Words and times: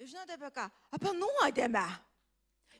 Žinote 0.00 0.32
apie 0.32 0.48
ką? 0.48 0.64
Apie 0.96 1.10
nuodėmę. 1.12 1.84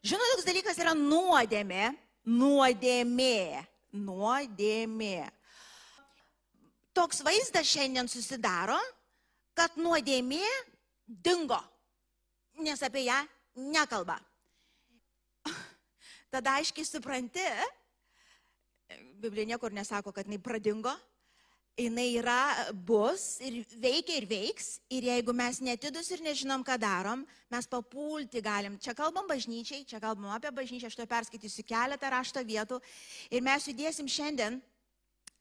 Žinote, 0.01 0.29
toks 0.33 0.47
dalykas 0.49 0.79
yra 0.81 0.95
nuodėmė. 0.97 1.91
Nuodėmė. 2.25 3.61
Nuodėmė. 3.93 5.29
Toks 6.97 7.21
vaizdas 7.27 7.69
šiandien 7.69 8.09
susidaro, 8.09 8.79
kad 9.55 9.77
nuodėmė 9.77 10.47
dingo, 11.07 11.59
nes 12.65 12.81
apie 12.83 13.05
ją 13.05 13.19
nekalba. 13.69 14.17
Tada 16.33 16.57
aiškiai 16.57 16.89
supranti, 16.89 17.45
Biblija 19.21 19.53
niekur 19.53 19.75
nesako, 19.77 20.15
kad 20.15 20.25
jinai 20.27 20.41
pradingo, 20.43 20.93
jinai 21.81 22.07
yra, 22.21 22.71
bus 22.73 23.41
ir 23.45 23.61
veikia 23.81 24.21
ir 24.21 24.27
veiks. 24.29 24.79
Ir 24.93 25.09
jeigu 25.09 25.35
mes 25.37 25.61
netidus 25.65 26.11
ir 26.15 26.23
nežinom, 26.25 26.63
ką 26.67 26.77
darom, 26.81 27.25
mes 27.51 27.69
papulti 27.71 28.43
galim. 28.45 28.79
Čia 28.79 28.95
kalbam 28.99 29.29
bažnyčiai, 29.31 29.85
čia 29.89 30.01
kalbam 30.03 30.31
apie 30.35 30.53
bažnyčią, 30.55 30.91
aš 30.91 30.99
to 30.99 31.07
perskaitysiu 31.11 31.67
keletą 31.69 32.13
rašto 32.13 32.45
vietų. 32.47 32.81
Ir 33.33 33.45
mes 33.45 33.67
judėsim 33.69 34.09
šiandien, 34.09 34.61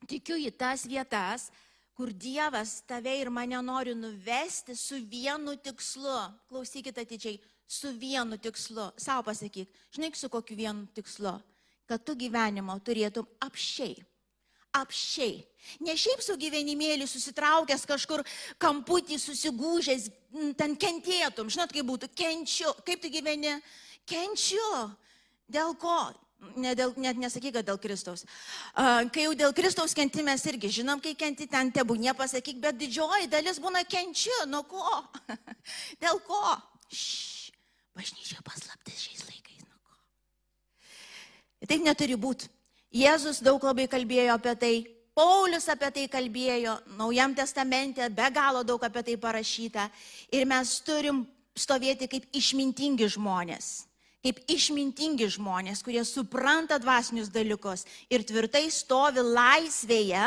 tikiu 0.10 0.40
į 0.40 0.52
tas 0.58 0.88
vietas, 0.90 1.50
kur 1.94 2.12
Dievas 2.16 2.80
tave 2.88 3.14
ir 3.20 3.30
mane 3.30 3.60
nori 3.62 3.94
nuvesti 3.96 4.76
su 4.76 5.02
vienu 5.04 5.58
tikslu. 5.60 6.20
Klausykite 6.50 7.04
atidžiai, 7.04 7.40
su 7.68 7.92
vienu 7.94 8.40
tikslu. 8.40 8.92
Sau 8.98 9.22
pasakyk, 9.24 9.70
žinai, 9.94 10.14
su 10.16 10.30
kokiu 10.32 10.58
vienu 10.58 10.88
tikslu. 10.96 11.38
Kad 11.90 12.06
tu 12.06 12.14
gyvenimo 12.16 12.76
turėtum 12.86 13.28
apšiai 13.42 14.09
apšiai. 14.76 15.44
Ne 15.84 15.94
šiaip 16.00 16.22
su 16.24 16.36
gyvenimėlį 16.40 17.06
susitraukęs 17.10 17.86
kažkur 17.90 18.24
kamputį, 18.62 19.20
susigūžęs, 19.22 20.08
ten 20.58 20.76
kentėtum. 20.80 21.52
Žinot, 21.52 21.74
kaip 21.76 21.86
būtų, 21.90 22.10
kenčiu. 22.18 22.72
Kaip 22.88 23.04
tu 23.04 23.12
gyveni? 23.14 23.60
Kenčiu. 24.10 24.90
Dėl 25.50 25.76
ko? 25.82 25.98
Ne 26.56 26.72
dėl, 26.78 26.94
net 26.96 27.18
nesakyk, 27.20 27.58
kad 27.58 27.68
dėl 27.68 27.80
Kristaus. 27.84 28.24
Kai 28.74 29.26
jau 29.26 29.34
dėl 29.36 29.54
Kristaus 29.56 29.94
kenti 29.98 30.24
mes 30.24 30.46
irgi 30.48 30.72
žinom, 30.80 31.02
kai 31.04 31.12
kenti 31.20 31.50
ten 31.52 31.72
tebų, 31.76 31.98
nepasakyk, 32.00 32.62
bet 32.64 32.78
didžioji 32.80 33.28
dalis 33.32 33.60
būna 33.60 33.84
kenčiu. 33.84 34.38
Nuo 34.48 34.64
ko? 34.70 35.02
dėl 36.04 36.22
ko? 36.24 36.56
Šš, 36.88 37.52
bažnyčia 37.98 38.40
paslaptis 38.48 39.04
šiais 39.04 39.26
laikais. 39.28 39.68
Nuo 39.68 39.84
ko? 39.84 41.68
Taip 41.68 41.84
neturi 41.84 42.16
būti. 42.16 42.48
Jėzus 42.90 43.44
daug 43.46 43.62
labai 43.62 43.86
kalbėjo 43.86 44.34
apie 44.40 44.56
tai, 44.58 44.74
Paulius 45.20 45.68
apie 45.68 45.90
tai 45.92 46.06
kalbėjo, 46.08 46.78
Naujam 46.96 47.34
testamente 47.36 48.06
be 48.10 48.30
galo 48.32 48.64
daug 48.64 48.82
apie 48.88 49.04
tai 49.04 49.18
parašyta. 49.20 49.90
Ir 50.32 50.46
mes 50.48 50.78
turim 50.86 51.26
stovėti 51.60 52.08
kaip 52.08 52.26
išmintingi 52.32 53.10
žmonės. 53.18 53.84
Kaip 54.24 54.40
išmintingi 54.52 55.28
žmonės, 55.32 55.84
kurie 55.84 56.02
supranta 56.08 56.80
dvasinius 56.80 57.30
dalykus 57.32 57.86
ir 58.12 58.24
tvirtai 58.28 58.66
stovi 58.72 59.24
laisvėje, 59.24 60.24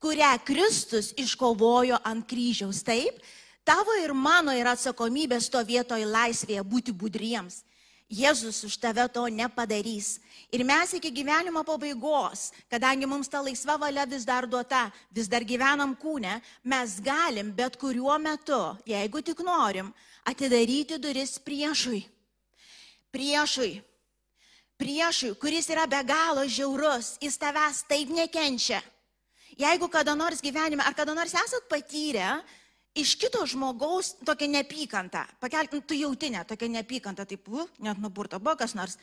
kurią 0.00 0.30
Kristus 0.44 1.10
iškovojo 1.16 1.98
ant 2.04 2.24
kryžiaus. 2.28 2.82
Taip, 2.84 3.18
tavo 3.64 3.96
ir 4.00 4.12
mano 4.12 4.52
yra 4.52 4.76
atsakomybė 4.76 5.40
stovėtoj 5.44 6.04
laisvėje 6.08 6.64
būti 6.64 6.92
budriems. 6.92 7.62
Jėzus 8.08 8.64
už 8.64 8.78
tave 8.80 9.04
to 9.12 9.26
nepadarys. 9.28 10.16
Ir 10.48 10.64
mes 10.64 10.94
iki 10.96 11.12
gyvenimo 11.12 11.60
pabaigos, 11.60 12.48
kadangi 12.72 13.04
mums 13.04 13.28
ta 13.28 13.42
laisva 13.44 13.76
valia 13.76 14.06
vis 14.08 14.24
dar 14.24 14.48
duota, 14.48 14.88
vis 15.12 15.28
dar 15.28 15.44
gyvenam 15.44 15.92
kūne, 15.92 16.40
mes 16.64 17.00
galim 17.04 17.52
bet 17.52 17.76
kuriuo 17.76 18.16
metu, 18.16 18.78
jeigu 18.88 19.20
tik 19.20 19.44
norim, 19.44 19.92
atidaryti 20.24 20.96
duris 20.96 21.36
priešui. 21.36 22.00
Priešui. 23.12 23.76
Priešui, 24.80 25.34
kuris 25.36 25.68
yra 25.68 25.84
be 25.84 26.00
galo 26.08 26.46
žiaurus, 26.48 27.18
jis 27.20 27.36
tavęs 27.36 27.84
taip 27.90 28.08
nekenčia. 28.08 28.80
Jeigu 29.58 29.88
kada 29.92 30.14
nors 30.14 30.40
gyvenime, 30.40 30.80
ar 30.80 30.94
kada 30.96 31.12
nors 31.12 31.34
esat 31.34 31.68
patyrę, 31.68 32.40
iš 32.94 33.14
kito 33.20 33.44
žmogaus 33.46 34.14
tokia 34.26 34.48
neapykanta. 34.50 35.26
Pakelk, 35.40 35.78
tu 35.86 35.96
jautinė 35.96 36.44
tokia 36.48 36.68
neapykanta, 36.72 37.26
taip, 37.28 37.48
uh, 37.52 37.68
net 37.84 38.00
nuburta 38.02 38.40
buvo 38.40 38.56
kas 38.60 38.76
nors. 38.78 38.98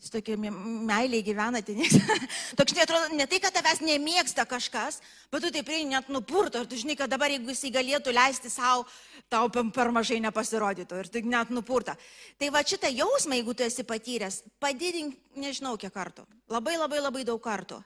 Jis 0.00 0.14
tokia 0.14 0.38
meiliai 0.40 1.20
gyvena, 1.20 1.60
tai 1.60 1.74
toks 2.58 2.72
netrodo, 2.72 3.10
ne 3.12 3.26
tai, 3.28 3.36
kad 3.44 3.52
tavęs 3.52 3.82
nemėgsta 3.84 4.46
kažkas, 4.48 4.96
bet 5.28 5.44
tu 5.44 5.50
taip 5.52 5.66
prieini 5.68 5.92
net 5.92 6.08
nupurto 6.08 6.62
ir 6.62 6.70
tu 6.70 6.78
žinai, 6.80 6.96
kad 6.96 7.12
dabar 7.12 7.28
jeigu 7.28 7.52
jisai 7.52 7.68
galėtų 7.74 8.14
leisti 8.16 8.48
savo, 8.48 8.86
tau 9.28 9.50
per 9.52 9.92
mažai 9.92 10.16
nepasirodytų 10.24 11.02
ir 11.02 11.10
tik 11.12 11.28
net 11.28 11.52
nupurta. 11.52 11.98
Tai 12.40 12.48
va 12.54 12.64
šitą 12.64 12.88
jausmą, 12.88 13.36
jeigu 13.36 13.52
tu 13.52 13.66
esi 13.66 13.84
patyręs, 13.84 14.40
padidink, 14.56 15.18
nežinau 15.36 15.76
kiek 15.76 15.92
kartų, 15.92 16.24
labai 16.48 16.78
labai 16.80 17.04
labai 17.04 17.26
daug 17.28 17.42
kartų. 17.44 17.82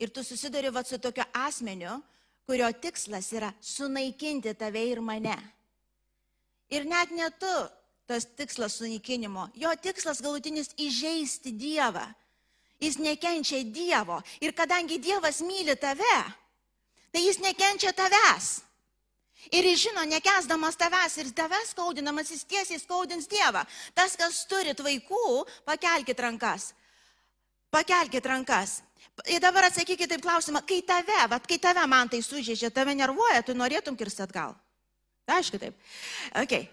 Ir 0.00 0.08
tu 0.14 0.24
susiduri 0.24 0.72
va 0.72 0.86
su 0.88 0.96
tokiu 0.96 1.26
asmeniu, 1.36 1.98
kurio 2.48 2.72
tikslas 2.72 3.28
yra 3.36 3.52
sunaikinti 3.60 4.54
tave 4.56 4.80
ir 4.88 5.02
mane. 5.04 5.36
Ir 6.72 6.86
net 6.88 7.10
ne 7.12 7.28
tu 7.36 7.56
tas 8.08 8.24
tikslas 8.24 8.78
sunaikinimo, 8.80 9.50
jo 9.54 9.68
tikslas 9.76 10.22
galutinis 10.24 10.72
įžeisti 10.80 11.52
Dievą. 11.52 12.06
Jis 12.80 12.96
nekenčia 13.02 13.60
Dievo. 13.68 14.22
Ir 14.40 14.54
kadangi 14.56 14.96
Dievas 15.02 15.42
myli 15.44 15.76
tave, 15.76 16.16
tai 17.12 17.26
jis 17.26 17.42
nekenčia 17.44 17.92
tavęs. 17.92 18.48
Ir 19.52 19.68
jis 19.68 19.84
žino, 19.84 20.06
nekesdamas 20.08 20.80
tavęs 20.80 21.20
ir 21.20 21.28
tavęs 21.36 21.74
skaudinamas, 21.74 22.32
jis 22.32 22.48
tiesiai 22.48 22.80
skaudins 22.80 23.28
Dievą. 23.28 23.66
Tas, 23.92 24.16
kas 24.16 24.46
turit 24.48 24.80
vaikų, 24.80 25.44
pakelkite 25.68 26.24
rankas. 26.24 26.72
Pakelkite 27.68 28.28
rankas. 28.28 28.78
Ir 29.28 29.42
dabar 29.42 29.66
atsakykite 29.68 30.08
taip 30.14 30.22
klausimą, 30.24 30.62
kai 30.66 30.78
tave, 30.86 31.18
vat, 31.30 31.46
kai 31.48 31.58
tave 31.62 31.84
man 31.90 32.08
tai 32.08 32.20
sužeidžia, 32.22 32.70
tave 32.70 32.94
nervuoja, 32.94 33.42
tu 33.42 33.56
norėtum 33.56 33.96
kirsti 33.98 34.24
atgal. 34.24 34.54
Aišku 35.28 35.60
taip. 35.60 35.76
Okay. 36.44 36.68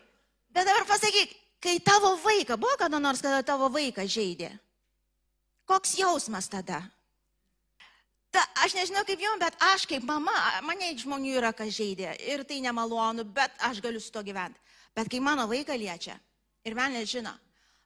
Bet 0.55 0.67
dabar 0.67 0.85
pasakyk, 0.87 1.33
kai 1.59 1.79
tavo 1.83 2.13
vaiką, 2.23 2.55
buvo 2.59 2.77
kada 2.79 2.99
nors, 3.01 3.23
kada 3.23 3.41
tavo 3.43 3.67
vaiką 3.73 4.05
žaidė? 4.07 4.53
Koks 5.67 5.97
jausmas 5.99 6.47
tada? 6.47 6.83
Ta, 8.31 8.43
aš 8.63 8.75
nežinau 8.77 9.05
kaip 9.07 9.19
jums, 9.19 9.39
bet 9.41 9.55
aš 9.73 9.87
kaip 9.89 10.03
mama, 10.07 10.35
mane 10.67 10.91
žmonių 10.99 11.37
yra, 11.39 11.51
kas 11.55 11.73
žaidė 11.75 12.13
ir 12.27 12.43
tai 12.47 12.61
nemalonu, 12.63 13.23
bet 13.25 13.51
aš 13.63 13.81
galiu 13.83 14.01
su 14.03 14.11
to 14.11 14.23
gyventi. 14.27 14.59
Bet 14.95 15.09
kai 15.11 15.19
mano 15.23 15.47
vaiką 15.51 15.75
liečia 15.79 16.15
ir 16.63 16.75
man 16.75 16.95
nežino, 16.95 17.31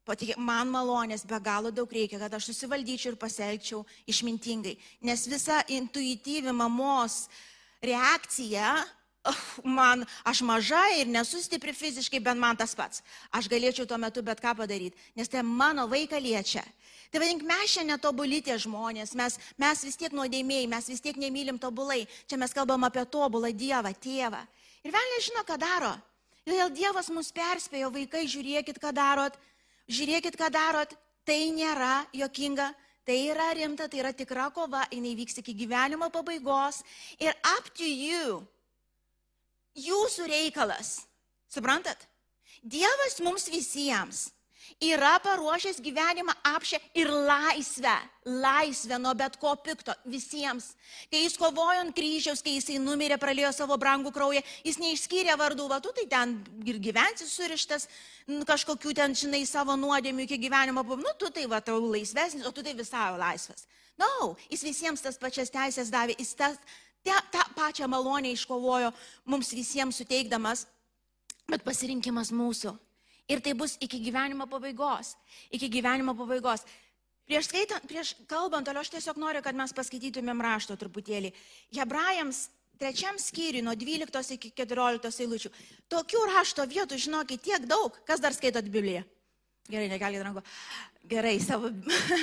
Patikėk, 0.09 0.40
man 0.42 0.72
malonės 0.74 1.22
be 1.30 1.38
galo 1.44 1.70
daug 1.70 1.92
reikia, 1.94 2.18
kad 2.18 2.34
aš 2.34 2.50
susivaldyčiau 2.50 3.14
ir 3.14 3.18
pasielgčiau 3.22 3.84
išmintingai. 4.09 4.74
Nes 5.06 5.28
visa 5.30 5.59
intuityvi 5.70 6.53
mamos 6.56 7.28
reakcija, 7.86 8.72
oh, 9.30 9.44
man, 9.69 10.02
aš 10.25 10.42
maža 10.48 10.81
ir 10.98 11.12
nesu 11.14 11.44
stipri 11.44 11.75
fiziškai, 11.78 12.24
bent 12.25 12.42
man 12.42 12.58
tas 12.58 12.74
pats. 12.74 13.03
Aš 13.30 13.52
galėčiau 13.52 13.86
tuo 13.86 14.00
metu 14.02 14.24
bet 14.25 14.42
ką 14.42 14.56
padaryti, 14.58 14.98
nes 15.19 15.30
tai 15.30 15.44
mano 15.46 15.86
vaiką 15.92 16.18
liečia. 16.24 16.66
Tai 17.14 17.22
vadink, 17.22 17.46
mes 17.46 17.69
šiandien 17.69 17.98
netobuli 17.98 18.42
tie 18.46 18.58
žmonės, 18.62 19.14
mes, 19.18 19.38
mes 19.62 19.84
vis 19.86 19.98
tiek 19.98 20.14
nuodėmėjai, 20.14 20.69
mes 20.69 20.90
vis 20.90 21.02
tiek 21.06 21.18
nemylim 21.18 21.58
tobulai. 21.62 22.03
Čia 22.30 22.38
mes 22.38 22.53
kalbam 22.53 22.86
apie 22.86 23.06
tobulą 23.09 23.50
Dievą, 23.53 23.94
tėvą. 23.98 24.42
Ir 24.86 24.94
vėl 24.94 25.14
nežino, 25.16 25.46
ką 25.46 25.58
daro. 25.62 25.94
Ir 26.50 26.69
Dievas 26.74 27.09
mus 27.14 27.30
perspėjo, 27.34 27.90
vaikai, 27.94 28.25
žiūrėkit, 28.30 28.78
ką 28.81 28.94
darot 28.94 29.38
žiūrėkit, 29.89 30.38
ką 30.39 30.50
darot, 30.53 30.94
tai 31.27 31.50
nėra 31.53 32.05
jokinga, 32.16 32.69
tai 33.05 33.17
yra 33.31 33.50
rimta, 33.57 33.89
tai 33.89 34.01
yra 34.03 34.13
tikra 34.13 34.50
kova, 34.53 34.85
jinai 34.94 35.16
vyks 35.17 35.41
iki 35.41 35.55
gyvenimo 35.57 36.09
pabaigos. 36.13 36.83
Ir 37.19 37.33
up 37.44 37.69
to 37.73 37.88
you, 37.88 38.41
jūsų 39.77 40.29
reikalas. 40.29 41.00
Suprantat? 41.50 42.05
Dievas 42.61 43.17
mums 43.23 43.47
visiems 43.50 44.30
yra 44.81 45.18
paruošęs 45.24 45.81
gyvenimą 45.81 46.33
apšę 46.44 46.80
ir 46.95 47.10
laisvę, 47.10 47.95
laisvę 48.25 49.00
nuo 49.00 49.16
bet 49.16 49.38
ko 49.38 49.56
pikto 49.57 49.94
visiems. 50.06 50.74
Kai 51.12 51.24
jis 51.24 51.38
kovojo 51.38 51.81
ant 51.83 51.95
kryžiaus, 51.95 52.44
kai 52.45 52.56
jisai 52.57 52.77
numirė, 52.83 53.18
pralėjo 53.21 53.51
savo 53.56 53.77
brangų 53.81 54.13
kraują, 54.16 54.44
jis 54.63 54.80
neišskyrė 54.81 55.36
vardų, 55.39 55.68
va 55.71 55.80
tu 55.83 55.94
tai 55.95 56.06
ten 56.12 56.38
ir 56.66 56.80
gyvensi 56.83 57.27
surištas, 57.27 57.88
kažkokių 58.48 58.95
ten, 58.95 59.16
žinai, 59.16 59.45
savo 59.50 59.75
nuodėmių 59.80 60.27
iki 60.27 60.39
gyvenimo, 60.45 60.83
nu 60.83 61.16
tu 61.18 61.31
tai 61.33 61.48
va 61.50 61.62
tau 61.62 61.80
laisvesnis, 61.89 62.45
o 62.45 62.51
tu 62.51 62.63
tai 62.63 62.75
visai 62.77 63.12
laisvas. 63.18 63.68
Na, 64.00 64.07
no, 64.07 64.36
jis 64.48 64.63
visiems 64.63 65.01
tas 65.04 65.18
pačias 65.19 65.51
teisės 65.51 65.92
davė, 65.92 66.16
jis 66.19 66.36
tas, 66.39 66.60
te, 67.04 67.16
tą 67.33 67.44
pačią 67.56 67.88
malonę 67.92 68.31
iškovojo 68.31 68.94
mums 69.25 69.51
visiems 69.51 70.00
suteikdamas, 70.00 70.68
bet 71.50 71.66
pasirinkimas 71.66 72.31
mūsų. 72.31 72.77
Ir 73.30 73.42
tai 73.46 73.54
bus 73.54 73.78
iki 73.84 74.00
gyvenimo 74.02 74.48
pabaigos. 74.50 75.14
Iki 75.54 75.70
gyvenimo 75.78 76.16
pabaigos. 76.18 76.66
Prieš, 77.30 77.52
skaitant, 77.52 77.84
prieš 77.86 78.16
kalbant, 78.30 78.66
toliau 78.66 78.81
aš 78.81 78.90
tiesiog 78.96 79.20
noriu, 79.22 79.44
kad 79.46 79.58
mes 79.58 79.74
paskaitytumėm 79.78 80.42
rašto 80.42 80.74
truputėlį. 80.81 81.30
Hebrajams 81.78 82.48
trečiam 82.80 83.20
skyriui 83.22 83.62
nuo 83.62 83.76
12 83.78 84.34
iki 84.38 84.50
14 84.58 85.22
eilučių. 85.26 85.52
Tokių 85.94 86.24
rašto 86.31 86.66
vietų, 86.66 86.98
žinokit, 86.98 87.44
tiek 87.46 87.68
daug. 87.70 87.94
Kas 88.08 88.24
dar 88.24 88.34
skaitot 88.34 88.66
Bibliją? 88.66 89.04
Gerai, 89.70 89.92
negalite 89.92 90.26
rankų. 90.26 90.44
Gerai, 91.12 91.36
savo. 91.44 91.70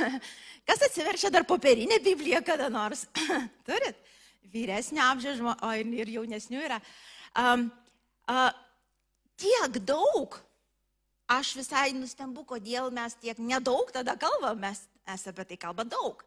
Kas 0.68 0.82
atsiverčia 0.88 1.30
dar 1.30 1.46
popierinę 1.46 2.00
Bibliją 2.02 2.42
kada 2.42 2.66
nors? 2.72 3.04
Turit? 3.68 4.02
Vyresnio 4.50 5.04
amžiaus 5.04 5.38
žmonės, 5.38 5.62
o 5.62 6.00
ir 6.00 6.10
jaunesnių 6.16 6.66
yra. 6.66 6.80
Um, 7.38 7.68
uh, 8.30 8.50
tiek 9.38 9.78
daug. 9.86 10.40
Aš 11.26 11.56
visai 11.58 11.90
nustembu, 11.90 12.44
kodėl 12.46 12.92
mes 12.94 13.16
tiek 13.18 13.38
nedaug 13.42 13.90
tada 13.90 14.14
kalbam, 14.18 14.60
mes 14.62 14.84
esame 15.10 15.34
apie 15.34 15.48
tai 15.50 15.58
kalba 15.66 15.82
daug. 15.82 16.22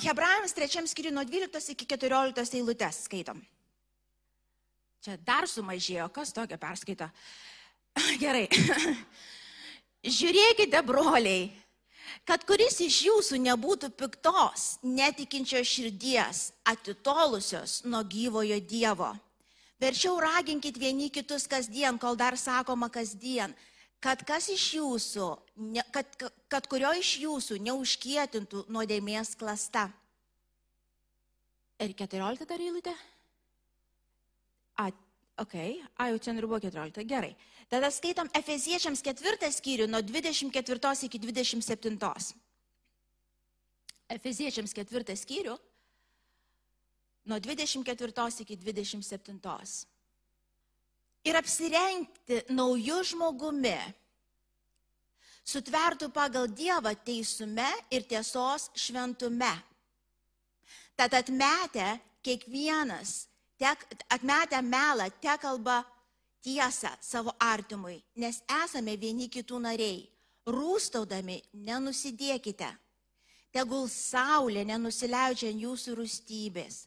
Hebrajams 0.00 0.56
trečiam 0.56 0.86
skiriui 0.88 1.12
nuo 1.14 1.22
12 1.28 1.74
iki 1.76 1.86
14 1.86 2.56
eilutės 2.58 3.04
skaitom. 3.04 3.38
Čia 5.04 5.14
dar 5.24 5.46
sumažėjo, 5.48 6.08
kas 6.12 6.32
tokio 6.36 6.58
perskaito. 6.60 7.06
Gerai. 8.22 8.48
Žiūrėkite, 10.18 10.80
broliai, 10.84 11.50
kad 12.24 12.44
kuris 12.48 12.80
iš 12.80 13.02
jūsų 13.06 13.40
nebūtų 13.44 13.92
piktos, 14.00 14.78
netikinčios 14.84 15.68
širdies, 15.68 16.46
atitolusios 16.64 17.82
nuo 17.84 18.00
gyvojo 18.08 18.56
Dievo. 18.64 19.12
Verčiau 19.80 20.18
raginkit 20.20 20.76
vieni 20.76 21.08
kitus 21.08 21.46
kasdien, 21.48 21.96
kol 21.98 22.16
dar 22.16 22.36
sakoma 22.36 22.90
kasdien, 22.92 23.54
kad 24.00 24.20
kas 24.28 24.50
iš 24.52 24.66
jūsų, 24.76 25.28
ne, 25.72 25.84
kad, 25.92 26.08
kad 26.52 26.68
kurio 26.68 26.90
iš 27.00 27.14
jūsų 27.22 27.56
neužkietintų 27.64 28.66
nuodėmės 28.68 29.32
klasta. 29.40 29.88
Ir 31.80 31.94
14 31.96 32.44
dar 32.44 32.60
eilutė? 32.60 32.92
A, 34.76 34.90
ok, 35.40 35.56
a, 35.96 36.10
jau 36.12 36.20
čia 36.20 36.36
buvo 36.42 36.60
14, 36.60 37.00
gerai. 37.08 37.32
Tada 37.72 37.88
skaitom 37.94 38.28
Efeziečiams 38.36 39.00
ketvirtą 39.06 39.48
skyrių 39.54 39.88
nuo 39.88 40.02
24 40.04 41.08
iki 41.08 41.22
27. 41.24 41.96
Efeziečiams 44.10 44.76
ketvirtą 44.76 45.16
skyrių 45.16 45.56
nuo 47.24 47.38
24 47.38 48.40
iki 48.40 48.56
27. 48.56 49.86
Ir 51.20 51.36
apsirengti 51.36 52.40
naujų 52.48 53.00
žmogumi, 53.12 53.76
sutvertų 55.44 56.08
pagal 56.14 56.48
Dievą 56.48 56.94
teisume 57.04 57.68
ir 57.92 58.06
tiesos 58.08 58.70
šventume. 58.72 59.52
Tad 60.96 61.12
atmetę 61.16 61.98
kiekvienas, 62.24 63.26
tek, 63.60 63.84
atmetę 64.08 64.62
melą, 64.64 65.10
te 65.20 65.36
kalba 65.40 65.82
tiesą 66.40 66.92
savo 67.00 67.34
artimui, 67.40 68.00
nes 68.16 68.40
esame 68.64 68.96
vieni 68.96 69.28
kitų 69.28 69.60
nariai. 69.60 70.06
Rūstaudami 70.48 71.36
nenusidėkite. 71.52 72.68
Tegul 73.52 73.90
saulė 73.92 74.64
nenusileidžia 74.64 75.50
ant 75.52 75.62
jūsų 75.66 75.98
rūstybės 75.98 76.86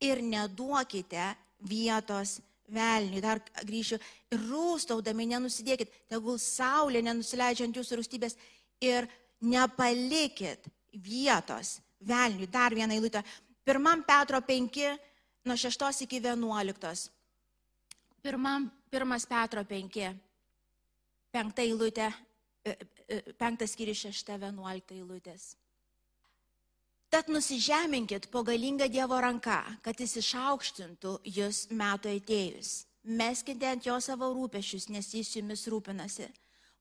ir 0.00 0.22
neduokite 0.22 1.34
vietos 1.68 2.38
velniui. 2.72 3.22
Dar 3.22 3.40
grįšiu. 3.64 3.98
Ir 4.32 4.44
rūstaudami 4.48 5.26
nenusidėkit, 5.30 5.92
tegul 6.10 6.38
saulė 6.42 7.02
nenusileidžia 7.04 7.68
ant 7.68 7.78
jūsų 7.78 8.00
rūstybės 8.00 8.38
ir 8.84 9.08
nepalikit 9.44 10.68
vietos 10.92 11.78
velniui. 12.00 12.50
Dar 12.50 12.74
vieną 12.74 12.96
eilutę. 12.96 13.24
Pirmam 13.64 14.04
Petro 14.04 14.40
5, 14.44 14.80
nuo 15.44 15.56
6 15.56 16.04
iki 16.04 16.20
11. 16.20 17.10
Pirmam, 18.24 18.70
pirmas 18.90 19.26
Petro 19.28 19.64
5, 19.64 20.14
penkta 21.32 21.62
eilutė, 21.62 22.08
e, 22.64 22.76
e, 23.08 23.20
penktas 23.36 23.74
skyrius 23.76 24.04
6-11 24.06 24.94
eilutės. 24.96 25.54
Tad 27.14 27.28
nusižeminkit 27.30 28.26
po 28.26 28.42
galingą 28.42 28.88
Dievo 28.90 29.14
ranką, 29.22 29.60
kad 29.86 30.00
jis 30.02 30.16
išaukštintų 30.18 31.10
jūs 31.36 31.58
metų 31.70 32.10
atėjus. 32.10 32.70
Meskite 33.06 33.68
ant 33.70 33.84
jo 33.86 34.00
savo 34.02 34.32
rūpešius, 34.34 34.88
nes 34.90 35.12
jis 35.14 35.28
jumis 35.36 35.62
rūpinasi. 35.70 36.26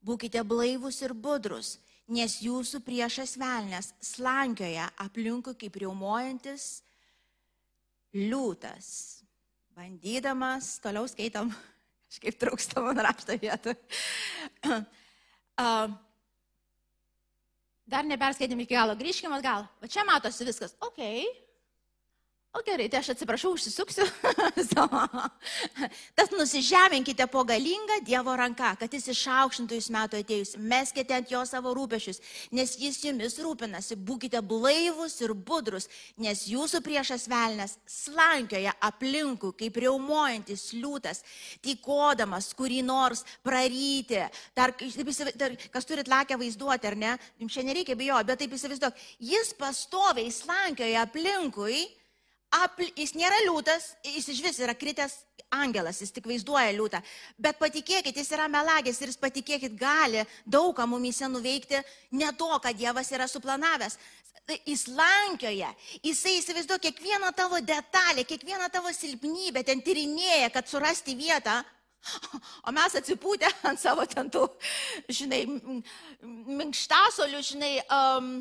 Būkite 0.01 0.41
blaivus 0.41 1.03
ir 1.05 1.13
budrus, 1.13 1.75
nes 2.09 2.39
jūsų 2.41 2.81
priešas 2.81 3.35
velnės 3.37 3.91
slankioja 4.01 4.87
aplinkui 5.05 5.53
kaip 5.53 5.77
riaumojantis 5.83 6.81
liūtas. 8.17 8.87
Bandydamas, 9.77 10.79
toliau 10.81 11.05
skaitom, 11.13 11.53
kažkaip 12.09 12.41
trūksta 12.41 12.81
man 12.81 13.03
rašto 13.05 13.37
vietą. 13.37 13.77
uh, 15.61 15.93
Dar 17.83 18.05
neperskaitėm 18.07 18.61
iki 18.63 18.77
galo, 18.77 18.95
grįžkime 18.99 19.35
atgal. 19.37 19.65
O 19.83 19.89
čia 19.91 20.05
matosi 20.07 20.47
viskas. 20.47 20.77
Ok. 20.79 21.01
O 22.53 22.61
gerai, 22.61 22.85
tai 22.85 22.99
aš 23.01 23.07
atsiprašau, 23.15 23.55
užsisuksiu. 23.55 24.05
Tas 26.17 26.29
nusižeminkite 26.29 27.25
po 27.25 27.41
galingą 27.49 27.95
Dievo 28.05 28.35
ranką, 28.37 28.75
kad 28.77 28.93
jis 28.93 29.07
išaukštintų 29.09 29.79
jūs 29.79 29.87
metų 29.95 30.19
atėjus. 30.21 30.51
Meskite 30.61 31.15
ant 31.17 31.33
jo 31.33 31.41
savo 31.49 31.71
rūpešius, 31.73 32.21
nes 32.53 32.75
jis 32.77 32.99
jumis 33.07 33.39
rūpinasi. 33.41 33.97
Būkite 33.97 34.43
blaivus 34.45 35.15
ir 35.25 35.33
budrus, 35.33 35.89
nes 36.21 36.43
jūsų 36.51 36.83
priešas 36.85 37.25
velnės 37.31 37.73
slankioja 37.89 38.75
aplinkų, 38.85 39.55
kaip 39.57 39.81
riaumojantis 39.81 40.67
liūtas, 40.77 41.23
tykodamas 41.65 42.51
kurį 42.53 42.83
nors 42.85 43.25
praryti. 43.41 44.21
Dar, 44.53 44.75
dar 45.41 45.57
kas 45.73 45.89
turit 45.89 46.05
lakę 46.05 46.37
vaizduoti, 46.37 46.91
ar 46.93 46.99
ne? 47.01 47.17
Jums 47.41 47.57
čia 47.57 47.65
nereikia 47.65 47.97
bijoti, 47.97 48.29
bet 48.29 48.45
taip 48.45 48.55
įsivaizduok. 48.61 49.03
Jis 49.33 49.55
pastoviai 49.57 50.29
slankioja 50.29 51.09
aplinkui 51.09 51.81
apl... 52.53 52.87
jis 52.97 53.13
nėra 53.17 53.37
liūtas, 53.47 53.93
jis 54.05 54.29
iš 54.33 54.41
vis 54.45 54.59
yra 54.63 54.75
kritęs 54.77 55.15
angelas, 55.53 56.01
jis 56.01 56.13
tik 56.13 56.27
vaizduoja 56.29 56.73
liūtą. 56.75 57.01
Bet 57.41 57.59
patikėkit, 57.61 58.17
jis 58.17 58.33
yra 58.35 58.49
melagis 58.51 59.01
ir 59.01 59.11
jis 59.11 59.21
patikėkit 59.21 59.77
gali 59.77 60.23
daug 60.45 60.73
ką 60.77 60.87
mumise 60.89 61.29
nuveikti, 61.29 61.81
ne 62.17 62.31
to, 62.37 62.49
ką 62.63 62.73
Dievas 62.77 63.11
yra 63.13 63.29
suplanavęs. 63.29 63.97
Jis 64.67 64.89
lankioja, 64.91 65.69
jisai 66.03 66.33
įsivaizduoja 66.41 66.81
kiekvieną 66.83 67.29
tavo 67.35 67.61
detalę, 67.63 68.25
kiekvieną 68.27 68.67
tavo 68.73 68.91
silpnybę, 68.91 69.63
ten 69.63 69.79
tyrinėja, 69.85 70.49
kad 70.51 70.67
surasti 70.67 71.15
vietą. 71.15 71.61
O 72.67 72.73
mes 72.75 72.97
atsipūtę 72.99 73.47
ant 73.69 73.79
savo 73.79 74.03
ten 74.09 74.27
tų, 74.27 74.49
žinai, 75.07 75.45
minkštasolių, 76.59 77.39
žinai, 77.47 77.71
um, 77.87 78.33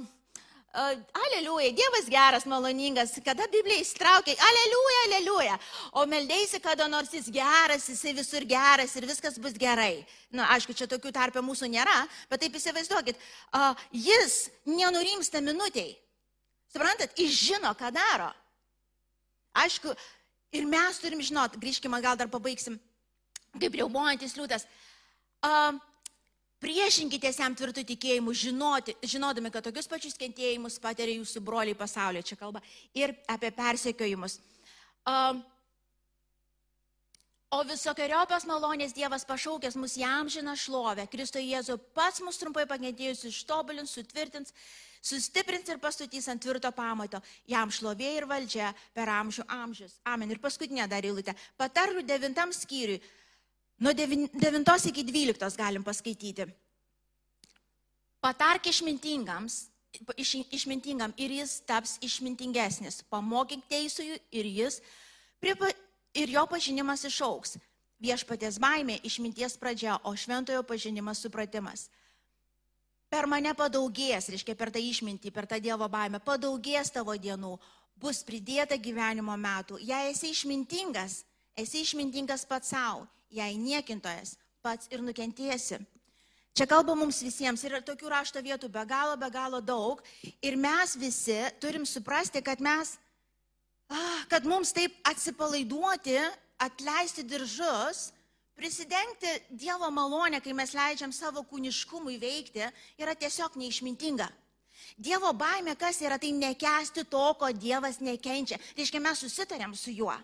Aleliuja, 0.73 1.71
Dievas 1.77 2.09
geras, 2.09 2.47
maloningas, 2.49 3.13
kada 3.21 3.45
Biblija 3.53 3.83
įstraukia, 3.85 4.33
aleliuja, 4.41 5.01
aleliuja, 5.05 5.59
o 6.01 6.07
meldėsi, 6.09 6.63
kada 6.65 6.87
nors 6.89 7.13
jis 7.13 7.29
geras, 7.29 7.85
jisai 7.91 8.15
visur 8.17 8.47
geras 8.49 8.97
ir 8.97 9.05
viskas 9.05 9.37
bus 9.37 9.53
gerai. 9.53 10.07
Na, 10.33 10.47
aišku, 10.57 10.73
čia 10.73 10.89
tokių 10.89 11.13
tarpė 11.13 11.43
mūsų 11.45 11.69
nėra, 11.75 11.99
bet 12.33 12.41
taip 12.41 12.57
įsivaizduokit, 12.57 13.21
uh, 13.53 13.77
jis 13.93 14.49
nenurimsta 14.65 15.45
minutiai. 15.45 15.93
Suprantat, 16.73 17.13
jis 17.21 17.37
žino, 17.37 17.75
ką 17.77 17.93
daro. 17.93 18.31
Aišku, 19.53 19.93
ir 20.57 20.65
mes 20.73 21.05
turim 21.05 21.21
žinot, 21.21 21.61
grįžkime, 21.61 22.01
gal 22.01 22.17
dar 22.17 22.33
pabaigsim, 22.33 22.81
kaip 23.61 23.77
riaumojantis 23.77 24.39
liūtas. 24.41 24.65
Uh, 25.45 25.77
Priešinkitės 26.63 27.41
jam 27.43 27.57
tvirtų 27.59 27.83
tikėjimų, 27.89 28.33
žinoti, 28.39 28.95
žinodami, 29.03 29.51
kad 29.51 29.65
tokius 29.67 29.89
pačius 29.91 30.15
kentėjimus 30.19 30.79
patiria 30.83 31.17
jūsų 31.17 31.43
broliai 31.43 31.75
pasaulyje, 31.75 32.29
čia 32.31 32.37
kalba, 32.39 32.63
ir 32.95 33.17
apie 33.27 33.51
persekiojimus. 33.57 34.37
Um, 35.11 35.41
o 37.51 37.65
visokiojopas 37.67 38.47
malonės 38.47 38.95
Dievas 38.95 39.27
pašaukęs 39.27 39.75
mus 39.75 39.97
jam 39.99 40.31
žina 40.31 40.55
šlovę, 40.55 41.09
Kristo 41.11 41.43
Jėzu 41.43 41.81
pats 41.99 42.23
mus 42.23 42.39
trumpai 42.39 42.69
pakentėjus 42.71 43.25
ištobulins, 43.33 43.97
sutvirtins, 43.99 44.55
sustiprins 45.03 45.67
ir 45.67 45.83
pastutys 45.83 46.31
ant 46.31 46.45
tvirto 46.47 46.71
pamato. 46.71 47.19
Jam 47.51 47.75
šlovė 47.75 48.13
ir 48.21 48.29
valdžia 48.31 48.71
per 48.95 49.11
amžių 49.11 49.49
amžius. 49.51 49.99
Amen. 50.07 50.31
Ir 50.31 50.39
paskutinė 50.39 50.87
dar 50.87 51.03
eilutė. 51.03 51.35
Patarlių 51.59 52.07
devintam 52.07 52.55
skyriui 52.55 53.03
Nuo 53.83 53.93
9 53.93 54.87
iki 54.87 55.03
12 55.03 55.57
galim 55.59 55.83
paskaityti. 55.83 56.47
Patark 58.23 58.67
išmintingams, 58.71 59.57
iš, 60.17 60.37
išmintingam 60.55 61.11
ir 61.19 61.33
jis 61.35 61.57
taps 61.67 61.97
išmintingesnis. 61.99 63.01
Pamokyk 63.11 63.65
teisųjų 63.67 64.21
ir 64.39 64.47
jis, 64.47 64.77
pripa, 65.43 65.73
ir 66.15 66.31
jo 66.31 66.45
pažinimas 66.47 67.03
išauks. 67.09 67.57
Viešpatės 68.03 68.61
baimė 68.63 69.01
išminties 69.03 69.59
pradžia, 69.59 69.97
o 70.07 70.15
šventojo 70.15 70.63
pažinimas 70.63 71.19
supratimas. 71.23 71.89
Per 73.11 73.27
mane 73.27 73.51
padaugės, 73.59 74.29
reiškia 74.31 74.55
per 74.59 74.71
tą 74.71 74.79
išmintį, 74.79 75.33
per 75.35 75.49
tą 75.51 75.59
Dievo 75.59 75.89
baimę, 75.91 76.21
padaugės 76.23 76.95
tavo 76.95 77.17
dienų, 77.19 77.57
bus 77.99 78.23
pridėta 78.23 78.79
gyvenimo 78.79 79.35
metų. 79.35 79.83
Jei 79.83 80.15
esi 80.15 80.31
išmintingas, 80.31 81.25
esi 81.59 81.83
išmintingas 81.83 82.47
pats 82.47 82.71
savo, 82.71 83.09
jei 83.33 83.57
niekintojas, 83.59 84.37
pats 84.63 84.91
ir 84.93 85.03
nukentėsi. 85.05 85.81
Čia 86.53 86.67
kalba 86.69 86.93
mums 86.93 87.23
visiems 87.25 87.63
ir 87.65 87.79
tokių 87.81 88.11
rašto 88.13 88.43
vietų 88.45 88.69
be 88.69 88.83
galo, 88.85 89.17
be 89.17 89.29
galo 89.33 89.63
daug. 89.65 90.03
Ir 90.45 90.59
mes 90.61 90.93
visi 91.01 91.39
turim 91.61 91.87
suprasti, 91.89 92.43
kad 92.45 92.61
mes, 92.61 92.99
kad 94.29 94.45
mums 94.45 94.75
taip 94.77 94.93
atsipalaiduoti, 95.09 96.19
atleisti 96.61 97.25
diržus, 97.25 98.11
prisidengti 98.53 99.33
Dievo 99.49 99.89
malonę, 99.91 100.43
kai 100.45 100.53
mes 100.53 100.77
leidžiam 100.77 101.13
savo 101.13 101.41
kūniškumui 101.49 102.21
veikti, 102.21 102.69
yra 103.01 103.17
tiesiog 103.17 103.57
neišmintinga. 103.57 104.29
Dievo 105.01 105.33
baime 105.33 105.73
kas 105.81 106.03
yra, 106.05 106.19
tai 106.21 106.35
nekesti 106.37 107.07
to, 107.09 107.25
ko 107.41 107.49
Dievas 107.57 108.03
nekenčia. 108.05 108.61
Tai 108.61 108.85
reiškia, 108.85 109.01
mes 109.01 109.25
susitarėm 109.25 109.73
su 109.79 109.95
juo. 109.97 110.15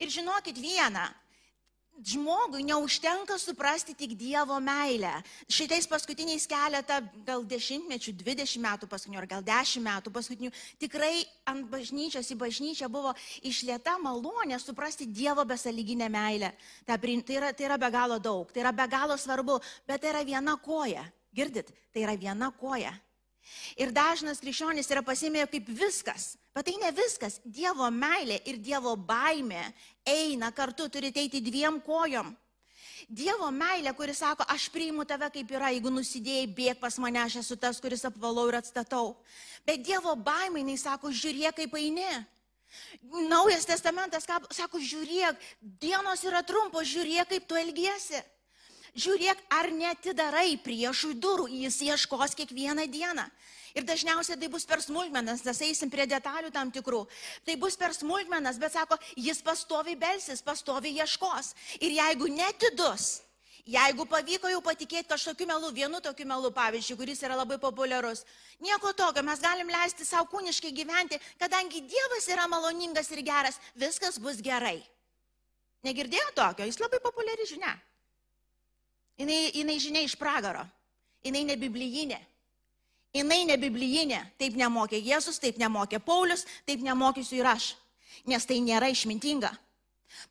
Ir 0.00 0.08
žinokit 0.08 0.56
vieną, 0.56 1.04
žmogui 2.04 2.64
neužtenka 2.64 3.38
suprasti 3.38 3.94
tik 3.94 4.14
Dievo 4.18 4.58
meilę. 4.60 5.12
Šitais 5.50 5.86
paskutiniais 5.90 6.46
keletą, 6.48 7.00
gal 7.26 7.44
dešimtmečių, 7.44 8.14
dvidešimt 8.20 8.64
metų 8.64 8.88
paskutinių, 8.90 9.20
ar 9.20 9.28
gal 9.30 9.44
dešimt 9.44 9.86
metų 9.86 10.12
paskutinių, 10.14 10.52
tikrai 10.80 11.24
ant 11.50 11.68
bažnyčios 11.70 12.30
į 12.32 12.38
bažnyčią 12.40 12.88
buvo 12.92 13.12
išlieta 13.42 13.98
malonė 14.00 14.58
suprasti 14.60 15.06
Dievo 15.06 15.44
besaliginę 15.44 16.08
meilę. 16.08 16.52
Tai, 16.86 16.98
yra, 17.36 17.52
tai 17.52 17.68
yra 17.68 17.78
be 17.78 17.90
galo 17.90 18.18
daug, 18.18 18.50
tai 18.52 18.64
yra 18.64 18.72
be 18.72 18.88
galo 18.88 19.16
svarbu, 19.16 19.60
bet 19.86 20.02
tai 20.02 20.14
yra 20.14 20.24
viena 20.24 20.56
koja. 20.56 21.04
Girdit, 21.34 21.70
tai 21.92 22.04
yra 22.06 22.16
viena 22.18 22.50
koja. 22.50 22.94
Ir 23.80 23.90
dažnas 23.94 24.40
krikščionis 24.42 24.90
yra 24.92 25.02
pasimėję 25.04 25.46
kaip 25.50 25.68
viskas. 25.80 26.34
Bet 26.54 26.66
tai 26.68 26.76
ne 26.82 26.90
viskas. 26.94 27.38
Dievo 27.44 27.88
meilė 27.94 28.40
ir 28.50 28.60
Dievo 28.62 28.96
baime 28.96 29.62
eina 30.06 30.50
kartu, 30.52 30.88
turite 30.88 31.22
eiti 31.22 31.42
dviem 31.42 31.80
kojom. 31.84 32.32
Dievo 33.08 33.48
meilė, 33.50 33.94
kuris 33.96 34.20
sako, 34.22 34.44
aš 34.50 34.68
priimu 34.70 35.06
tave 35.08 35.30
kaip 35.34 35.50
yra, 35.50 35.70
jeigu 35.74 35.90
nusidėjai, 35.90 36.50
bėg 36.54 36.80
pas 36.82 36.98
mane, 37.02 37.18
aš 37.22 37.40
esu 37.40 37.56
tas, 37.58 37.80
kuris 37.82 38.04
apvalau 38.06 38.48
ir 38.50 38.58
atstatau. 38.60 39.16
Bet 39.66 39.82
Dievo 39.86 40.14
baimė, 40.14 40.62
jis 40.74 40.84
sako, 40.86 41.10
žiūrėk, 41.10 41.56
kaip 41.62 41.74
eini. 41.80 42.10
Naujas 43.30 43.66
testamentas 43.66 44.28
sako, 44.54 44.78
žiūrėk, 44.78 45.40
dienos 45.82 46.22
yra 46.28 46.44
trumpos, 46.46 46.86
žiūrėk, 46.92 47.32
kaip 47.32 47.48
tu 47.50 47.58
elgiesi. 47.58 48.20
Žiūrėk, 48.98 49.44
ar 49.54 49.70
netidarai 49.70 50.56
priešui 50.58 51.14
durų, 51.14 51.46
jis 51.62 51.78
ieškos 51.86 52.34
kiekvieną 52.38 52.88
dieną. 52.90 53.28
Ir 53.74 53.86
dažniausiai 53.86 54.38
tai 54.38 54.48
bus 54.50 54.66
per 54.66 54.80
smulkmenas, 54.82 55.44
nes 55.46 55.60
eisim 55.62 55.90
prie 55.90 56.06
detalių 56.10 56.50
tam 56.50 56.72
tikrų. 56.74 57.04
Tai 57.46 57.54
bus 57.62 57.76
per 57.78 57.94
smulkmenas, 57.94 58.58
bet 58.58 58.74
sako, 58.74 58.98
jis 59.14 59.42
pastovi 59.46 59.94
belsis, 59.94 60.42
pastovi 60.42 60.96
ieškos. 60.98 61.52
Ir 61.78 61.94
jeigu 61.94 62.26
netidus, 62.34 63.20
jeigu 63.70 64.06
pavyko 64.10 64.50
jau 64.50 64.62
patikėti 64.64 65.12
kažkokiu 65.12 65.46
melu, 65.46 65.70
vienu 65.74 66.00
tokiu 66.02 66.26
melu, 66.26 66.50
pavyzdžiui, 66.56 66.96
kuris 66.98 67.22
yra 67.22 67.36
labai 67.38 67.60
populiarus, 67.62 68.24
nieko 68.58 68.90
tokio, 68.96 69.22
mes 69.22 69.42
galim 69.44 69.70
leisti 69.70 70.06
savo 70.08 70.26
kūniškai 70.34 70.72
gyventi, 70.74 71.20
kadangi 71.38 71.84
Dievas 71.86 72.26
yra 72.26 72.48
maloningas 72.50 73.12
ir 73.14 73.22
geras, 73.22 73.60
viskas 73.78 74.18
bus 74.18 74.42
gerai. 74.42 74.80
Negirdėjo 75.86 76.34
tokio, 76.34 76.66
jis 76.66 76.82
labai 76.82 76.98
populiari 77.00 77.46
žinia. 77.48 77.78
Jinai, 79.20 79.50
jinai 79.52 79.76
žinia 79.82 80.02
iš 80.06 80.16
pragaro. 80.16 80.62
Jinai 81.24 81.44
ne 81.44 81.56
biblijinė. 81.60 82.18
Jinai 83.12 83.42
ne 83.44 83.56
biblijinė. 83.60 84.20
Taip 84.40 84.56
nemokė 84.56 85.00
Jėzus, 85.02 85.40
taip 85.42 85.58
nemokė 85.60 86.00
Paulius, 86.00 86.46
taip 86.64 86.80
nemokysiu 86.84 87.42
ir 87.42 87.50
aš. 87.52 87.74
Nes 88.28 88.46
tai 88.46 88.60
nėra 88.64 88.88
išmintinga. 88.92 89.50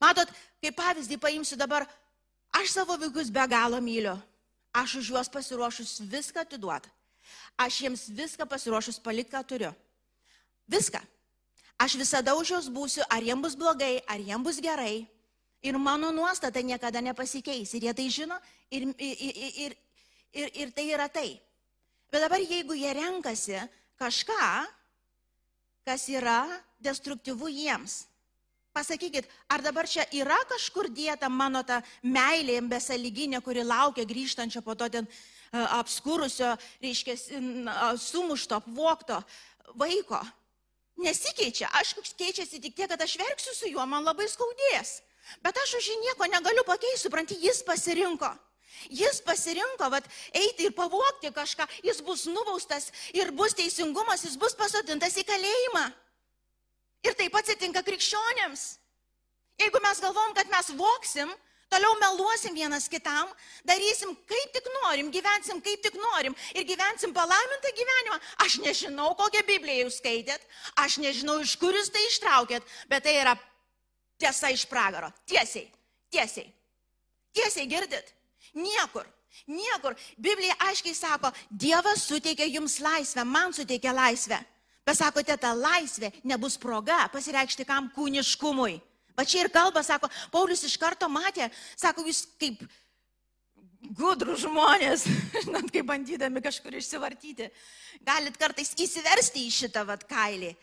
Matot, 0.02 0.32
kaip 0.64 0.78
pavyzdį 0.78 1.20
paimsiu 1.22 1.58
dabar, 1.60 1.86
aš 2.56 2.74
savo 2.80 2.98
vaikus 3.00 3.30
be 3.34 3.46
galo 3.52 3.82
myliu. 3.84 4.18
Aš 4.74 5.00
už 5.02 5.12
juos 5.14 5.30
pasiruošus 5.30 6.00
viską 6.10 6.46
atiduoti. 6.46 6.90
Aš 7.60 7.82
jiems 7.84 8.08
viską 8.16 8.46
pasiruošus 8.50 9.00
palikti, 9.04 9.34
ką 9.36 9.44
turiu. 9.46 9.72
Viską. 10.70 11.02
Aš 11.80 11.96
visada 12.00 12.36
už 12.36 12.54
juos 12.54 12.68
būsiu, 12.72 13.04
ar 13.10 13.24
jiems 13.24 13.42
bus 13.44 13.56
blogai, 13.58 14.00
ar 14.08 14.20
jiems 14.20 14.46
bus 14.46 14.62
gerai. 14.64 15.08
Ir 15.62 15.76
mano 15.78 16.12
nuostata 16.16 16.62
niekada 16.64 17.02
nepasikeis. 17.04 17.74
Ir 17.76 17.90
jie 17.90 17.94
tai 17.94 18.08
žino, 18.10 18.38
ir, 18.72 18.88
ir, 18.96 19.16
ir, 19.66 19.78
ir, 20.34 20.52
ir 20.56 20.72
tai 20.72 20.88
yra 20.94 21.10
tai. 21.12 21.36
Bet 22.10 22.24
dabar 22.24 22.40
jeigu 22.40 22.74
jie 22.74 22.94
renkasi 22.96 23.60
kažką, 24.00 24.46
kas 25.86 26.08
yra 26.10 26.46
destruktyvu 26.80 27.50
jiems, 27.52 28.06
pasakykit, 28.74 29.28
ar 29.50 29.62
dabar 29.62 29.88
čia 29.90 30.06
yra 30.16 30.38
kažkur 30.50 30.90
dėta 30.94 31.30
mano 31.30 31.62
ta 31.68 31.82
meilė 32.04 32.60
besaliginė, 32.70 33.42
kuri 33.44 33.66
laukia 33.66 34.08
grįžtančio 34.08 34.64
po 34.64 34.76
to 34.80 34.88
ten 34.90 35.08
e, 35.10 35.12
apskurusio, 35.60 36.56
reiškia, 36.82 37.18
sumušto, 38.00 38.62
apvokto 38.62 39.20
vaiko. 39.76 40.22
Nesikeičia, 41.00 41.70
aš 41.80 41.96
keičiasi 42.20 42.60
tik 42.60 42.76
tiek, 42.76 42.90
kad 42.92 43.02
aš 43.02 43.16
verksiu 43.20 43.54
su 43.56 43.70
juo, 43.72 43.86
man 43.88 44.04
labai 44.04 44.28
skaudės. 44.28 45.00
Bet 45.46 45.58
aš 45.64 45.78
už 45.80 45.90
jį 45.92 45.98
nieko 46.04 46.28
negaliu 46.32 46.66
pakeisti, 46.68 47.06
supranti, 47.06 47.38
jis 47.40 47.62
pasirinko. 47.66 48.32
Jis 48.88 49.20
pasirinko, 49.26 49.90
vat, 49.92 50.06
eiti 50.32 50.70
ir 50.70 50.76
pavokti 50.76 51.32
kažką, 51.36 51.68
jis 51.84 52.00
bus 52.06 52.26
nubaustas 52.32 52.90
ir 53.14 53.34
bus 53.36 53.58
teisingumas, 53.58 54.24
jis 54.24 54.38
bus 54.40 54.56
pasodintas 54.56 55.18
į 55.20 55.26
kalėjimą. 55.28 55.84
Ir 57.04 57.16
taip 57.20 57.36
atsitinka 57.36 57.84
krikščionėms. 57.84 58.66
Jeigu 59.60 59.82
mes 59.84 60.00
galvom, 60.00 60.34
kad 60.36 60.48
mes 60.52 60.72
voksim, 60.80 61.32
toliau 61.70 61.96
meluosim 62.00 62.56
vienas 62.56 62.88
kitam, 62.92 63.28
darysim 63.68 64.16
kaip 64.28 64.54
tik 64.56 64.70
norim, 64.80 65.12
gyvensim 65.12 65.60
kaip 65.64 65.84
tik 65.84 66.00
norim 66.00 66.36
ir 66.56 66.66
gyvensim 66.68 67.14
palaimintą 67.14 67.74
gyvenimą. 67.78 68.20
Aš 68.46 68.58
nežinau, 68.64 69.12
kokią 69.20 69.44
Bibliją 69.48 69.86
jūs 69.86 70.00
skaitėt, 70.00 70.48
aš 70.80 70.98
nežinau, 71.04 71.40
iš 71.44 71.58
kur 71.62 71.76
jūs 71.76 71.92
tai 71.94 72.04
ištraukėt, 72.08 72.66
bet 72.90 73.06
tai 73.06 73.20
yra 73.20 73.36
tiesa 74.20 74.52
iš 74.54 74.66
pragaro. 74.70 75.12
Tiesiai, 75.26 75.70
tiesiai. 76.12 76.50
Tiesiai 77.34 77.68
girdit? 77.70 78.14
Niekur. 78.58 79.08
Niekur. 79.48 79.96
Biblija 80.18 80.56
aiškiai 80.70 80.96
sako, 80.98 81.32
Dievas 81.50 82.04
suteikia 82.08 82.48
jums 82.50 82.80
laisvę, 82.84 83.24
man 83.24 83.54
suteikia 83.54 83.94
laisvę. 83.96 84.40
Pasakote, 84.86 85.36
ta 85.38 85.54
laisvė 85.54 86.10
nebus 86.26 86.58
proga 86.58 87.04
pasireikšti 87.14 87.66
kam 87.68 87.92
kūniškumui. 87.94 88.80
Va 89.18 89.26
čia 89.28 89.44
ir 89.44 89.52
kalba, 89.54 89.84
sako, 89.84 90.10
Paulius 90.32 90.64
iš 90.66 90.78
karto 90.80 91.10
matė, 91.12 91.50
sako, 91.78 92.06
jūs 92.08 92.24
kaip 92.40 92.64
gudrų 94.00 94.38
žmonės, 94.40 95.06
žinot, 95.46 95.70
kaip 95.72 95.86
bandydami 95.88 96.42
kažkur 96.44 96.80
išsivartyti, 96.80 97.50
galit 98.08 98.38
kartais 98.40 98.74
įsiversti 98.80 99.46
į 99.46 99.56
šitą 99.56 99.86
vat 99.88 100.06
kailį 100.10 100.54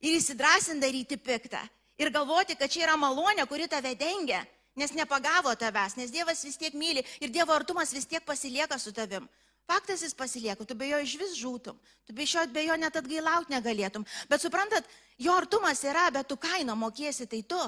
ir 0.00 0.16
įsidrasinti 0.16 0.84
daryti 0.84 1.18
piktą 1.20 1.62
ir 2.00 2.10
galvoti, 2.10 2.56
kad 2.56 2.72
čia 2.72 2.86
yra 2.88 2.96
malonė, 2.96 3.44
kuri 3.48 3.68
tave 3.68 3.92
dengia, 3.98 4.40
nes 4.78 4.94
nepagavo 4.96 5.52
tavęs, 5.58 5.98
nes 6.00 6.12
Dievas 6.14 6.40
vis 6.46 6.56
tiek 6.56 6.74
myli 6.74 7.04
ir 7.20 7.32
Dievo 7.32 7.52
artumas 7.52 7.92
vis 7.92 8.08
tiek 8.08 8.24
pasilieka 8.24 8.78
su 8.80 8.92
tavim. 8.96 9.28
Faktas 9.68 10.02
jis 10.02 10.16
pasilieka, 10.16 10.64
tu 10.66 10.74
be 10.74 10.88
jo 10.88 10.98
iš 10.98 11.12
vis 11.20 11.36
žūtum, 11.38 11.76
tu 12.06 12.14
be, 12.16 12.24
šio, 12.26 12.42
be 12.50 12.64
jo 12.66 12.74
net 12.80 12.96
atgailauti 12.98 13.52
negalėtum. 13.54 14.06
Bet 14.26 14.42
suprantat, 14.42 14.88
jo 15.20 15.36
artumas 15.36 15.84
yra, 15.86 16.08
bet 16.10 16.26
tu 16.26 16.38
kainą 16.40 16.74
mokėsi, 16.74 17.28
tai 17.30 17.44
tu. 17.46 17.60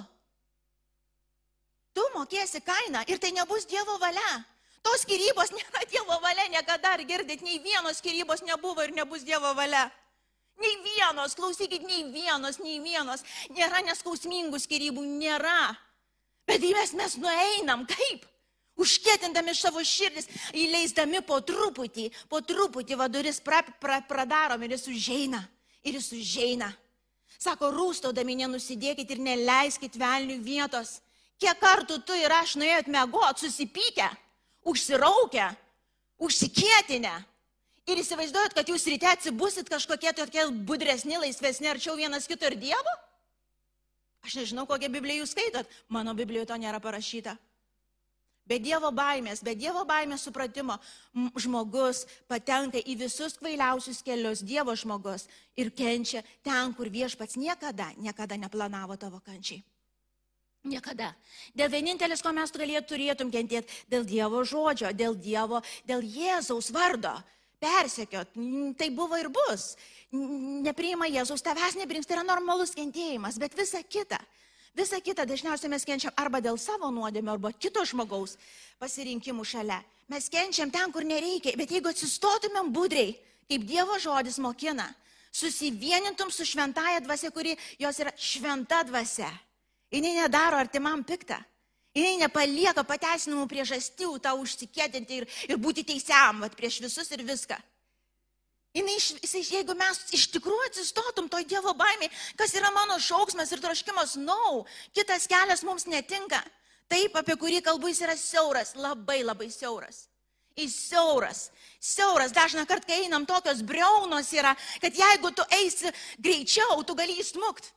Tu 1.95 2.07
mokėsi 2.17 2.63
kainą 2.65 3.05
ir 3.07 3.21
tai 3.23 3.31
nebus 3.37 3.69
Dievo 3.71 4.01
valia. 4.03 4.41
Tos 4.83 5.05
skirybos 5.05 5.53
nėra 5.59 5.85
Dievo 5.93 6.19
valia, 6.25 6.49
niekada 6.51 6.97
ar 6.97 7.05
girdit, 7.07 7.45
nei 7.45 7.61
vienos 7.63 8.01
skirybos 8.03 8.43
nebuvo 8.49 8.83
ir 8.83 8.97
nebus 8.97 9.23
Dievo 9.29 9.53
valia. 9.55 9.87
Nei 10.61 10.75
vienos, 10.85 11.35
klausykit, 11.35 11.87
nei 11.87 12.05
vienos, 12.13 12.59
nei 12.63 12.79
vienos. 12.83 13.25
Nėra 13.55 13.81
neskausmingų 13.87 14.61
skirybų, 14.63 15.05
nėra. 15.23 15.73
Bet 16.47 16.63
į 16.63 16.75
mes 16.77 16.93
mes 16.99 17.17
nueinam, 17.23 17.87
kaip? 17.89 18.27
Užkėtindami 18.81 19.53
savo 19.55 19.83
širdis, 19.85 20.29
įleisdami 20.57 21.21
po 21.27 21.39
truputį, 21.45 22.09
po 22.29 22.41
truputį 22.41 22.97
vaduris 22.99 23.41
pra, 23.45 23.61
pra, 23.81 24.01
pradarom 24.09 24.63
ir 24.65 24.77
jis 24.77 24.89
užeina. 24.93 25.43
Ir 25.85 25.99
jis 25.99 26.13
užeina. 26.17 26.71
Sako, 27.43 27.73
rūstaudami 27.75 28.37
nenusidėkit 28.39 29.11
ir 29.13 29.23
neleiskit 29.23 29.97
velnių 29.99 30.39
vietos. 30.45 31.01
Kiek 31.43 31.59
kartų 31.59 31.99
tu 32.07 32.15
ir 32.15 32.31
aš 32.31 32.55
nuėjot 32.61 32.89
mėgot, 32.93 33.41
susipykę, 33.43 34.07
užsiraukę, 34.71 35.49
užsikėtinę, 36.23 37.17
Ir 37.91 37.99
įsivaizduojat, 37.99 38.55
kad 38.55 38.69
jūs 38.71 38.85
ryte 38.87 39.09
atsibusit 39.11 39.71
kažkokie 39.71 40.13
tokie 40.15 40.45
budresni, 40.69 41.17
laisvesni, 41.19 41.71
arčiau 41.71 41.97
vienas 41.99 42.29
kito 42.31 42.47
ir 42.47 42.55
Dievo? 42.61 42.99
Aš 44.23 44.37
nežinau, 44.39 44.69
kokią 44.71 44.91
Bibliją 44.93 45.25
jūs 45.25 45.33
skaitot. 45.35 45.71
Mano 45.91 46.15
Biblijoje 46.15 46.47
to 46.53 46.59
nėra 46.63 46.79
parašyta. 46.83 47.35
Be 48.47 48.59
Dievo 48.59 48.91
baimės, 48.95 49.43
be 49.43 49.55
Dievo 49.55 49.85
baimės 49.87 50.25
supratimo 50.27 50.77
žmogus 51.39 52.05
patenka 52.31 52.79
į 52.79 52.97
visus 53.05 53.37
kvailiausius 53.39 54.03
kelius, 54.03 54.43
Dievo 54.43 54.75
žmogus 54.79 55.29
ir 55.59 55.71
kenčia 55.75 56.25
ten, 56.43 56.75
kur 56.75 56.91
viešpats 56.91 57.39
niekada, 57.39 57.93
niekada 57.99 58.39
neplanavo 58.39 58.99
tavo 58.99 59.23
kančiai. 59.23 59.63
Niekada. 60.63 61.11
Dėl 61.59 61.71
vienintelis, 61.71 62.23
ko 62.23 62.31
mes 62.35 62.51
galėtum 62.55 63.31
kentėti, 63.31 63.71
dėl 63.91 64.07
Dievo 64.07 64.43
žodžio, 64.47 64.91
dėl 64.95 65.15
Dievo, 65.19 65.63
dėl 65.87 66.03
Jėzaus 66.03 66.71
vardo. 66.75 67.17
Persekiot, 67.63 68.35
tai 68.79 68.89
buvo 68.91 69.19
ir 69.21 69.29
bus. 69.31 69.73
Nepriima 70.13 71.07
Jėzaus, 71.07 71.45
tavęs 71.47 71.77
nepriims, 71.79 72.09
tai 72.09 72.19
yra 72.19 72.25
normalus 72.27 72.75
kentėjimas, 72.75 73.39
bet 73.39 73.55
visa 73.55 73.81
kita. 73.87 74.19
Visa 74.75 74.99
kita 75.05 75.27
dažniausiai 75.29 75.71
mes 75.71 75.85
kenčiam 75.87 76.15
arba 76.17 76.41
dėl 76.43 76.59
savo 76.59 76.91
nuodėmio, 76.91 77.37
arba 77.37 77.53
kito 77.53 77.85
žmogaus 77.87 78.35
pasirinkimų 78.81 79.45
šalia. 79.47 79.79
Mes 80.11 80.27
kenčiam 80.33 80.73
ten, 80.73 80.91
kur 80.93 81.07
nereikia, 81.07 81.55
bet 81.61 81.71
jeigu 81.71 81.93
atsistotumėm 81.93 82.73
budriai, 82.75 83.15
kaip 83.47 83.69
Dievo 83.69 84.01
žodis 84.01 84.41
mokina, 84.43 84.89
susivienintum 85.33 86.33
su 86.33 86.45
šventaja 86.49 87.05
dvasia, 87.05 87.31
kuri 87.31 87.55
jos 87.81 88.01
yra 88.03 88.13
šventa 88.17 88.83
dvasia 88.89 89.31
Jis 89.93 90.01
nedaro 90.17 90.57
artimam 90.57 91.05
piktą. 91.05 91.37
Jis 91.93 92.17
nepalieka 92.23 92.87
pateisinamų 92.89 93.45
priežasčių 93.51 94.15
tau 94.25 94.39
užsikėtinti 94.41 95.21
ir, 95.21 95.29
ir 95.51 95.61
būti 95.61 95.85
teisiam 95.85 96.41
vat, 96.41 96.57
prieš 96.57 96.81
visus 96.87 97.13
ir 97.13 97.25
viską. 97.29 97.59
Jis, 98.73 99.35
jeigu 99.53 99.75
mes 99.77 99.99
iš 100.17 100.31
tikrųjų 100.33 100.71
atsistotum 100.71 101.29
toj 101.29 101.45
Dievo 101.45 101.75
baimiai, 101.77 102.09
kas 102.41 102.55
yra 102.57 102.71
mano 102.73 102.97
šauksmas 102.97 103.53
ir 103.53 103.61
troškimas, 103.61 104.17
nau, 104.17 104.63
no, 104.63 104.65
kitas 104.97 105.29
kelias 105.29 105.61
mums 105.69 105.85
netinka. 105.85 106.41
Taip, 106.89 107.13
apie 107.21 107.37
kurį 107.37 107.61
kalbu, 107.65 107.91
jis 107.93 108.01
yra 108.07 108.17
siauras, 108.17 108.73
labai 108.77 109.21
labai 109.25 109.51
siauras. 109.53 110.07
Jis 110.57 110.73
siauras, 110.89 111.47
siauras. 111.81 112.33
Dažna 112.33 112.65
kart, 112.69 112.85
kai 112.89 113.05
einam, 113.05 113.25
tokios 113.29 113.61
breunos 113.65 114.33
yra, 114.33 114.53
kad 114.81 114.97
jeigu 114.97 115.31
tu 115.37 115.45
eisi 115.57 115.93
greičiau, 116.21 116.81
tu 116.85 116.97
gali 116.97 117.17
įsmukti. 117.21 117.73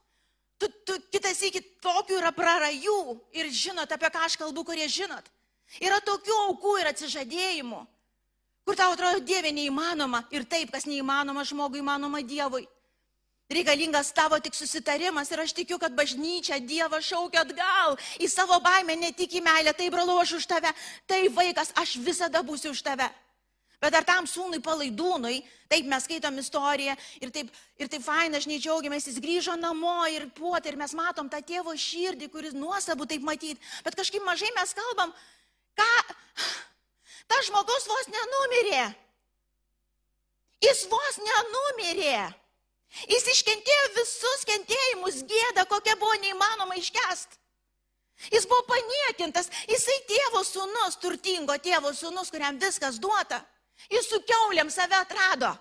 Tu, 0.60 0.70
tu 0.88 0.96
kitas 1.12 1.42
iki 1.44 1.60
tokių 1.84 2.20
yra 2.22 2.32
prarajų 2.36 3.00
ir 3.36 3.50
žinot, 3.52 3.92
apie 3.92 4.12
ką 4.12 4.24
aš 4.28 4.38
kalbu, 4.40 4.64
kurie 4.68 4.88
žinot. 4.88 5.28
Yra 5.84 6.00
tokių 6.06 6.38
aukų 6.46 6.78
ir 6.80 6.92
atsižadėjimų, 6.92 7.82
kur 8.64 8.78
tau 8.80 8.94
atrodo 8.94 9.20
Dieve 9.26 9.52
neįmanoma 9.52 10.24
ir 10.32 10.46
taip, 10.48 10.72
kas 10.72 10.88
neįmanoma 10.88 11.44
žmogui, 11.48 11.82
įmanoma 11.84 12.22
Dievui. 12.24 12.64
Reikalingas 13.52 14.10
tavo 14.16 14.40
tik 14.42 14.56
susitarimas 14.58 15.30
ir 15.30 15.44
aš 15.44 15.52
tikiu, 15.54 15.78
kad 15.78 15.94
bažnyčia 15.94 16.58
Dievą 16.64 16.98
šaukia 17.04 17.44
atgal 17.44 17.94
į 18.18 18.30
savo 18.32 18.58
baimę, 18.64 18.96
ne 18.98 19.12
tik 19.14 19.36
į 19.38 19.44
meilę, 19.46 19.74
tai 19.78 19.92
brolo 19.94 20.16
aš 20.22 20.40
už 20.40 20.48
tave, 20.50 20.72
tai 21.06 21.28
vaikas, 21.30 21.70
aš 21.78 21.98
visada 22.02 22.42
būsiu 22.42 22.72
už 22.74 22.82
tave. 22.82 23.12
Bet 23.86 23.94
ar 23.94 24.06
tam 24.08 24.26
sūnui 24.26 24.58
palaidūnui, 24.66 25.44
taip 25.70 25.86
mes 25.86 26.06
skaitom 26.08 26.40
istoriją 26.42 26.96
ir 27.22 27.30
taip, 27.34 27.52
ir 27.78 27.90
taip 27.92 28.02
faina, 28.02 28.40
aš 28.40 28.48
nedžiaugiamės, 28.50 29.06
jis 29.12 29.22
grįžo 29.22 29.54
namo 29.62 30.08
ir 30.10 30.26
puotė 30.34 30.72
ir 30.72 30.80
mes 30.82 30.96
matom 30.98 31.30
tą 31.30 31.38
tėvo 31.46 31.76
širdį, 31.78 32.32
kuris 32.34 32.58
nuostabu 32.58 33.06
taip 33.06 33.22
matyti, 33.22 33.62
bet 33.86 33.98
kažkaip 34.00 34.26
mažai 34.26 34.50
mes 34.58 34.74
kalbam, 34.74 35.14
ką, 35.78 35.92
tas 37.30 37.46
žmogus 37.52 37.86
vos 37.94 38.10
nenumirė. 38.18 38.90
Jis 40.66 40.86
vos 40.90 41.22
nenumirė. 41.22 42.26
Jis 43.06 43.26
iškentėjo 43.38 43.88
visus 44.00 44.50
kentėjimus 44.50 45.22
gėdą, 45.30 45.70
kokia 45.70 45.94
buvo 46.00 46.18
neįmanoma 46.26 46.82
iškest. 46.82 47.38
Jis 48.34 48.48
buvo 48.50 48.64
paniekintas, 48.66 49.52
jisai 49.70 49.98
tėvo 50.10 50.42
sūnus, 50.48 50.98
turtingo 51.04 51.54
tėvo 51.62 51.94
sūnus, 51.94 52.34
kuriam 52.34 52.58
viskas 52.58 52.98
duota. 53.04 53.44
Jis 53.92 54.10
su 54.10 54.22
keuliam 54.26 54.72
save 54.72 54.96
atrado. 54.98 55.52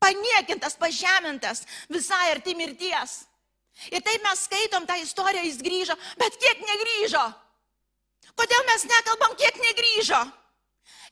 Paniekintas, 0.00 0.76
pažemintas, 0.80 1.64
visai 1.90 2.30
arti 2.30 2.54
mirties. 2.54 3.24
Ir 3.90 4.02
taip 4.04 4.22
mes 4.24 4.44
skaitom 4.46 4.86
tą 4.86 4.96
istoriją, 5.00 5.44
jis 5.46 5.62
grįžo, 5.64 5.96
bet 6.20 6.36
kiek 6.40 6.60
negrįžo? 6.66 7.22
Kodėl 8.36 8.66
mes 8.68 8.84
nekalbam, 8.88 9.36
kiek 9.40 9.56
negrįžo? 9.60 10.20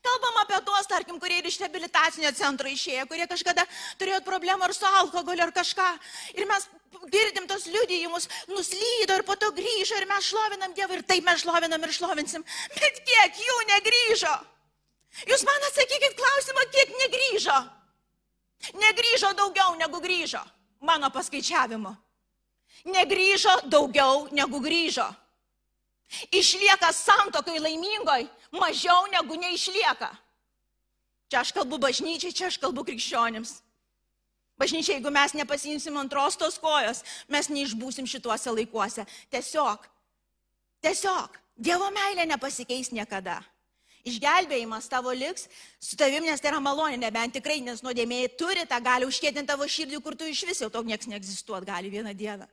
Kalbam 0.04 0.36
apie 0.44 0.58
tuos, 0.62 0.86
tarkim, 0.86 1.16
kurie 1.18 1.40
ir 1.40 1.48
iš 1.48 1.58
rehabilitacinio 1.58 2.30
centro 2.38 2.70
išėjo, 2.70 3.06
kurie 3.10 3.26
kažkada 3.30 3.64
turėjo 3.98 4.20
problemų 4.26 4.68
ar 4.68 4.74
su 4.76 4.86
alkoholiu 4.86 5.42
ar 5.48 5.52
kažką. 5.56 5.88
Ir 6.38 6.46
mes 6.46 6.68
girdim 7.10 7.48
tos 7.50 7.66
liudijimus, 7.66 8.28
nuslydo 8.52 9.16
ir 9.18 9.24
po 9.26 9.34
to 9.40 9.50
grįžo 9.56 9.98
ir 9.98 10.06
mes 10.10 10.28
šlovinam 10.30 10.76
Dievą 10.76 11.00
ir 11.00 11.02
taip 11.08 11.26
mes 11.26 11.42
šlovinam 11.42 11.82
ir 11.82 11.96
šlovinsim. 11.96 12.46
Bet 12.78 13.02
kiek 13.10 13.42
jų 13.42 13.58
negrįžo? 13.72 14.36
Jūs 15.28 15.44
man 15.46 15.66
atsakykit 15.68 16.16
klausimą, 16.18 16.64
kiek 16.72 16.92
negrįžo. 17.02 17.56
Negrįžo 18.78 19.32
daugiau 19.38 19.76
negu 19.78 20.00
grįžo, 20.02 20.42
mano 20.84 21.10
paskaičiavimu. 21.14 21.94
Negrįžo 22.90 23.54
daugiau 23.70 24.28
negu 24.34 24.60
grįžo. 24.62 25.06
Išlieka 26.32 26.90
santokai 26.94 27.58
laimingoj 27.60 28.26
mažiau 28.56 29.06
negu 29.12 29.36
neišlieka. 29.36 30.10
Čia 31.28 31.42
aš 31.42 31.52
kalbu 31.52 31.76
bažnyčiai, 31.82 32.32
čia 32.32 32.48
aš 32.48 32.56
kalbu 32.60 32.86
krikščionims. 32.88 33.58
Bažnyčia, 34.58 34.96
jeigu 34.96 35.12
mes 35.14 35.34
nepasimsim 35.36 35.98
antros 36.00 36.38
tos 36.40 36.56
kojos, 36.58 37.04
mes 37.30 37.50
neišbūsim 37.52 38.08
šituose 38.08 38.50
laikuose. 38.50 39.04
Tiesiog, 39.30 39.84
tiesiog, 40.82 41.36
Dievo 41.58 41.88
meilė 41.90 42.22
nepasikeis 42.30 42.92
niekada. 42.94 43.40
Išgelbėjimas 44.08 44.88
tavo 44.90 45.12
liks 45.14 45.46
su 45.80 45.96
tavim, 46.00 46.24
nes 46.26 46.40
tai 46.40 46.52
yra 46.52 46.60
malonė, 46.64 46.98
nebent 47.00 47.36
tikrai, 47.38 47.60
nes 47.64 47.82
nuodėmėjai 47.84 48.34
turi 48.40 48.66
tą 48.68 48.80
gali 48.84 49.08
užkėtinti 49.08 49.48
tavo 49.50 49.68
širdį, 49.68 50.02
kur 50.04 50.16
tu 50.18 50.28
iš 50.28 50.44
vis 50.48 50.62
jau 50.64 50.70
to 50.72 50.82
niekas 50.86 51.10
neegzistuot 51.10 51.66
gali 51.68 51.92
vieną 51.92 52.14
dieną. 52.16 52.48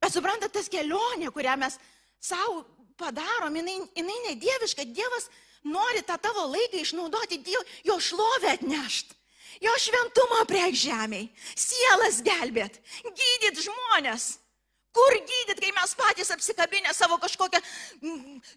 Bet 0.00 0.14
suprantat, 0.16 0.52
tas 0.54 0.70
kelionė, 0.72 1.28
kurią 1.34 1.58
mes 1.60 1.76
savo 2.20 2.64
padarom, 3.00 3.56
jinai, 3.56 3.78
jinai 3.96 4.18
nedieviška, 4.30 4.86
Dievas 4.88 5.28
nori 5.64 6.02
tą 6.06 6.16
tavo 6.20 6.46
laiką 6.48 6.80
išnaudoti, 6.80 7.40
diev, 7.44 7.64
jo 7.84 7.98
šlovę 8.00 8.54
atnešti. 8.56 9.16
Jo 9.60 9.72
šventumą 9.76 10.44
prie 10.48 10.70
žemėje, 10.72 11.26
sielas 11.58 12.22
gelbėt, 12.24 12.78
gydyt 13.04 13.58
žmonės. 13.60 14.38
Kur 14.96 15.14
gydyt, 15.14 15.60
kai 15.62 15.70
mes 15.76 15.94
patys 15.94 16.32
apsikabinę 16.34 16.92
savo 16.94 17.20
kažkokią 17.22 17.60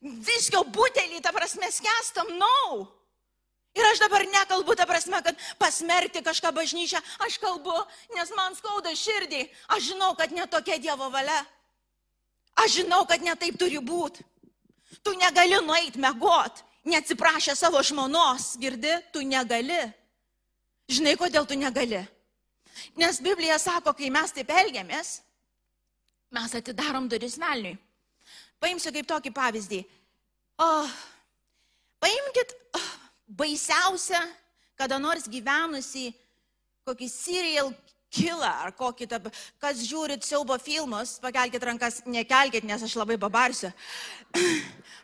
viskio 0.01 0.63
butelį, 0.65 1.21
ta 1.21 1.33
prasme, 1.35 1.69
skęstam, 1.71 2.33
nau. 2.39 2.83
No. 2.83 2.91
Ir 3.73 3.85
aš 3.89 4.03
dabar 4.03 4.21
nekalbu, 4.29 4.75
ta 4.77 4.85
prasme, 4.85 5.17
kad 5.25 5.37
pasmerkti 5.57 6.21
kažką 6.21 6.51
bažnyčią, 6.53 6.99
aš 7.25 7.39
kalbu, 7.41 7.73
nes 8.13 8.29
man 8.37 8.53
skauda 8.53 8.93
širdį. 8.93 9.47
Aš 9.73 9.93
žinau, 9.93 10.11
kad 10.17 10.29
netokia 10.29 10.77
Dievo 10.77 11.09
valia. 11.09 11.39
Aš 12.61 12.77
žinau, 12.81 13.01
kad 13.09 13.25
netaip 13.25 13.57
turi 13.57 13.81
būti. 13.81 14.21
Tu 15.01 15.15
negali 15.17 15.57
nueiti 15.65 15.97
megot, 15.97 16.61
neatsiprašę 16.85 17.55
savo 17.57 17.81
žmonos, 17.81 18.53
girdi, 18.61 18.93
tu 19.09 19.25
negali. 19.25 19.81
Žinai, 20.93 21.17
kodėl 21.17 21.49
tu 21.49 21.57
negali? 21.57 22.03
Nes 23.01 23.17
Biblija 23.25 23.57
sako, 23.57 23.95
kai 23.97 24.13
mes 24.13 24.37
taip 24.37 24.53
elgiamės, 24.53 25.23
mes 26.33 26.55
atidarom 26.57 27.07
duris 27.09 27.37
velniui. 27.39 27.77
Paimsiu 28.63 28.93
kaip 28.95 29.07
tokį 29.09 29.33
pavyzdį. 29.35 29.81
O, 30.63 30.67
paimkit 32.03 32.53
oh, 32.79 32.91
baisiausią, 33.39 34.21
kada 34.79 34.99
nors 35.01 35.27
gyvenusi 35.29 36.11
kokį 36.87 37.09
serial 37.11 37.71
killer 38.13 38.67
ar 38.67 38.73
kokį, 38.77 39.07
tą, 39.09 39.19
kas 39.61 39.81
žiūrit 39.87 40.25
siaubo 40.25 40.57
filmus, 40.61 41.15
pakelkite 41.23 41.65
rankas, 41.65 42.01
nekelkite, 42.05 42.67
nes 42.69 42.85
aš 42.85 42.95
labai 42.99 43.17
babarsiu. 43.21 43.73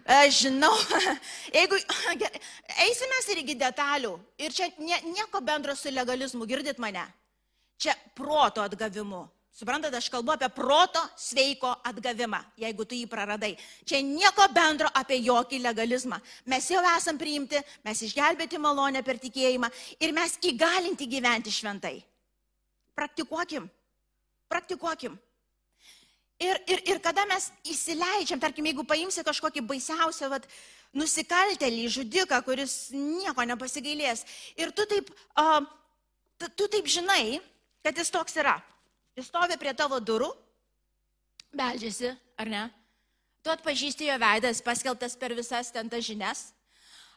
Aš 0.10 0.40
žinau, 0.48 0.72
jeigu 1.58 1.78
eisime 2.86 3.18
ir 3.30 3.42
iki 3.44 3.54
detalių, 3.60 4.16
ir 4.42 4.56
čia 4.56 4.70
nie, 4.82 4.98
nieko 5.06 5.42
bendro 5.46 5.76
su 5.78 5.92
legalizmu, 5.94 6.48
girdit 6.50 6.80
mane, 6.82 7.04
čia 7.78 7.94
proto 8.18 8.64
atgavimu. 8.66 9.28
Suprantate, 9.52 9.98
aš 9.98 10.08
kalbu 10.14 10.32
apie 10.36 10.48
proto 10.54 11.02
sveiko 11.18 11.72
atgavimą, 11.84 12.40
jeigu 12.62 12.86
tu 12.86 12.96
jį 12.96 13.08
praradai. 13.12 13.56
Čia 13.84 14.00
nieko 14.06 14.46
bendro 14.56 14.88
apie 14.96 15.18
jokį 15.26 15.60
legalizmą. 15.64 16.20
Mes 16.48 16.70
jau 16.70 16.84
esam 16.94 17.18
priimti, 17.20 17.60
mes 17.84 18.04
išgelbėti 18.06 18.62
malonę 18.62 19.02
per 19.04 19.20
tikėjimą 19.20 19.72
ir 20.00 20.14
mes 20.16 20.38
įgalinti 20.48 21.10
gyventi 21.10 21.52
šventai. 21.52 21.98
Praktikuokim, 22.96 23.66
praktikuokim. 24.48 25.18
Ir, 26.40 26.56
ir, 26.72 26.80
ir 26.88 27.00
kada 27.04 27.26
mes 27.28 27.50
įsileidžiam, 27.68 28.40
tarkim, 28.40 28.70
jeigu 28.70 28.86
paimsi 28.88 29.26
kažkokį 29.28 29.66
baisiausią 29.68 30.30
vat, 30.32 30.46
nusikaltelį, 30.96 31.84
žudiką, 31.92 32.40
kuris 32.46 32.94
nieko 32.96 33.44
nepasigailės, 33.44 34.24
ir 34.56 34.72
tu 34.72 34.88
taip, 34.90 35.12
uh, 35.36 35.60
tu 36.56 36.70
taip 36.72 36.88
žinai, 36.88 37.42
kad 37.84 38.00
jis 38.00 38.12
toks 38.14 38.40
yra. 38.40 38.56
Jis 39.18 39.30
stovi 39.30 39.58
prie 39.60 39.74
tavo 39.78 40.00
durų, 40.00 40.30
beldžiasi, 41.56 42.14
ar 42.40 42.52
ne? 42.52 42.64
Tu 43.44 43.52
atpažįsti 43.52 44.10
jo 44.10 44.18
veidas, 44.20 44.62
paskeltas 44.62 45.16
per 45.20 45.34
visas 45.38 45.72
ten 45.72 45.90
tas 45.90 46.04
žinias. 46.06 46.50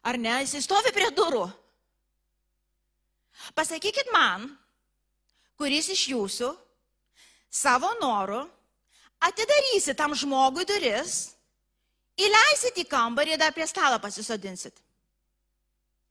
Ar 0.03 0.19
ne? 0.19 0.39
Jis 0.43 0.65
stovi 0.65 0.93
prie 0.95 1.11
durų. 1.15 1.45
Pasakykit 3.57 4.13
man, 4.15 4.47
kuris 5.59 5.89
iš 5.93 6.09
jūsų 6.13 6.51
savo 7.53 7.91
noru 8.01 8.43
atidarysit 9.23 9.99
tam 9.99 10.15
žmogui 10.19 10.67
duris, 10.67 11.33
įleisit 12.19 12.81
į 12.83 12.89
kambarį 12.91 13.37
ir 13.37 13.41
dar 13.41 13.55
prie 13.55 13.67
stalo 13.71 13.99
pasisodinsit. 14.03 14.75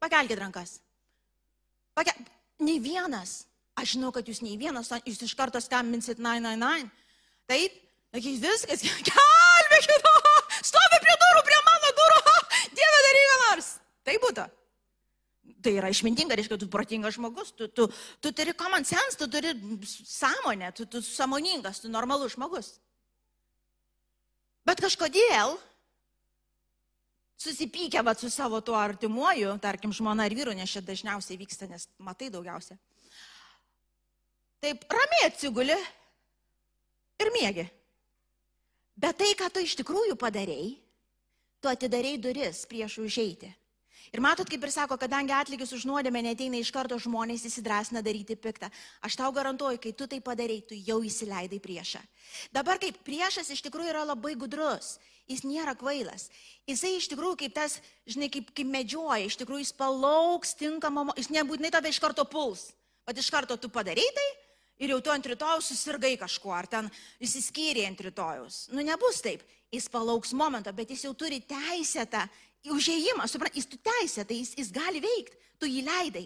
Pakelkite 0.01 0.39
rankas. 0.39 0.79
Pakel... 1.95 2.15
Nei 2.61 2.77
vienas. 2.81 3.41
Aš 3.81 3.95
žinau, 3.95 4.11
kad 4.13 4.27
jūs 4.29 4.43
nei 4.45 4.59
vienas, 4.61 4.91
jūs 5.07 5.23
iš 5.25 5.33
karto 5.37 5.57
skambinsit 5.63 6.19
999. 6.21 6.91
Taip, 7.49 7.77
sakys 8.13 8.41
viskas, 8.43 8.83
gelbėkit, 9.09 10.09
stovi 10.69 10.99
prie 11.01 11.15
durų, 11.23 11.45
prie 11.47 11.61
mano 11.65 11.93
durų, 11.99 12.19
Dieve 12.77 12.99
daryk 13.07 13.31
nors. 13.45 13.71
Tai 14.05 14.17
būtų. 14.21 14.45
Tai 15.61 15.73
yra 15.77 15.89
išmintinga, 15.93 16.37
reiškia, 16.37 16.57
tu 16.61 16.69
protingas 16.71 17.17
žmogus, 17.17 17.51
tu, 17.57 17.67
tu, 17.69 17.87
tu 18.21 18.31
turi 18.33 18.53
common 18.57 18.85
sense, 18.85 19.17
tu 19.17 19.27
turi 19.29 19.51
sąmonę, 19.85 20.71
tu, 20.77 20.87
tu 20.89 21.01
samoningas, 21.05 21.81
tu 21.81 21.89
normalus 21.89 22.33
žmogus. 22.37 22.71
Bet 24.65 24.81
kažkodėl 24.81 25.57
susipykę 27.41 28.01
va, 28.05 28.13
su 28.17 28.29
savo 28.29 28.61
tuo 28.61 28.77
artimuoju, 28.77 29.57
tarkim, 29.61 29.93
žmona 29.93 30.29
ar 30.29 30.37
vyru, 30.37 30.53
nes 30.57 30.69
čia 30.69 30.81
dažniausiai 30.85 31.39
vyksta, 31.41 31.69
nes 31.69 31.87
matai 31.97 32.29
daugiausia. 32.33 32.77
Taip 34.61 34.83
ramiai 34.93 35.25
atsiguli 35.25 35.75
ir 37.21 37.31
mėgi. 37.33 37.65
Bet 39.01 39.17
tai, 39.17 39.31
ką 39.33 39.47
tu 39.49 39.63
iš 39.65 39.73
tikrųjų 39.79 40.13
padarėjai, 40.21 40.75
tu 41.61 41.69
atidarėjai 41.71 42.19
duris 42.21 42.59
prieš 42.69 42.99
užeiti. 43.01 43.49
Ir 44.11 44.19
matot, 44.19 44.45
kaip 44.45 44.61
ir 44.67 44.71
sako, 44.73 44.97
kadangi 44.99 45.31
atlygis 45.31 45.71
už 45.73 45.85
nuodėmę 45.87 46.19
neteina 46.25 46.59
iš 46.59 46.69
karto 46.75 46.97
žmonės 46.99 47.45
įsidrasina 47.47 48.03
daryti 48.03 48.35
piktą. 48.35 48.67
Aš 49.01 49.15
tau 49.17 49.31
garantuoju, 49.33 49.79
kai 49.81 49.93
tu 49.95 50.05
tai 50.11 50.19
padarėjai, 50.21 50.65
tu 50.67 50.77
jau 50.77 50.99
įsileidai 51.07 51.61
priešą. 51.63 52.01
Dabar 52.53 52.77
kaip 52.81 52.99
priešas 53.07 53.49
iš 53.55 53.63
tikrųjų 53.65 53.93
yra 53.93 54.03
labai 54.09 54.35
gudrus. 54.35 54.97
Jis 55.31 55.45
nėra 55.47 55.77
kvailas. 55.79 56.27
Jisai 56.67 56.97
iš 56.99 57.07
tikrųjų 57.13 57.39
kaip 57.45 57.55
tas, 57.55 57.79
žinai, 58.05 58.27
kaip, 58.33 58.51
kaip 58.51 58.67
medžioja, 58.67 59.23
iš 59.25 59.39
tikrųjų 59.39 59.63
jis 59.63 59.73
palauks 59.79 60.53
tinkamą, 60.59 61.07
jis 61.15 61.31
nebūtinai 61.31 61.71
tave 61.71 61.89
iš 61.89 62.01
karto 62.03 62.27
puls. 62.27 62.67
O 63.07 63.15
iš 63.15 63.31
karto 63.33 63.55
tu 63.57 63.71
padarėjai 63.71 64.17
tai 64.19 64.29
ir 64.81 64.93
jau 64.95 64.99
tu 65.05 65.13
ant 65.13 65.27
rytojus 65.31 65.69
susirgai 65.71 66.15
kažkuo, 66.19 66.53
ar 66.57 66.67
ten 66.69 66.89
įsiskyrė 67.21 67.85
ant 67.87 68.01
rytojus. 68.01 68.65
Nu 68.73 68.83
nebus 68.85 69.21
taip. 69.23 69.43
Jis 69.71 69.87
palauks 69.87 70.33
momentą, 70.35 70.73
bet 70.75 70.89
jis 70.91 71.05
jau 71.05 71.13
turi 71.15 71.39
teisę 71.47 72.03
tą 72.11 72.25
užėjimą, 72.73 73.27
suprantate, 73.29 73.61
jis 73.61 73.69
tu 73.71 73.79
teisė, 73.79 74.25
tai 74.27 74.41
jis, 74.41 74.51
jis 74.59 74.71
gali 74.75 74.99
veikti, 75.03 75.37
tu 75.61 75.69
jį 75.69 75.85
leidai. 75.87 76.25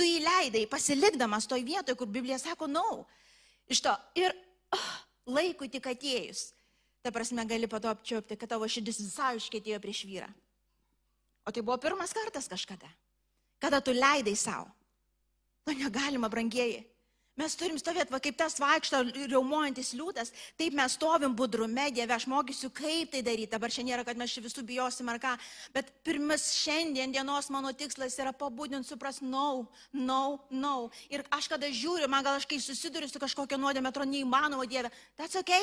Tu 0.00 0.08
jį 0.08 0.22
leidai, 0.24 0.64
pasilikdamas 0.66 1.46
toj 1.46 1.62
vietoje, 1.62 1.94
kur 2.00 2.08
Biblija 2.10 2.40
sako, 2.40 2.66
na, 2.66 2.82
no. 2.82 3.04
iš 3.68 3.82
to. 3.84 3.92
Ir 4.18 4.34
oh, 4.74 4.90
laikui 5.36 5.68
tik 5.70 5.86
atėjus, 5.92 6.50
ta 7.04 7.12
prasme, 7.14 7.44
gali 7.46 7.68
pato 7.70 7.90
apčiopti, 7.92 8.38
kad 8.40 8.50
tavo 8.50 8.66
širdis 8.66 9.02
visai 9.04 9.34
užkėtėjo 9.38 9.78
prieš 9.82 10.02
vyrą. 10.08 10.30
O 11.46 11.52
tai 11.52 11.62
buvo 11.62 11.78
pirmas 11.80 12.14
kartas 12.16 12.48
kažkada, 12.50 12.88
kada 13.62 13.80
tu 13.84 13.94
leidai 13.94 14.34
savo. 14.36 14.66
To 15.68 15.76
negalima, 15.76 16.28
brangieji. 16.32 16.80
Mes 17.38 17.54
turim 17.56 17.78
stovėti, 17.78 18.10
va 18.10 18.18
kaip 18.20 18.36
tas 18.36 18.58
vaikšto 18.60 19.00
riaumojantis 19.30 19.92
liūtas, 19.94 20.32
taip 20.58 20.74
mes 20.76 20.96
stovim 20.98 21.32
budrume, 21.36 21.86
Dieve, 21.94 22.12
aš 22.12 22.26
mokysiu, 22.28 22.72
kaip 22.74 23.12
tai 23.14 23.22
daryti. 23.24 23.52
Dabar 23.52 23.70
šiandien 23.70 23.94
nėra, 23.94 24.04
kad 24.08 24.18
mes 24.18 24.34
čia 24.34 24.42
visų 24.44 24.64
bijosim 24.66 25.08
ar 25.08 25.20
ką, 25.22 25.36
bet 25.72 25.92
pirmas 26.04 26.48
šiandien 26.58 27.14
dienos 27.14 27.48
mano 27.54 27.70
tikslas 27.72 28.18
yra 28.20 28.34
pabudinti, 28.36 28.90
supras, 28.90 29.22
no, 29.22 29.70
no, 29.94 30.40
no. 30.50 30.74
Ir 31.08 31.24
aš 31.32 31.48
kada 31.54 31.70
žiūriu, 31.70 32.10
man 32.10 32.26
gal 32.26 32.40
aš 32.40 32.48
kai 32.50 32.58
susiduriu 32.60 33.08
su 33.08 33.22
kažkokio 33.22 33.60
nuodėmė, 33.62 33.94
atrodo 33.94 34.10
neįmanoma, 34.10 34.66
Dieve, 34.68 34.90
that's 35.16 35.38
ok, 35.38 35.54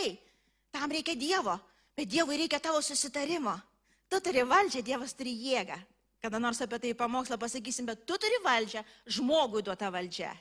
tam 0.71 0.95
reikia 0.95 1.19
Dievo, 1.19 1.60
bet 1.99 2.10
Dievui 2.10 2.39
reikia 2.45 2.63
tavo 2.63 2.82
susitarimo. 2.82 3.60
Tu 4.08 4.23
turi 4.23 4.47
valdžią, 4.47 4.88
Dievas 4.88 5.13
turi 5.13 5.36
jėgą. 5.36 5.77
Kada 6.23 6.39
nors 6.39 6.63
apie 6.63 6.80
tai 6.82 6.95
pamokslą 6.97 7.38
pasakysim, 7.38 7.86
bet 7.86 8.08
tu 8.08 8.15
turi 8.17 8.39
valdžią, 8.41 8.82
žmogui 9.19 9.62
duota 9.62 9.91
valdžia. 9.93 10.32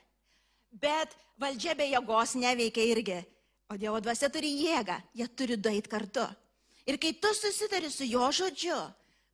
Bet 0.77 1.15
valdžia 1.41 1.75
be 1.77 1.89
jėgos 1.89 2.35
neveikia 2.37 2.85
irgi. 2.93 3.21
O 3.73 3.77
Dievo 3.81 3.99
dvasia 3.99 4.29
turi 4.31 4.53
jėgą, 4.61 5.01
jie 5.17 5.27
turi 5.35 5.57
dait 5.59 5.89
kartu. 5.91 6.27
Ir 6.87 7.01
kai 7.03 7.17
tu 7.19 7.33
susitari 7.35 7.91
su 7.91 8.07
jo 8.07 8.29
žodžiu, 8.31 8.77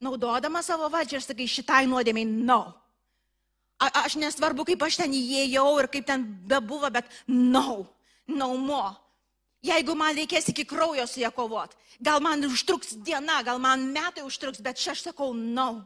naudodama 0.00 0.62
savo 0.64 0.88
valdžią, 0.88 1.20
aš 1.20 1.28
sakai, 1.28 1.48
šitai 1.50 1.84
nuodėmiai, 1.90 2.24
no. 2.24 2.62
A, 3.76 3.90
aš 4.06 4.16
nesvarbu, 4.16 4.64
kaip 4.70 4.82
aš 4.86 5.02
ten 5.02 5.12
įėjau 5.12 5.66
ir 5.82 5.88
kaip 5.92 6.06
ten 6.08 6.24
bebuvo, 6.48 6.88
bet 6.94 7.10
no, 7.28 7.82
no 8.30 8.48
mo. 8.56 8.84
Jeigu 9.62 9.94
man 9.98 10.16
reikės 10.16 10.48
iki 10.50 10.64
kraujo 10.66 11.04
su 11.06 11.20
ją 11.22 11.30
kovot, 11.34 11.76
gal 12.02 12.22
man 12.24 12.42
užtruks 12.48 12.96
diena, 13.04 13.42
gal 13.46 13.60
man 13.62 13.84
metai 13.94 14.24
užtruks, 14.26 14.62
bet 14.64 14.80
aš 14.80 15.04
sakau, 15.10 15.30
no, 15.34 15.84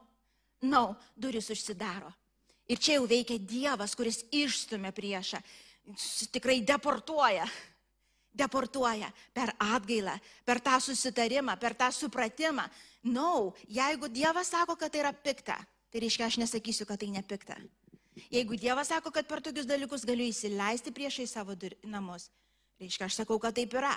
no, 0.62 0.84
duris 1.16 1.50
užsidaro. 1.52 2.12
Ir 2.66 2.82
čia 2.82 2.98
jau 2.98 3.06
veikia 3.06 3.38
Dievas, 3.38 3.94
kuris 3.94 4.24
išstumia 4.34 4.90
priešą, 4.94 5.40
tikrai 6.34 6.60
deportuoja. 6.66 7.46
Deportuoja 8.36 9.08
per 9.32 9.54
atgailą, 9.64 10.12
per 10.44 10.58
tą 10.60 10.76
susitarimą, 10.84 11.54
per 11.56 11.72
tą 11.72 11.86
supratimą. 11.94 12.66
Na, 13.06 13.12
no, 13.14 13.54
jeigu 13.64 14.10
Dievas 14.12 14.50
sako, 14.52 14.74
kad 14.76 14.92
tai 14.92 15.00
yra 15.00 15.12
pikta, 15.14 15.56
tai 15.88 16.02
reiškia, 16.02 16.26
aš 16.26 16.36
nesakysiu, 16.42 16.84
kad 16.84 17.00
tai 17.00 17.08
nepikta. 17.14 17.56
Jeigu 18.32 18.58
Dievas 18.60 18.90
sako, 18.92 19.12
kad 19.14 19.28
per 19.28 19.40
tokius 19.44 19.68
dalykus 19.68 20.04
galiu 20.04 20.26
įsileisti 20.28 20.92
priešai 20.92 21.24
savo 21.30 21.56
namus, 21.84 22.28
reiškia, 22.80 23.08
aš 23.08 23.22
sakau, 23.22 23.38
kad 23.40 23.56
taip 23.56 23.72
yra. 23.72 23.94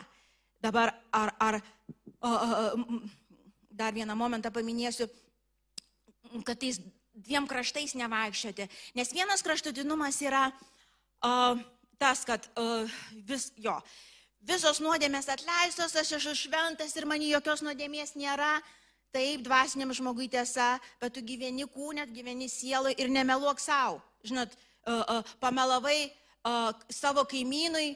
Dabar 0.63 0.93
ar, 1.15 1.33
ar 1.39 1.59
o, 2.19 2.31
o, 2.31 3.01
dar 3.71 3.95
vieną 3.95 4.15
momentą 4.15 4.51
paminėsiu, 4.51 5.07
kad 6.43 6.59
tais 6.59 6.81
dviem 7.25 7.47
kraštais 7.47 7.95
nevaikščioti. 7.99 8.67
Nes 8.97 9.11
vienas 9.13 9.43
kraštutinumas 9.45 10.19
yra 10.23 10.47
uh, 10.49 11.59
tas, 11.99 12.23
kad 12.27 12.45
uh, 12.55 12.89
vis, 13.27 13.49
jo, 13.59 13.75
visos 14.45 14.79
nuodėmės 14.83 15.29
atleistos, 15.31 15.95
aš 15.99 16.15
esu 16.19 16.35
šventas 16.45 16.95
ir 16.95 17.07
man 17.09 17.23
jokios 17.23 17.63
nuodėmės 17.65 18.15
nėra. 18.19 18.57
Taip, 19.09 19.41
dvasiniam 19.41 19.89
žmogui 19.89 20.27
tiesa, 20.29 20.75
bet 21.01 21.15
tu 21.15 21.23
gyveni 21.25 21.65
kūnė, 21.65 22.03
gyveni 22.13 22.45
sielui 22.45 22.93
ir 23.01 23.09
nemeluok 23.09 23.57
savo. 23.57 23.97
Žinot, 24.21 24.53
uh, 24.53 25.01
uh, 25.01 25.31
pamelavai 25.41 26.11
uh, 26.45 26.69
savo 26.93 27.23
kaimynui 27.25 27.95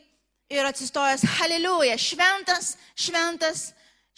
ir 0.49 0.65
atsistojęs, 0.65 1.27
haliliuja, 1.37 1.99
šventas, 2.01 2.73
šventas, 2.97 3.67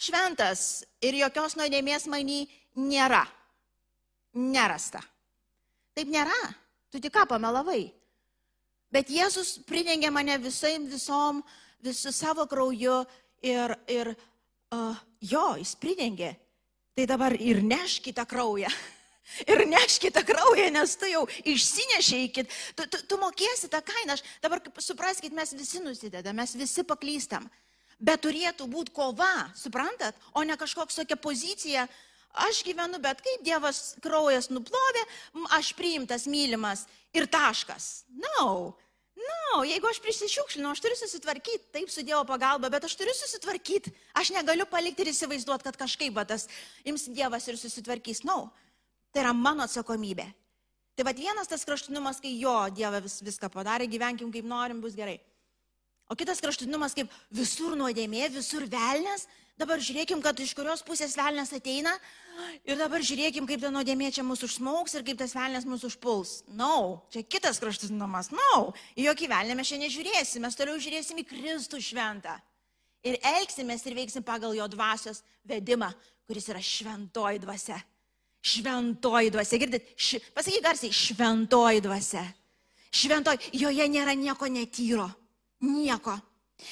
šventas 0.00 0.62
ir 1.04 1.20
jokios 1.20 1.58
nuodėmės 1.60 2.08
manį 2.08 2.46
nėra 2.80 3.26
nerasta. 4.36 5.00
Taip 5.96 6.10
nėra. 6.12 6.36
Tu 6.92 7.00
tik 7.02 7.14
ką 7.14 7.26
pamelavai. 7.28 7.88
Bet 8.92 9.10
Jėzus 9.10 9.56
pridengė 9.66 10.12
mane 10.14 10.36
visai 10.38 10.76
visom, 10.78 11.42
visų 11.82 12.12
savo 12.14 12.46
krauju 12.48 13.00
ir, 13.44 13.74
ir 13.90 14.12
uh, 14.12 14.98
jo, 15.20 15.46
jis 15.58 15.74
pridengė. 15.80 16.36
Tai 16.96 17.08
dabar 17.08 17.34
ir 17.36 17.64
neškite 17.64 18.24
kraują. 18.28 18.70
Ir 19.42 19.64
neškite 19.66 20.20
kraują, 20.22 20.68
nes 20.70 20.92
tu 20.94 21.08
jau 21.10 21.24
išsinešiai, 21.50 22.28
tu, 22.78 22.84
tu, 22.86 23.00
tu 23.10 23.16
mokėsi 23.18 23.66
tą 23.66 23.80
kainą. 23.82 24.14
Aš 24.14 24.22
dabar 24.38 24.60
supraskite, 24.78 25.34
mes 25.34 25.50
visi 25.58 25.80
nusidedame, 25.82 26.44
mes 26.44 26.52
visi 26.54 26.84
paklystam. 26.86 27.48
Bet 27.98 28.22
turėtų 28.22 28.68
būti 28.70 28.94
kova, 28.94 29.48
suprantat, 29.58 30.14
o 30.30 30.44
ne 30.46 30.54
kažkoks 30.54 31.00
tokia 31.00 31.18
pozicija, 31.18 31.88
uh, 31.88 32.15
Aš 32.36 32.60
gyvenu, 32.66 33.00
bet 33.00 33.22
kaip 33.24 33.44
Dievas 33.46 33.94
kraujas 34.04 34.50
nuplovė, 34.52 35.04
aš 35.56 35.72
priimtas, 35.76 36.26
mylimas 36.28 36.84
ir 37.16 37.28
taškas. 37.32 38.04
Na, 38.12 38.28
no. 38.36 38.50
Na, 39.16 39.36
no, 39.56 39.62
jeigu 39.64 39.88
aš 39.88 39.98
prisišiukšlinu, 40.04 40.68
aš 40.68 40.82
turiu 40.84 40.96
susitvarkyti, 41.00 41.70
taip 41.72 41.88
su 41.90 42.04
Dievo 42.04 42.20
pagalba, 42.28 42.68
bet 42.72 42.84
aš 42.84 42.96
turiu 43.00 43.14
susitvarkyti. 43.16 43.92
Aš 44.20 44.34
negaliu 44.36 44.66
palikti 44.68 45.06
ir 45.06 45.12
įsivaizduoti, 45.14 45.64
kad 45.64 45.78
kažkaip 45.80 46.18
tas 46.28 46.44
ims 46.84 47.08
Dievas 47.08 47.48
ir 47.48 47.56
susitvarkys. 47.56 48.20
Na, 48.28 48.36
no. 48.36 48.50
tai 49.14 49.24
yra 49.24 49.32
mano 49.32 49.64
atsakomybė. 49.64 50.28
Tai 50.96 51.04
vad 51.08 51.16
vienas 51.20 51.48
tas 51.48 51.64
kraštutinumas, 51.64 52.20
kai 52.20 52.34
jo 52.36 52.54
Dievas 52.76 53.04
vis, 53.04 53.16
viską 53.30 53.48
padarė, 53.52 53.88
gyvenkim 53.88 54.28
kaip 54.32 54.44
norim, 54.44 54.84
bus 54.84 54.96
gerai. 54.96 55.16
O 56.06 56.14
kitas 56.14 56.38
kraštutinumas, 56.38 56.94
kaip 56.94 57.10
visur 57.34 57.74
nuodėmė, 57.78 58.28
visur 58.30 58.66
velnės, 58.70 59.26
dabar 59.58 59.80
žiūrėkim, 59.82 60.20
kad 60.22 60.38
iš 60.38 60.52
kurios 60.54 60.84
pusės 60.86 61.16
velnės 61.18 61.50
ateina 61.56 61.94
ir 62.68 62.78
dabar 62.78 63.02
žiūrėkim, 63.02 63.46
kaip 63.48 63.62
ta 63.64 63.72
nuodėmė 63.74 64.12
čia 64.14 64.22
mūsų 64.22 64.46
užsmauks 64.46 64.94
ir 64.94 65.06
kaip 65.06 65.18
tas 65.18 65.34
velnės 65.34 65.66
mūsų 65.66 65.90
užpuls. 65.90 66.34
No, 66.54 67.02
čia 67.10 67.24
kitas 67.26 67.58
kraštutinumas. 67.62 68.30
No, 68.30 68.70
į 68.94 69.08
jokį 69.08 69.30
velnę 69.32 69.56
mes 69.58 69.72
šiandien 69.72 69.94
žiūrėsim, 69.96 70.44
mes 70.46 70.58
toliau 70.58 70.78
žiūrėsim 70.78 71.24
į 71.24 71.26
Kristų 71.32 71.82
šventą. 71.82 72.36
ir 73.06 73.18
elgsimės 73.22 73.84
ir 73.86 73.94
veiksim 73.94 74.24
pagal 74.26 74.54
jo 74.56 74.66
dvasios 74.70 75.22
vedimą, 75.46 75.92
kuris 76.26 76.48
yra 76.50 76.62
šventoji 76.62 77.42
dvasia. 77.42 77.78
Šventoji 78.46 79.30
dvasia, 79.34 79.58
girdit, 79.58 79.86
š... 79.98 80.20
pasakyk 80.34 80.62
garsiai, 80.62 80.94
šventoji 80.94 81.82
dvasia. 81.82 82.22
Šventoji, 82.94 83.50
joje 83.58 83.86
nėra 83.90 84.14
nieko 84.18 84.46
netyro. 84.50 85.08
Nieko. 85.64 86.16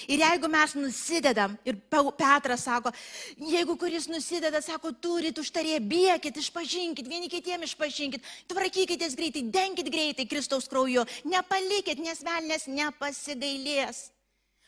Ir 0.08 0.22
jeigu 0.22 0.48
mes 0.48 0.72
nusidedam, 0.78 1.58
ir 1.68 1.76
Petras 2.16 2.62
sako, 2.64 2.90
jeigu 3.36 3.76
kuris 3.76 4.06
nusideda, 4.08 4.62
sako, 4.64 4.94
turit 4.96 5.36
užtarė, 5.36 5.76
bėkit, 5.84 6.38
išpažinkit, 6.40 7.08
vieni 7.08 7.28
kitiem 7.28 7.66
išpažinkit, 7.66 8.24
tvarkykitės 8.48 9.16
greitai, 9.18 9.44
denkit 9.52 9.90
greitai 9.92 10.24
Kristaus 10.28 10.70
krauju, 10.72 11.04
nepalikit, 11.28 12.00
nes 12.00 12.24
velnės 12.24 12.64
nepasigailės. 12.72 14.06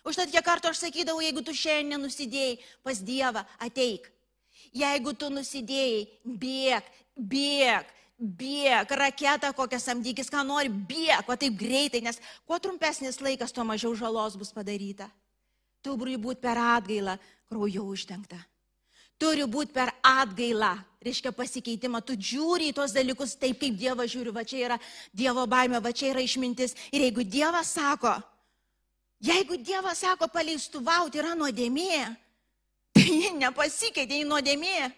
Užtat 0.07 0.31
kiek 0.31 0.45
kartų 0.45 0.71
aš 0.71 0.85
sakydavau, 0.85 1.25
jeigu 1.25 1.43
tu 1.43 1.57
šiandien 1.57 1.99
nusidėjai 2.05 2.61
pas 2.85 3.01
Dievą, 3.01 3.43
ateik. 3.59 4.13
Jeigu 4.77 5.17
tu 5.17 5.33
nusidėjai, 5.33 6.05
bėg, 6.45 6.93
bėg, 7.17 7.89
bėg, 8.17 8.91
raketą 8.91 9.53
kokią 9.57 9.81
samdykis, 9.83 10.31
ką 10.33 10.43
nori, 10.47 10.71
bėg, 10.71 11.29
o 11.29 11.37
taip 11.37 11.57
greitai, 11.59 12.03
nes 12.05 12.21
kuo 12.49 12.59
trumpesnis 12.63 13.21
laikas, 13.21 13.53
tuo 13.53 13.65
mažiau 13.69 13.95
žalos 13.99 14.39
bus 14.41 14.53
padaryta. 14.57 15.09
Turi 15.85 16.17
būti 16.19 16.43
per 16.43 16.59
atgailą 16.59 17.19
krauju 17.51 17.85
uždengta. 17.93 18.39
Turi 19.17 19.47
būti 19.49 19.73
per 19.73 19.93
atgailą, 20.05 20.75
reiškia 21.05 21.33
pasikeitimą. 21.33 22.03
Tu 22.05 22.17
žiūri 22.33 22.73
į 22.73 22.77
tuos 22.77 22.93
dalykus 22.93 23.37
taip, 23.41 23.61
kaip 23.61 23.77
Dievas 23.79 24.11
žiūri, 24.13 24.35
va 24.35 24.45
čia 24.45 24.65
yra 24.65 24.81
Dievo 25.13 25.47
baime, 25.49 25.81
va 25.81 25.93
čia 25.93 26.11
yra 26.11 26.25
išmintis. 26.25 26.75
Ir 26.93 27.07
jeigu 27.07 27.25
Dievas 27.25 27.71
sako, 27.79 28.17
Jeigu 29.21 29.57
Dievas 29.57 30.03
sako, 30.05 30.29
paleistuvauti 30.29 31.21
yra 31.23 31.33
nuodėmė, 31.39 32.05
tai 32.95 33.07
ji 33.07 33.33
nepasikeitė 33.41 34.21
į 34.21 34.29
nuodėmė. 34.29 34.91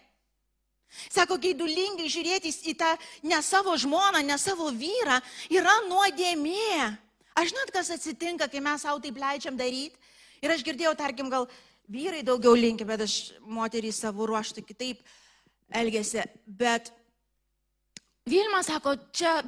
Sako, 0.89 1.37
gaidulingai 1.41 2.09
žiūrėti 2.09 2.51
į 2.71 2.75
tą 2.79 2.89
ne 3.29 3.39
savo 3.45 3.75
žmoną, 3.77 4.23
ne 4.25 4.37
savo 4.41 4.71
vyrą 4.73 5.19
yra 5.53 5.75
nuodėmė. 5.87 6.89
Aš 7.37 7.53
žinot, 7.53 7.71
kas 7.73 7.91
atsitinka, 7.93 8.49
kai 8.49 8.61
mes 8.63 8.81
savo 8.83 8.99
taip 9.03 9.19
leidžiam 9.21 9.57
daryti. 9.57 9.95
Ir 10.41 10.53
aš 10.53 10.63
girdėjau, 10.65 10.95
tarkim, 10.97 11.29
gal 11.29 11.47
vyrai 11.91 12.23
daugiau 12.25 12.55
linkia, 12.57 12.87
bet 12.87 13.03
aš 13.05 13.35
moterį 13.45 13.91
savo 13.95 14.27
ruoštų 14.29 14.63
kitaip 14.65 15.03
elgesi. 15.69 16.23
Bet 16.45 16.91
Vilma 18.29 18.61
sako, 18.63 18.95
čia 19.15 19.39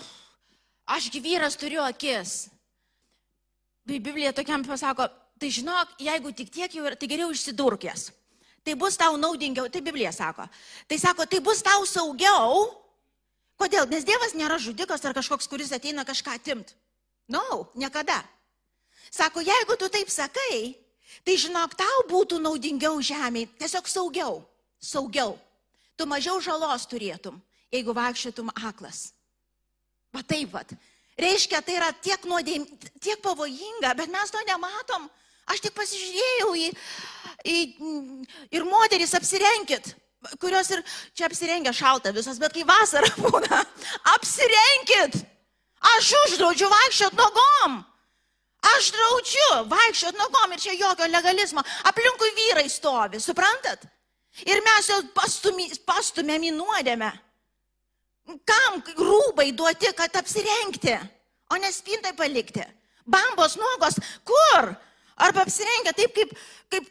ašgi 0.89 1.21
vyras 1.21 1.58
turiu 1.60 1.84
akis. 1.84 2.49
Biblija 3.86 4.32
tokiam 4.34 4.63
pasako, 4.65 5.08
tai 5.41 5.49
žinok, 5.54 5.97
jeigu 6.01 6.32
tik 6.38 6.49
tiek 6.54 6.73
jau, 6.73 6.86
tai 6.95 7.10
geriau 7.10 7.32
išsidurkės. 7.34 8.12
Tai 8.62 8.76
bus 8.78 8.97
tau 8.97 9.17
naudingiau, 9.17 9.69
tai 9.69 9.82
Biblija 9.82 10.12
sako. 10.13 10.45
Tai 10.88 10.97
sako, 11.02 11.26
tai 11.26 11.39
bus 11.41 11.63
tau 11.65 11.86
saugiau. 11.89 12.69
Kodėl? 13.58 13.88
Nes 13.89 14.06
Dievas 14.06 14.36
nėra 14.38 14.58
žudikas 14.62 15.02
ar 15.06 15.15
kažkoks, 15.17 15.50
kuris 15.50 15.74
ateina 15.74 16.06
kažką 16.06 16.38
atimt. 16.38 16.76
Na, 17.30 17.41
no, 17.41 17.65
niekada. 17.78 18.21
Sako, 19.10 19.41
jeigu 19.45 19.78
tu 19.78 19.89
taip 19.89 20.10
sakai, 20.13 20.76
tai 21.26 21.36
žinok, 21.38 21.74
tau 21.78 22.06
būtų 22.10 22.38
naudingiau 22.41 23.02
žemėje, 23.02 23.50
tiesiog 23.62 23.89
saugiau. 23.89 24.41
Saugiau. 24.82 25.36
Tu 25.97 26.08
mažiau 26.10 26.41
žalos 26.41 26.86
turėtum, 26.89 27.41
jeigu 27.74 27.93
vaikščiotum 27.93 28.50
aklas. 28.56 29.12
Va 30.13 30.24
taip 30.26 30.54
pat. 30.54 30.74
Reiškia, 31.21 31.62
tai 31.62 31.76
yra 31.78 31.91
tiek, 31.93 32.24
nuodėm, 32.26 32.65
tiek 33.04 33.19
pavojinga, 33.21 33.93
bet 33.97 34.10
mes 34.10 34.34
to 34.34 34.41
nematom. 34.47 35.10
Aš 35.52 35.62
tik 35.65 35.76
pasižiūrėjau 35.76 36.54
į 36.56 36.67
ir 37.45 38.65
moteris 38.67 39.13
apsirenkit, 39.17 39.93
kurios 40.41 40.69
ir 40.71 40.84
čia 41.13 41.27
apsirengia 41.27 41.73
šalta 41.73 42.13
visas, 42.15 42.39
bet 42.41 42.54
kai 42.54 42.65
vasara 42.67 43.10
būna, 43.23 43.62
apsirenkit. 44.15 45.21
Aš 45.95 46.12
uždraudžiu 46.25 46.69
vaikščiot 46.69 47.15
nogom. 47.17 47.80
Aš 48.75 48.91
draudžiu 48.93 49.47
vaikščiot 49.71 50.19
nogom 50.19 50.54
ir 50.54 50.62
čia 50.62 50.75
jokio 50.77 51.08
legalizmo. 51.10 51.63
Aplinkui 51.89 52.30
vyrai 52.38 52.67
stovi, 52.69 53.17
suprantat? 53.19 53.88
Ir 54.45 54.62
mes 54.63 54.89
jau 54.91 54.99
pastumėm 55.89 56.45
į 56.47 56.54
nuodėmę. 56.56 57.10
Kam 58.47 58.77
rūbai 58.95 59.49
duoti, 59.58 59.89
kad 59.97 60.13
apsirengti, 60.15 60.93
o 61.51 61.58
nespintai 61.60 62.13
palikti? 62.15 62.63
Bambos 63.10 63.58
nuogos, 63.60 63.97
kur? 64.23 64.69
Arba 65.22 65.46
apsirengę 65.46 65.94
taip, 65.98 66.16
kaip, 66.18 66.34
kaip 66.72 66.90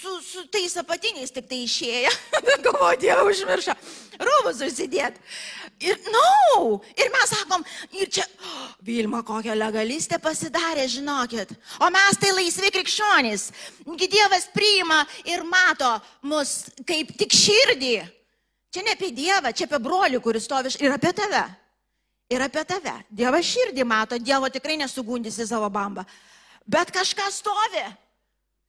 su, 0.00 0.20
su 0.22 0.46
tais 0.48 0.76
apatiniais 0.80 1.32
tik 1.34 1.48
tai 1.50 1.64
išėję. 1.66 2.10
Galvoju, 2.66 3.00
Dieve, 3.02 3.24
užmiršo. 3.28 3.74
Rūbus 4.20 4.60
susidėt. 4.60 5.18
Ir, 5.80 5.96
na, 6.12 6.20
no, 6.20 6.78
ir 6.92 7.08
mes 7.12 7.32
sakom, 7.32 7.64
ir 7.96 8.10
čia, 8.12 8.24
oh, 8.44 8.70
Vilma, 8.84 9.22
kokią 9.26 9.56
legalistę 9.56 10.18
pasidarė, 10.20 10.84
žinokit. 10.92 11.54
O 11.80 11.88
mes 11.92 12.20
tai 12.20 12.32
laisvi 12.36 12.72
krikščionys. 12.74 13.48
Dievas 14.00 14.48
priima 14.52 15.02
ir 15.28 15.44
mato 15.48 15.92
mus 16.28 16.70
kaip 16.88 17.14
tik 17.20 17.36
širdį. 17.36 17.94
Čia 18.70 18.84
ne 18.86 18.94
apie 18.94 19.10
Dievą, 19.14 19.52
čia 19.56 19.66
apie 19.66 19.80
brolių, 19.82 20.20
kuris 20.22 20.46
stovi 20.46 20.72
ir 20.78 20.94
apie 20.94 21.12
tave. 21.16 21.44
Ir 22.30 22.44
apie 22.44 22.62
tave. 22.68 23.00
Dievas 23.10 23.48
širdį 23.48 23.86
mato, 23.88 24.18
Dievo 24.20 24.48
tikrai 24.52 24.76
nesugundysi 24.80 25.48
savo 25.48 25.68
bambą. 25.72 26.04
Bet 26.66 26.92
kažkas 26.94 27.40
stovi. 27.40 27.84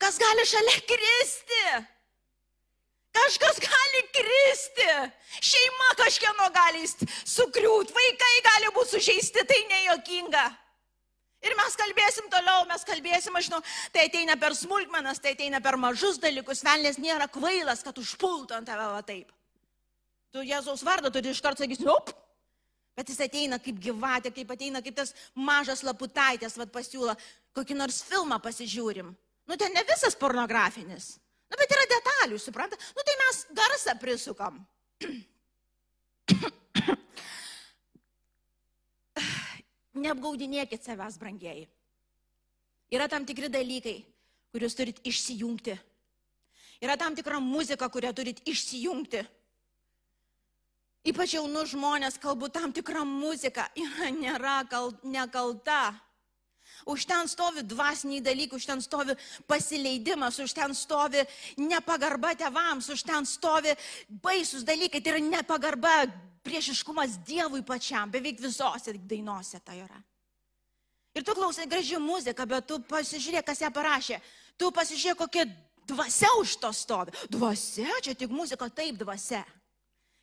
Kas 0.02 0.18
gali 0.22 0.46
šalia 0.48 0.78
kristi? 0.90 1.64
Kažkas 3.16 3.60
gali 3.62 4.02
kristi. 4.16 4.88
Šeima 5.42 5.90
kažkieno 6.00 6.48
gali 6.56 6.88
sukriūt, 6.88 7.92
vaikai 7.96 8.36
gali 8.48 8.72
būti 8.76 8.96
sužeisti, 8.96 9.46
tai 9.48 9.60
nejokinga. 9.70 10.46
Ir 11.42 11.58
mes 11.58 11.76
kalbėsim 11.76 12.28
toliau, 12.30 12.68
mes 12.70 12.84
kalbėsim, 12.86 13.36
aš 13.36 13.48
žinau, 13.50 13.62
tai 13.94 14.06
ateina 14.08 14.38
per 14.38 14.54
smulkmenas, 14.54 15.20
tai 15.20 15.34
ateina 15.34 15.62
per 15.62 15.78
mažus 15.82 16.22
dalykus, 16.22 16.62
velnės 16.66 17.02
nėra 17.02 17.26
kvailas, 17.34 17.82
kad 17.82 17.98
užpultų 17.98 18.60
ant 18.60 18.70
tave 18.70 18.86
va 18.94 19.02
taip 19.06 19.32
tu 20.32 20.44
Jėzaus 20.48 20.84
vardą 20.88 21.12
turi 21.12 21.34
iš 21.34 21.42
karto 21.44 21.64
sakysi, 21.66 21.88
op. 21.92 22.14
Bet 22.98 23.10
jis 23.10 23.22
ateina 23.24 23.60
kaip 23.64 23.80
gyvatė, 23.82 24.34
kaip 24.36 24.52
ateina 24.52 24.82
kaip 24.84 24.96
tas 24.98 25.14
mažas 25.36 25.84
laputaitės, 25.88 26.58
vad 26.60 26.72
pasiūlo, 26.74 27.16
kokį 27.56 27.78
nors 27.80 28.02
filmą 28.08 28.38
pasižiūrim. 28.44 29.14
Nu, 29.48 29.58
ten 29.58 29.74
ne 29.76 29.84
visas 29.88 30.16
pornografinis. 30.20 31.18
Nu, 31.52 31.58
bet 31.60 31.72
yra 31.76 31.86
detalių, 31.92 32.38
supranta? 32.40 32.78
Nu, 32.96 33.04
tai 33.08 33.16
mes 33.20 33.40
garsą 33.58 33.96
prisukam. 34.00 34.62
Neapgaudinėkit 40.02 40.84
savęs, 40.88 41.18
brangieji. 41.20 41.68
Yra 42.92 43.08
tam 43.12 43.26
tikri 43.28 43.48
dalykai, 43.52 43.98
kuriuos 44.52 44.76
turit 44.76 45.00
išsijungti. 45.08 45.76
Yra 46.84 46.96
tam 47.00 47.16
tikra 47.16 47.40
muzika, 47.44 47.88
kurią 47.92 48.12
turit 48.16 48.42
išsijungti. 48.48 49.22
Ypač 51.02 51.34
jaunų 51.34 51.66
žmonės, 51.66 52.20
kalbu 52.22 52.52
tam 52.54 52.74
tikrą 52.74 53.02
muziką, 53.08 53.66
yra 53.74 54.10
nėra 54.14 54.62
kal, 54.70 54.92
nekalta. 55.02 55.96
Už 56.86 57.06
ten 57.06 57.28
stovi 57.30 57.64
dvasiniai 57.66 58.22
dalykai, 58.22 58.58
už 58.58 58.66
ten 58.66 58.82
stovi 58.82 59.16
pasileidimas, 59.50 60.38
už 60.42 60.54
ten 60.54 60.74
stovi 60.78 61.26
nepagarba 61.58 62.34
tevams, 62.38 62.90
už 62.90 63.02
ten 63.06 63.26
stovi 63.26 63.74
baisus 64.08 64.66
dalykai, 64.66 65.02
tai 65.02 65.18
yra 65.18 65.22
nepagarba, 65.26 66.06
priešiškumas 66.46 67.20
Dievui 67.26 67.62
pačiam, 67.66 68.10
beveik 68.10 68.42
visose 68.42 68.94
dainose 68.94 69.60
tai 69.62 69.82
yra. 69.84 70.00
Ir 71.14 71.26
tu 71.28 71.36
klausai 71.36 71.68
graži 71.68 72.00
muzika, 72.00 72.46
bet 72.48 72.70
tu 72.70 72.80
pasižiūrėk, 72.88 73.46
kas 73.46 73.62
ją 73.62 73.70
parašė. 73.74 74.22
Tu 74.58 74.70
pasižiūrėk, 74.72 75.20
kokia 75.20 75.46
dvasia 75.90 76.30
už 76.40 76.56
to 76.62 76.72
stovi. 76.74 77.14
Dvasia, 77.30 77.90
čia 78.02 78.16
tik 78.16 78.32
muzika, 78.32 78.70
taip 78.70 78.98
dvasia. 79.02 79.44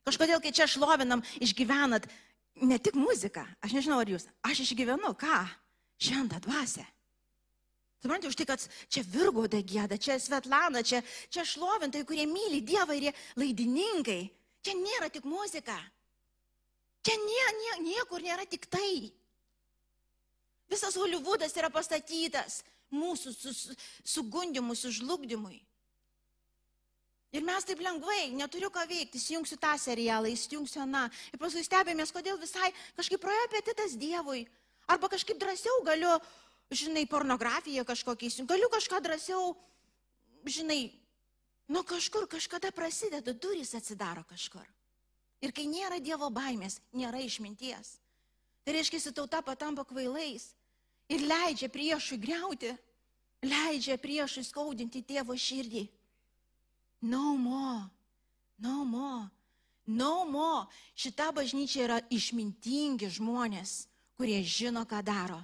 Kažkodėl, 0.06 0.42
kai 0.44 0.52
čia 0.54 0.68
šlovinam, 0.70 1.24
išgyvenat 1.42 2.06
ne 2.62 2.78
tik 2.78 2.94
muziką, 2.98 3.44
aš 3.64 3.74
nežinau 3.76 3.98
ar 4.02 4.10
jūs, 4.10 4.28
aš 4.46 4.62
išgyvenu 4.66 5.14
ką? 5.18 5.40
Šventą 5.98 6.38
dvasę. 6.44 6.86
Suprantate, 7.98 8.30
už 8.30 8.36
tai, 8.38 8.46
kad 8.46 8.62
čia 8.86 9.02
Virgoda 9.02 9.58
gėda, 9.58 9.98
čia 9.98 10.20
Svetlana, 10.22 10.84
čia, 10.86 11.02
čia 11.34 11.42
šlovintai, 11.42 12.04
kurie 12.06 12.28
myli 12.30 12.62
Dievą 12.62 12.94
ir 12.94 13.08
jie 13.08 13.12
laidininkai. 13.42 14.20
Čia 14.62 14.74
nėra 14.78 15.08
tik 15.10 15.26
muzika. 15.26 15.74
Čia 17.02 17.16
nie, 17.18 17.46
nie, 17.58 17.74
niekur 17.90 18.22
nėra 18.22 18.46
tik 18.46 18.68
tai. 18.70 19.10
Visas 20.70 20.94
Hollywoodas 20.98 21.56
yra 21.58 21.70
pastatytas 21.74 22.62
mūsų 22.94 23.34
sugundimui, 24.06 24.76
sužlugdymui. 24.78 25.58
Ir 27.36 27.44
mes 27.44 27.64
taip 27.68 27.80
lengvai, 27.84 28.30
neturiu 28.32 28.70
ką 28.72 28.86
veikti, 28.88 29.20
įsijungsiu 29.20 29.58
tą 29.60 29.74
serialą, 29.76 30.30
įsijungsiu 30.32 30.80
aną. 30.86 31.04
Ir 31.32 31.40
paskui 31.40 31.64
stebėmės, 31.66 32.12
kodėl 32.14 32.38
visai 32.40 32.70
kažkaip 32.96 33.20
praėjo 33.20 33.48
apetitas 33.50 33.96
Dievui. 34.00 34.46
Arba 34.88 35.10
kažkaip 35.12 35.36
drąsiau 35.36 35.82
galiu, 35.84 36.14
žinai, 36.72 37.04
pornografiją 37.04 37.84
kažkokią 37.84 38.30
įsijungti, 38.30 38.54
galiu 38.54 38.70
kažką 38.72 39.02
drąsiau 39.04 39.52
žinai, 40.48 40.92
nuo 41.68 41.82
kažkur 41.84 42.28
kažkada 42.28 42.72
prasideda, 42.72 43.32
durys 43.32 43.74
atsidaro 43.74 44.24
kažkur. 44.28 44.64
Ir 45.44 45.52
kai 45.52 45.68
nėra 45.70 46.00
Dievo 46.02 46.30
baimės, 46.34 46.80
nėra 46.92 47.20
išminties. 47.22 47.98
Tai 48.64 48.74
reiškia, 48.74 49.12
tauta 49.12 49.42
patampa 49.42 49.84
kvailais 49.86 50.50
ir 51.08 51.22
leidžia 51.24 51.68
priešui 51.72 52.18
greuti, 52.20 52.74
leidžia 53.44 53.96
priešui 54.00 54.44
skaudinti 54.44 55.04
tėvo 55.06 55.36
širdį. 55.38 55.86
No 57.00 57.36
more, 57.36 57.90
no 58.58 58.84
more, 58.84 59.30
no 59.86 60.24
more. 60.26 60.66
Šita 60.98 61.30
bažnyčia 61.32 61.84
yra 61.86 62.00
išmintingi 62.10 63.06
žmonės, 63.18 63.86
kurie 64.18 64.40
žino, 64.42 64.82
ką 64.82 65.02
daro. 65.06 65.38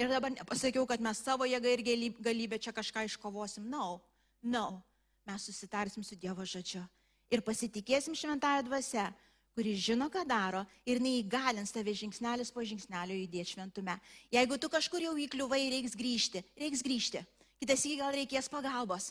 Ir 0.00 0.08
dabar 0.08 0.32
nepasakiau, 0.32 0.86
kad 0.88 1.00
mes 1.00 1.20
savo 1.20 1.44
jėgą 1.48 1.72
ir 1.72 1.82
galybę 2.20 2.60
čia 2.60 2.72
kažką 2.72 3.04
iškovosim. 3.08 3.68
No, 3.68 4.00
no. 4.40 4.82
Mes 5.28 5.44
susitarsim 5.44 6.04
su 6.04 6.16
Dievo 6.16 6.44
žodžiu. 6.44 6.80
Ir 7.30 7.42
pasitikėsim 7.44 8.16
šventąją 8.16 8.64
dvasę, 8.66 9.04
kuri 9.54 9.74
žino, 9.76 10.08
ką 10.10 10.24
daro 10.26 10.64
ir 10.88 11.02
neįgalins 11.04 11.72
tave 11.74 11.92
žingsnelis 11.94 12.50
po 12.50 12.64
žingsnelio 12.64 13.14
judėti 13.18 13.54
šventume. 13.54 13.98
Jeigu 14.32 14.58
tu 14.58 14.70
kažkur 14.72 15.04
jau 15.04 15.14
įkliuvai, 15.20 15.60
reiks 15.76 15.94
grįžti, 15.98 16.42
reiks 16.58 16.82
grįžti. 16.86 17.22
Kitas 17.60 17.84
į 17.84 17.98
gal 18.00 18.16
reikės 18.16 18.48
pagalbos. 18.48 19.10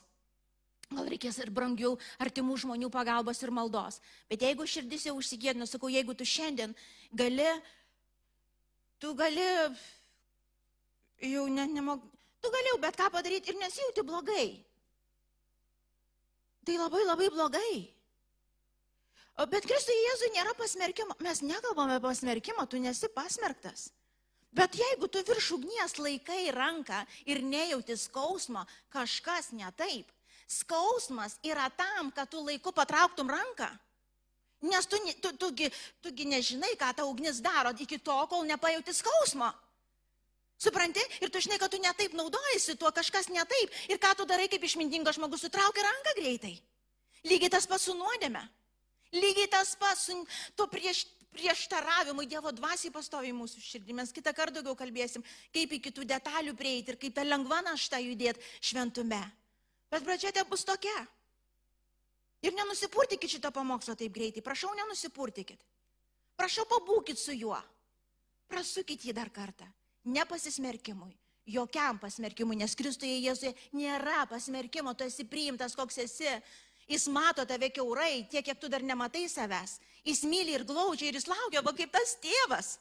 Gal 0.90 1.06
reikės 1.06 1.38
ir 1.38 1.52
brangių 1.54 1.92
artimų 2.24 2.56
žmonių 2.64 2.88
pagalbos 2.90 3.44
ir 3.46 3.52
maldos. 3.54 4.00
Bet 4.30 4.42
jeigu 4.42 4.66
širdis 4.66 5.06
jau 5.06 5.14
užsigėdino, 5.20 5.68
sakau, 5.70 5.92
jeigu 5.94 6.16
tu 6.18 6.26
šiandien 6.26 6.74
gali, 7.14 7.46
tu 8.98 9.14
gali 9.14 9.46
jau 11.30 11.46
net 11.54 11.70
nemok, 11.76 12.02
tu 12.42 12.50
galėjau 12.56 12.82
bet 12.82 12.98
ką 12.98 13.12
padaryti 13.14 13.54
ir 13.54 13.62
nesijauti 13.62 14.08
blogai. 14.08 14.50
Tai 16.66 16.82
labai 16.82 17.06
labai 17.06 17.30
blogai. 17.38 17.74
Bet 19.48 19.64
Kristui 19.70 19.96
Jėzui 19.96 20.34
nėra 20.36 20.52
pasmerkimo. 20.58 21.16
Mes 21.24 21.40
nekalbame 21.46 21.96
apie 21.96 22.10
pasmerkimą, 22.10 22.66
tu 22.68 22.82
nesi 22.82 23.08
pasmerktas. 23.14 23.92
Bet 24.52 24.74
jeigu 24.76 25.08
tu 25.08 25.22
virš 25.24 25.54
ugnies 25.56 25.96
laikai 26.02 26.50
ranką 26.52 27.06
ir 27.30 27.40
nejauti 27.46 27.96
skausmo, 27.96 28.66
kažkas 28.92 29.54
ne 29.54 29.70
taip. 29.78 30.10
Skausmas 30.50 31.38
yra 31.46 31.70
tam, 31.70 32.10
kad 32.12 32.30
tu 32.30 32.42
laiku 32.42 32.74
patrauktum 32.74 33.30
ranką. 33.30 33.70
Nes 34.66 34.88
tu, 34.90 34.98
tu, 35.22 35.32
tugi, 35.38 35.70
tugi 36.04 36.26
nežinai, 36.28 36.74
ką 36.76 36.90
ta 36.98 37.06
ugnis 37.08 37.40
daro 37.40 37.72
iki 37.72 38.00
to, 38.02 38.16
kol 38.28 38.44
nepajauti 38.44 38.92
skausmo. 38.98 39.54
Supranti? 40.60 41.00
Ir 41.24 41.32
tu 41.32 41.40
žinai, 41.40 41.60
kad 41.62 41.72
tu 41.72 41.80
netaip 41.80 42.18
naudojasi 42.18 42.76
tuo, 42.76 42.92
kažkas 42.92 43.30
netaip. 43.32 43.72
Ir 43.88 44.02
ką 44.02 44.12
tu 44.18 44.26
darai 44.28 44.50
kaip 44.52 44.66
išmintingas 44.66 45.16
žmogus, 45.16 45.46
sutraukia 45.46 45.86
ranką 45.86 46.18
greitai. 46.18 46.58
Lygiai 47.24 47.54
tas 47.54 47.70
pats 47.70 47.88
su 47.88 47.96
nuodėme. 47.96 48.42
Lygiai 49.16 49.48
tas 49.54 49.72
pats 49.80 50.10
su 50.10 50.18
tuo 50.60 50.68
prieš, 50.68 51.06
prieštaravimui 51.32 52.28
Dievo 52.28 52.52
dvasiai 52.52 52.92
pastovi 52.92 53.32
mūsų 53.38 53.64
širdį. 53.64 53.96
Mes 54.02 54.12
kitą 54.12 54.34
kartą 54.36 54.60
daugiau 54.60 54.76
kalbėsim, 54.76 55.24
kaip 55.56 55.78
iki 55.78 55.94
tų 55.96 56.08
detalių 56.10 56.56
prieiti 56.60 56.92
ir 56.92 57.00
kaip 57.00 57.16
tą 57.16 57.24
lengvą 57.24 57.62
naštą 57.70 58.02
judėti 58.04 58.44
šventume. 58.60 59.22
Bet 59.90 60.06
pradžia 60.06 60.46
bus 60.46 60.64
tokia. 60.66 61.08
Ir 62.42 62.54
nenusipurtikit 62.56 63.30
šito 63.30 63.52
pamokslo 63.52 63.96
taip 64.00 64.14
greitai. 64.14 64.42
Prašau, 64.46 64.72
nenusipurtikit. 64.78 65.60
Prašau, 66.40 66.64
pabūkit 66.70 67.20
su 67.20 67.36
juo. 67.36 67.60
Prasukit 68.48 69.04
jį 69.04 69.14
dar 69.14 69.30
kartą 69.30 69.68
nepasismerkimui, 70.10 71.14
jokiam 71.46 72.00
pasmerkimui, 72.00 72.58
nes 72.60 72.76
Kristuje 72.76 73.20
Jėzuje 73.20 73.54
nėra 73.76 74.26
pasmerkimo, 74.30 74.94
tu 74.96 75.06
esi 75.08 75.26
priimtas, 75.28 75.76
koks 75.78 76.02
esi. 76.06 76.34
Jis 76.90 77.06
mato 77.14 77.44
tave 77.46 77.70
keurai, 77.70 78.26
tiek, 78.32 78.42
kiek 78.46 78.58
tu 78.58 78.70
dar 78.70 78.82
nematai 78.82 79.28
savęs. 79.30 79.76
Jis 80.06 80.24
myli 80.26 80.56
ir 80.58 80.64
glaudžia 80.66 81.12
ir 81.12 81.20
jis 81.20 81.28
laukia, 81.30 81.62
va 81.62 81.74
kaip 81.78 81.92
tas 81.94 82.16
tėvas. 82.18 82.80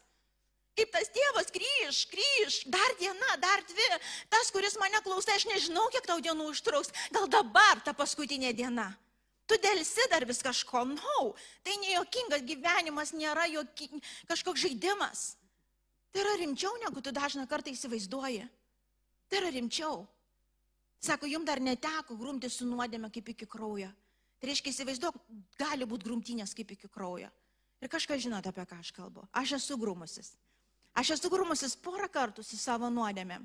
Kaip 0.79 0.93
tas 0.95 1.11
tėvas 1.11 1.49
grįž, 1.51 2.05
grįž, 2.13 2.57
dar 2.71 2.93
diena, 3.01 3.35
dar 3.43 3.65
dvi. 3.67 3.89
Tas, 4.31 4.53
kuris 4.55 4.77
mane 4.79 5.01
klausai, 5.03 5.35
aš 5.35 5.49
nežinau, 5.51 5.89
kiek 5.91 6.07
tau 6.07 6.21
dienų 6.23 6.53
užtruks. 6.53 6.93
Gal 7.15 7.27
dabar 7.33 7.83
ta 7.83 7.95
paskutinė 7.99 8.53
diena. 8.55 8.93
Tu 9.49 9.57
dėlsi 9.65 10.07
dar 10.13 10.27
vis 10.29 10.43
kažko, 10.45 10.85
nau. 10.93 11.01
No. 11.01 11.35
Tai 11.67 11.75
nejokingas 11.83 12.45
gyvenimas, 12.47 13.15
nėra 13.17 13.49
joki, 13.51 13.89
kažkoks 14.29 14.67
žaidimas. 14.67 15.25
Tai 16.13 16.23
yra 16.23 16.37
rimčiau, 16.41 16.77
negu 16.85 17.03
tu 17.03 17.13
dažną 17.17 17.49
kartą 17.49 17.73
įsivaizduoji. 17.73 18.45
Tai 19.29 19.41
yra 19.41 19.51
rimčiau. 19.55 20.05
Sako, 21.03 21.27
jums 21.31 21.47
dar 21.49 21.63
neteko 21.63 22.17
grumti 22.19 22.51
su 22.53 22.67
nuodėme 22.69 23.11
kaip 23.15 23.33
iki 23.35 23.49
kraujo. 23.51 23.91
Tai 24.39 24.51
reiškia, 24.51 24.75
įsivaizduok, 24.75 25.17
gali 25.59 25.87
būti 25.89 26.07
grumtinės 26.07 26.55
kaip 26.55 26.77
iki 26.77 26.91
kraujo. 26.93 27.31
Ir 27.83 27.91
kažką 27.91 28.19
žinote, 28.21 28.51
apie 28.51 28.67
ką 28.67 28.79
aš 28.83 28.93
kalbu. 28.95 29.25
Aš 29.33 29.57
esu 29.59 29.79
grumusis. 29.81 30.35
Aš 30.99 31.15
esu 31.15 31.31
grumusis 31.31 31.77
porą 31.79 32.09
kartų 32.11 32.43
su 32.43 32.59
savo 32.59 32.91
nuodėmėm, 32.91 33.45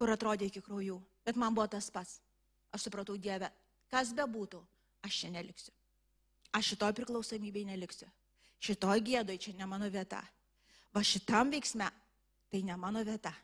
kur 0.00 0.10
atrodė 0.10 0.50
iki 0.50 0.62
kraujų. 0.64 0.98
Bet 1.24 1.38
man 1.40 1.54
buvo 1.54 1.68
tas 1.70 1.86
pats. 1.94 2.18
Aš 2.74 2.88
supratau 2.88 3.14
Dievę, 3.16 3.52
kas 3.92 4.10
be 4.12 4.24
būtų, 4.26 4.58
aš 5.06 5.22
čia 5.22 5.30
neliksiu. 5.30 5.72
Aš 6.54 6.74
šitoj 6.74 6.94
priklausomybei 6.98 7.64
neliksiu. 7.68 8.08
Šitoj 8.64 9.02
gėdoj 9.06 9.38
čia 9.38 9.54
ne 9.58 9.68
mano 9.70 9.86
vieta 9.92 10.22
va 10.94 11.02
šitam 11.02 11.50
veiksme 11.50 11.88
tai 12.50 12.62
ne 12.62 12.76
mano 12.78 13.02
vieta. 13.04 13.34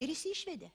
Ir 0.00 0.08
jis 0.14 0.24
išvedė. 0.32 0.70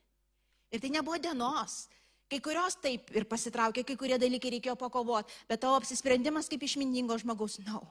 Ir 0.73 0.81
tai 0.81 0.91
nebuvo 0.93 1.17
dienos. 1.17 1.87
Kai 2.29 2.39
kurios 2.41 2.77
taip 2.81 3.09
ir 3.13 3.25
pasitraukė, 3.29 3.83
kai 3.85 3.97
kurie 3.99 4.17
dalykai 4.21 4.53
reikėjo 4.55 4.75
pakovoti, 4.79 5.33
bet 5.49 5.61
tavo 5.61 5.77
apsisprendimas 5.77 6.49
kaip 6.49 6.63
išmintingo 6.65 7.17
žmogaus, 7.21 7.59
na. 7.65 7.77
No. 7.77 7.81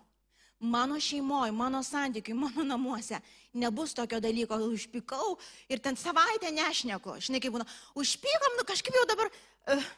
Mano 0.63 1.01
šeimoje, 1.03 1.51
mano 1.51 1.81
santykiui, 1.83 2.37
mano 2.39 2.63
namuose 2.63 3.19
nebus 3.59 3.95
tokio 3.95 4.21
dalyko, 4.23 4.57
užpykau 4.71 5.35
ir 5.69 5.81
ten 5.83 5.97
savaitę 5.99 6.53
nešneku. 6.55 7.17
Žinai, 7.19 7.41
kaip 7.43 7.57
būna, 7.57 7.67
užpykom, 7.99 8.57
nu 8.59 8.65
kažkaip 8.69 8.95
jau 8.97 9.03
dabar, 9.11 9.31
uh, 9.75 9.89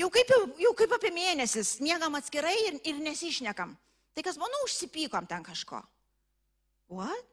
jau, 0.00 0.08
kaip, 0.10 0.32
jau, 0.32 0.40
jau 0.64 0.72
kaip 0.78 0.96
apie 0.96 1.12
mėnesis, 1.14 1.76
miegam 1.84 2.16
atskirai 2.18 2.56
ir, 2.66 2.80
ir 2.88 3.02
nesišnekam. 3.04 3.76
Tai 4.16 4.24
kas, 4.26 4.40
manau, 4.40 4.64
užsipykom 4.66 5.28
ten 5.30 5.44
kažko. 5.46 5.82
What? 6.90 7.26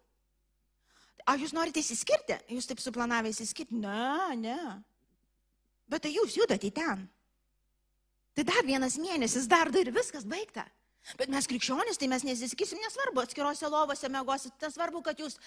Ar 1.27 1.41
jūs 1.41 1.55
norite 1.55 1.81
įsiskirti? 1.81 2.37
Jūs 2.53 2.69
taip 2.69 2.79
suplanavę 2.79 3.31
įsiskirti? 3.33 3.79
Ne, 3.81 4.35
ne. 4.39 4.59
Bet 5.89 6.05
tai 6.05 6.13
jūs 6.13 6.37
judate 6.37 6.69
į 6.69 6.75
ten. 6.75 7.07
Tai 8.37 8.45
dar 8.45 8.67
vienas 8.67 8.99
mėnesis, 9.01 9.47
dar 9.49 9.71
dar 9.73 9.87
ir 9.87 9.95
viskas 9.95 10.27
baigta. 10.27 10.67
Bet 11.15 11.31
mes 11.31 11.47
krikščionys, 11.47 11.99
tai 11.99 12.09
mes 12.11 12.25
nesiskisim, 12.27 12.79
nesvarbu, 12.83 13.23
atskirose 13.23 13.69
lovose 13.71 14.09
mėgosit, 14.11 14.57
nesvarbu, 14.59 14.99
kad 15.05 15.21
jūs 15.21 15.37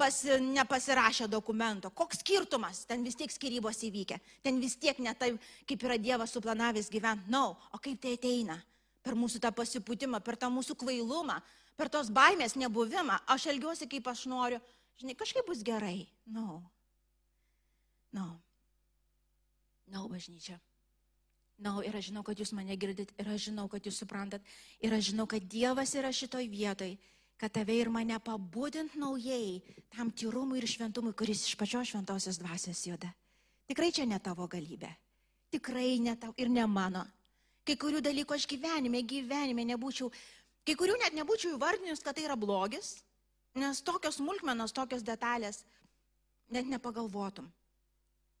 pasi, 0.00 0.38
nepasirašę 0.40 1.28
dokumento. 1.28 1.90
Koks 1.92 2.22
skirtumas, 2.22 2.86
ten 2.88 3.04
vis 3.04 3.18
tiek 3.20 3.32
skirybos 3.32 3.82
įvykę, 3.84 4.16
ten 4.42 4.60
vis 4.62 4.78
tiek 4.80 4.98
ne 5.04 5.12
taip, 5.18 5.36
kaip 5.68 5.84
yra 5.84 5.98
Dievas 6.00 6.32
suplanavęs 6.32 6.88
gyventi. 6.92 7.28
Na, 7.28 7.44
no. 7.44 7.58
o 7.76 7.82
kaip 7.82 8.00
tai 8.00 8.16
ateina? 8.16 8.56
Per 9.02 9.18
mūsų 9.18 9.42
tą 9.42 9.50
pasiputimą, 9.52 10.22
per 10.24 10.38
tą 10.40 10.48
mūsų 10.54 10.78
kvailumą, 10.80 11.40
per 11.76 11.90
tos 11.92 12.08
baimės 12.14 12.56
nebuvimą. 12.56 13.20
Aš 13.34 13.50
elgiuosi, 13.52 13.90
kaip 13.90 14.08
aš 14.08 14.24
noriu, 14.30 14.62
žinai, 15.02 15.18
kažkaip 15.18 15.44
bus 15.48 15.60
gerai. 15.66 16.06
No. 16.24 16.62
No. 18.14 18.30
No, 19.92 20.06
bažnyčia. 20.08 20.56
Na, 21.62 21.70
no, 21.70 21.82
ir 21.86 21.94
aš 21.94 22.08
žinau, 22.10 22.24
kad 22.26 22.38
jūs 22.38 22.50
mane 22.58 22.74
girdit, 22.74 23.12
ir 23.22 23.28
aš 23.30 23.44
žinau, 23.46 23.68
kad 23.70 23.84
jūs 23.86 24.00
suprantat, 24.02 24.42
ir 24.82 24.94
aš 24.96 25.12
žinau, 25.12 25.28
kad 25.30 25.44
Dievas 25.46 25.92
yra 25.94 26.10
šitoj 26.10 26.48
vietoj, 26.50 26.96
kad 27.38 27.54
tave 27.54 27.76
ir 27.78 27.90
mane 27.90 28.18
pabudint 28.18 28.96
naujai 28.98 29.62
tam 29.94 30.10
tyrumui 30.10 30.58
ir 30.58 30.66
šventumui, 30.66 31.14
kuris 31.14 31.44
iš 31.46 31.54
pačios 31.60 31.92
šventosios 31.92 32.40
dvasios 32.42 32.82
juda. 32.88 33.12
Tikrai 33.70 33.92
čia 33.94 34.08
ne 34.10 34.18
tavo 34.18 34.48
galybė. 34.50 34.90
Tikrai 35.54 36.00
ne 36.02 36.16
tavo 36.18 36.34
ir 36.42 36.50
ne 36.50 36.66
mano. 36.66 37.04
Kai 37.62 37.78
kurių 37.78 38.02
dalykų 38.02 38.34
aš 38.34 38.48
gyvenime, 38.50 39.04
gyvenime 39.06 39.62
nebūčiau, 39.70 40.10
kai 40.66 40.74
kurių 40.74 40.98
net 40.98 41.14
nebūčiau 41.14 41.54
įvardinus, 41.54 42.02
kad 42.02 42.18
tai 42.18 42.26
yra 42.26 42.34
blogis, 42.34 42.96
Nes 43.54 43.82
tokios 43.84 44.16
smulkmenos, 44.16 44.72
tokios 44.72 45.02
detalės 45.04 45.60
net 46.48 46.68
nepagalvotum. 46.72 47.50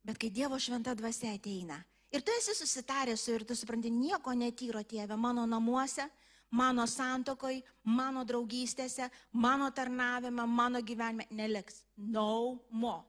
Bet 0.02 0.16
kai 0.18 0.30
Dievo 0.32 0.56
šventa 0.56 0.94
dvasia 0.96 1.34
ateina 1.36 1.82
ir 2.12 2.22
tu 2.22 2.34
esi 2.38 2.54
susitaręs 2.54 3.20
su 3.24 3.32
ir 3.32 3.44
tu 3.48 3.56
supranti, 3.56 3.90
nieko 3.90 4.34
netyro 4.36 4.82
tėve 4.84 5.16
mano 5.16 5.46
namuose, 5.46 6.06
mano 6.50 6.86
santokoj, 6.86 7.60
mano 7.84 8.24
draugystėse, 8.28 9.08
mano 9.32 9.70
tarnavime, 9.70 10.46
mano 10.46 10.82
gyvenime 10.82 11.26
neliks. 11.30 11.82
No 11.96 12.58
more. 12.70 13.02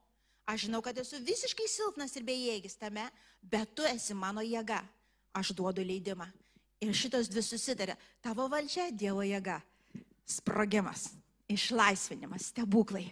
Aš 0.48 0.66
žinau, 0.68 0.82
kad 0.84 0.98
esu 1.00 1.22
visiškai 1.24 1.70
silpnas 1.72 2.16
ir 2.20 2.26
bejėgis 2.28 2.76
tame, 2.76 3.06
bet 3.42 3.76
tu 3.76 3.86
esi 3.88 4.16
mano 4.16 4.44
jėga. 4.44 4.82
Aš 5.34 5.54
duodu 5.56 5.84
leidimą. 5.84 6.28
Ir 6.84 6.92
šitos 6.92 7.30
dvi 7.32 7.42
susitarė. 7.46 7.96
Tavo 8.22 8.50
valdžia, 8.52 8.90
Dievo 8.92 9.24
jėga. 9.24 9.62
Sprogimas 10.28 11.14
išlaisvinimas, 11.54 12.50
stebuklai, 12.52 13.08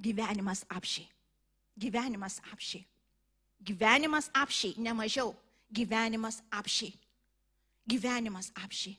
gyvenimas 0.00 0.64
apšiai. 0.68 1.08
Gyvenimas 1.80 2.40
apšiai. 2.52 2.84
Gyvenimas 3.60 4.30
apšiai, 4.32 4.78
ne 4.78 4.92
mažiau. 4.96 5.34
gyvenimas 5.70 6.42
apšiai. 6.50 6.94
Gyvenimas 7.86 8.50
apšiai. 8.54 8.98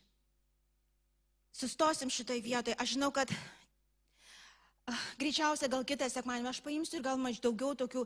Sustosim 1.51 2.09
šitoje 2.09 2.41
vietoje. 2.41 2.76
Aš 2.80 2.95
žinau, 2.95 3.12
kad 3.12 3.28
uh, 3.32 5.01
greičiausiai 5.20 5.72
gal 5.72 5.84
kitą 5.88 6.07
sekmanį 6.09 6.47
aš 6.49 6.62
paimsiu 6.64 6.99
ir 6.99 7.05
gal 7.05 7.20
maž 7.20 7.41
daugiau 7.43 7.76
tokių 7.76 8.05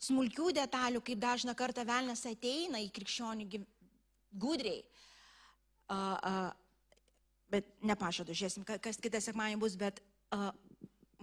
smulkių 0.00 0.52
detalių, 0.56 1.02
kaip 1.04 1.20
dažna 1.20 1.54
kartą 1.56 1.84
velnas 1.84 2.24
ateina 2.28 2.80
į 2.80 2.88
krikščionių 2.96 3.62
gudriai. 4.32 4.80
Uh, 5.86 6.16
uh, 6.16 6.50
bet 7.52 7.68
nepažadu, 7.84 8.34
žiūrėsim, 8.34 8.64
kas 8.64 8.98
kitą 8.98 9.20
sekmanį 9.22 9.60
bus, 9.60 9.76
bet 9.78 10.00
uh, 10.34 10.50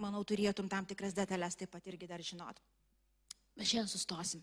manau, 0.00 0.22
turėtum 0.24 0.70
tam 0.70 0.86
tikras 0.86 1.14
detalės 1.14 1.58
taip 1.58 1.74
pat 1.74 1.86
irgi 1.90 2.08
dar 2.08 2.22
žinot. 2.22 2.62
Bet 3.54 3.66
šiandien 3.66 3.90
sustosim. 3.90 4.42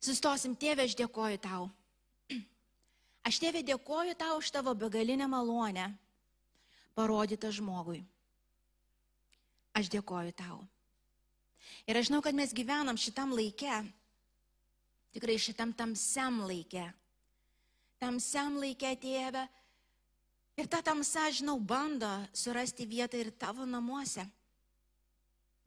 Sustosim, 0.00 0.54
tėve, 0.56 0.86
aš 0.88 0.96
dėkoju 0.96 1.40
tau. 1.44 1.68
Aš 3.28 3.36
tėve 3.42 3.60
dėkoju 3.60 4.14
tau 4.16 4.38
už 4.40 4.48
tavo 4.54 4.72
begalinę 4.72 5.26
malonę 5.28 5.90
parodytą 6.96 7.50
žmogui. 7.52 8.00
Aš 9.76 9.90
dėkoju 9.92 10.32
tau. 10.36 10.62
Ir 11.84 11.98
aš 12.00 12.08
žinau, 12.08 12.22
kad 12.24 12.34
mes 12.36 12.52
gyvenam 12.56 12.96
šitam 12.98 13.32
laike, 13.36 13.76
tikrai 15.14 15.36
šitam 15.38 15.72
tamsiam 15.76 16.40
laike. 16.48 16.88
Tamsiam 18.00 18.56
laike, 18.56 18.94
tėve. 19.00 19.44
Ir 20.56 20.68
ta 20.68 20.80
tamsa, 20.84 21.28
žinau, 21.32 21.58
bando 21.60 22.08
surasti 22.36 22.88
vietą 22.88 23.20
ir 23.20 23.30
tavo 23.36 23.68
namuose. 23.68 24.24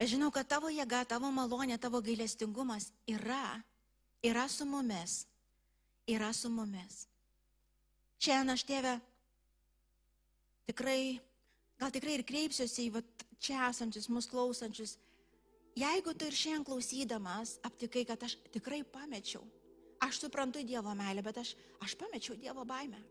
Aš 0.01 0.15
žinau, 0.15 0.31
kad 0.33 0.49
tavo 0.49 0.69
jėga, 0.73 1.03
tavo 1.07 1.29
malonė, 1.33 1.77
tavo 1.81 2.01
gailestingumas 2.03 2.89
yra, 3.09 3.61
yra 4.23 4.47
su 4.47 4.65
mumis. 4.65 5.25
Yra 6.07 6.33
su 6.33 6.49
mumis. 6.49 7.07
Šiandien 8.23 8.53
aš 8.55 8.63
tėvę 8.67 8.93
tikrai, 10.67 11.19
gal 11.79 11.91
tikrai 11.91 12.17
ir 12.17 12.25
kreipsiuosi 12.27 12.87
į 12.87 12.93
vat, 12.97 13.25
čia 13.43 13.67
esančius, 13.69 14.09
mus 14.11 14.29
klausančius. 14.31 14.97
Jeigu 15.79 16.13
tu 16.13 16.27
ir 16.29 16.37
šiandien 16.37 16.67
klausydamas 16.67 17.57
aptikai, 17.67 18.05
kad 18.07 18.23
aš 18.23 18.37
tikrai 18.53 18.83
pamečiau, 18.85 19.43
aš 20.03 20.21
suprantu 20.23 20.63
Dievo 20.63 20.93
meilę, 20.95 21.23
bet 21.25 21.41
aš, 21.41 21.55
aš 21.83 21.95
pamečiau 21.99 22.37
Dievo 22.39 22.63
baimę. 22.67 23.01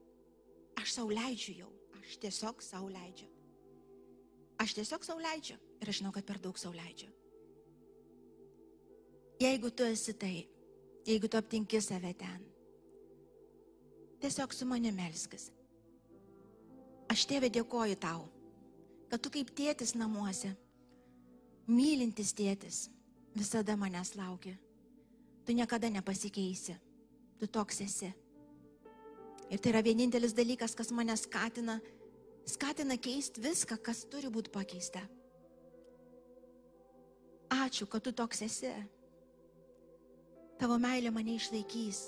Aš 0.80 0.94
sau 0.96 1.08
leidžiu 1.12 1.56
jau, 1.58 1.72
aš 2.00 2.16
tiesiog 2.22 2.62
sau 2.64 2.86
leidžiu. 2.88 3.28
Aš 4.62 4.76
tiesiog 4.78 5.04
sau 5.04 5.18
leidžiu 5.20 5.58
ir 5.82 5.90
aš 5.90 6.00
žinau, 6.00 6.12
kad 6.14 6.24
per 6.24 6.38
daug 6.40 6.56
sau 6.60 6.72
leidžiu. 6.72 7.10
Jeigu 9.42 9.72
tu 9.74 9.84
esi 9.84 10.14
tai, 10.14 10.46
jeigu 11.06 11.28
tu 11.28 11.36
aptinki 11.36 11.80
save 11.80 12.14
ten, 12.14 12.44
tiesiog 14.20 14.54
su 14.54 14.66
manimi 14.66 14.96
melskis. 15.02 15.50
Aš 17.12 17.26
tėvė 17.28 17.50
dėkoju 17.52 17.98
tau, 18.00 18.26
kad 19.10 19.20
tu 19.20 19.30
kaip 19.34 19.50
tėtis 19.56 19.94
namuose, 19.98 20.52
mylintis 21.68 22.32
tėtis, 22.32 22.86
visada 23.36 23.76
manęs 23.76 24.14
laukia. 24.16 24.54
Tu 25.44 25.56
niekada 25.58 25.90
nepasikeisi, 25.90 26.76
tu 27.38 27.48
toks 27.50 27.82
esi. 27.82 28.12
Ir 29.50 29.60
tai 29.60 29.72
yra 29.74 29.82
vienintelis 29.84 30.32
dalykas, 30.32 30.76
kas 30.78 30.92
mane 30.94 31.16
skatina, 31.18 31.80
skatina 32.48 32.96
keisti 32.96 33.42
viską, 33.42 33.76
kas 33.84 34.06
turi 34.08 34.30
būti 34.32 34.52
pakeista. 34.54 35.02
Ačiū, 37.52 37.84
kad 37.90 38.06
tu 38.06 38.14
toks 38.16 38.46
esi. 38.46 38.70
Tavo 40.62 40.76
meilė 40.78 41.10
mane 41.10 41.32
išlaikys, 41.34 42.04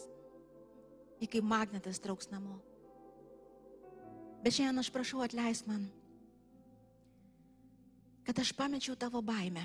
jį 1.19 1.27
kaip 1.27 1.47
magnetas 1.51 1.99
trauks 1.99 2.29
namo. 2.31 2.61
Bet 4.45 4.55
šiandien 4.55 4.79
aš 4.79 4.91
prašau 4.95 5.25
atleisk 5.25 5.67
man, 5.67 5.89
kad 8.23 8.39
aš 8.39 8.53
pamečiau 8.55 8.95
tavo 8.95 9.19
baimę 9.27 9.65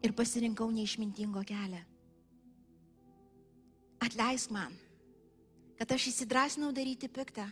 ir 0.00 0.14
pasirinkau 0.16 0.70
neišmintingo 0.72 1.42
kelią. 1.50 1.82
Atleisk 4.08 4.54
man, 4.56 4.72
kad 5.76 5.92
aš 5.92 6.06
įsidrasinau 6.08 6.70
daryti 6.72 7.10
piktą, 7.12 7.44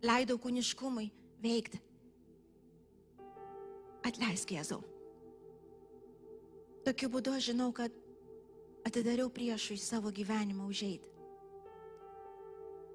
leidau 0.00 0.38
kūniškumui 0.40 1.10
veikti. 1.44 1.82
Atleisk 4.08 4.56
Jėzau. 4.56 4.80
Tokiu 6.88 7.12
būdu 7.12 7.36
aš 7.36 7.52
žinau, 7.52 7.68
kad 7.76 7.92
atidariau 8.84 9.32
priešui 9.32 9.80
savo 9.80 10.12
gyvenimą 10.12 10.68
užeiti. 10.68 11.08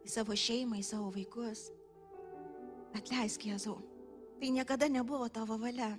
Į 0.05 0.09
savo 0.13 0.37
šeimą, 0.37 0.79
į 0.79 0.85
savo 0.85 1.09
vaikus. 1.13 1.69
Atleisk 2.97 3.43
Jėzau. 3.49 3.77
Tai 4.39 4.49
niekada 4.55 4.87
nebuvo 4.89 5.27
tavo 5.29 5.57
valia. 5.59 5.91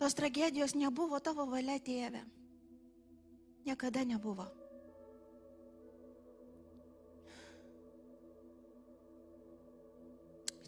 Tos 0.00 0.14
tragedijos 0.16 0.76
nebuvo 0.78 1.18
tavo 1.20 1.44
valia, 1.48 1.80
tėve. 1.82 2.22
Niekada 3.66 4.04
nebuvo. 4.06 4.46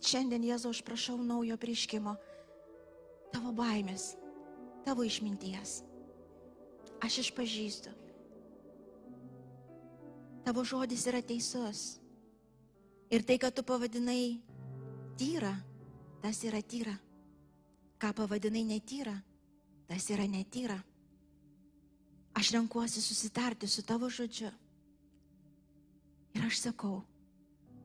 Šiandien 0.02 0.44
Jėzau 0.44 0.74
aš 0.74 0.82
prašau 0.84 1.16
naujo 1.22 1.56
prieškimo. 1.56 2.18
Tavo 3.32 3.54
baimės, 3.56 4.10
tavo 4.84 5.06
išminties 5.08 5.80
aš 7.02 7.18
išpažįstu. 7.26 7.90
Tavo 10.46 10.64
žodis 10.66 11.06
yra 11.10 11.22
teisus. 11.22 11.98
Ir 13.12 13.26
tai, 13.26 13.36
kad 13.38 13.54
tu 13.54 13.62
pavadinai 13.66 14.40
tyra, 15.18 15.52
tas 16.22 16.40
yra 16.46 16.62
tyra. 16.62 16.94
Ką 18.00 18.10
pavadinai 18.16 18.64
netyra, 18.66 19.14
tas 19.86 20.08
yra 20.10 20.26
netyra. 20.30 20.78
Aš 22.38 22.54
renkuosi 22.56 23.02
susitarti 23.04 23.68
su 23.68 23.84
tavo 23.86 24.08
žodžiu. 24.10 24.50
Ir 26.32 26.46
aš 26.48 26.62
sakau, 26.64 27.02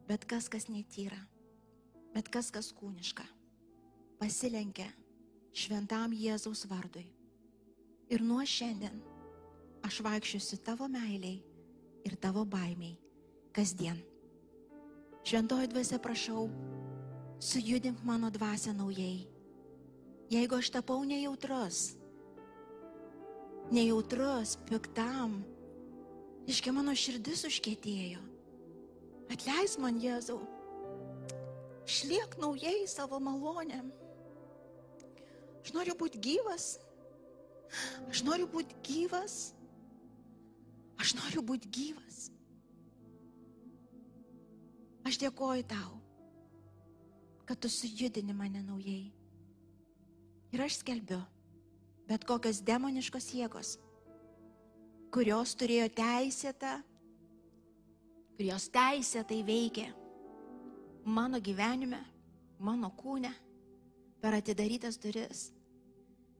bet 0.07 0.23
kas, 0.25 0.47
kas 0.47 0.69
netyra, 0.71 1.19
bet 2.15 2.31
kas, 2.31 2.47
kas 2.55 2.71
kūniška, 2.71 3.25
pasilenkia 4.21 4.87
šventam 5.51 6.15
Jėzaus 6.15 6.63
vardui 6.71 7.16
Ir 8.07 8.23
nuo 8.23 8.43
šiandien 8.47 9.01
aš 9.83 9.99
vaikščiosiu 10.05 10.61
tavo 10.63 10.87
meiliai 10.87 11.41
ir 12.07 12.15
tavo 12.23 12.45
baimiai 12.47 12.95
kasdien. 13.55 13.97
Šventoji 15.27 15.67
dvasia 15.67 15.99
prašau, 15.99 16.45
sujudink 17.43 17.99
mano 18.07 18.29
dvasę 18.31 18.71
naujai. 18.73 19.27
Jeigu 20.31 20.55
aš 20.55 20.69
tapau 20.71 21.03
nejautrus, 21.03 21.97
nejautrus, 23.71 24.55
piktam, 24.69 25.41
iškia 26.47 26.71
mano 26.71 26.95
širdis 26.95 27.43
užkėtėjo. 27.47 28.23
Atleis 29.31 29.75
man 29.83 29.99
Jėzau, 29.99 30.39
šliek 31.83 32.39
naujai 32.39 32.87
savo 32.87 33.19
malonėm. 33.19 33.91
Aš 35.63 35.75
noriu 35.75 35.95
būti 35.99 36.23
gyvas, 36.23 36.77
Aš 38.11 38.23
noriu 38.27 38.47
būti 38.51 38.77
gyvas. 38.85 39.37
Aš 40.97 41.13
noriu 41.17 41.43
būti 41.45 41.69
gyvas. 41.69 42.27
Aš 45.07 45.19
dėkoju 45.21 45.63
tau, 45.69 45.93
kad 47.47 47.59
tu 47.63 47.69
sujudini 47.71 48.33
mane 48.35 48.59
naujai. 48.65 49.07
Ir 50.51 50.63
aš 50.63 50.81
skelbiu, 50.81 51.21
bet 52.07 52.25
kokios 52.27 52.59
demoniškos 52.65 53.29
jėgos, 53.35 53.77
kurios 55.13 55.53
turėjo 55.59 55.87
teisėtą, 55.95 56.73
kurios 58.35 58.67
teisėtai 58.73 59.39
veikia 59.47 59.87
mano 61.07 61.39
gyvenime, 61.39 61.99
mano 62.59 62.91
kūne, 62.99 63.31
per 64.19 64.35
atidarytas 64.35 64.99
duris 64.99 65.47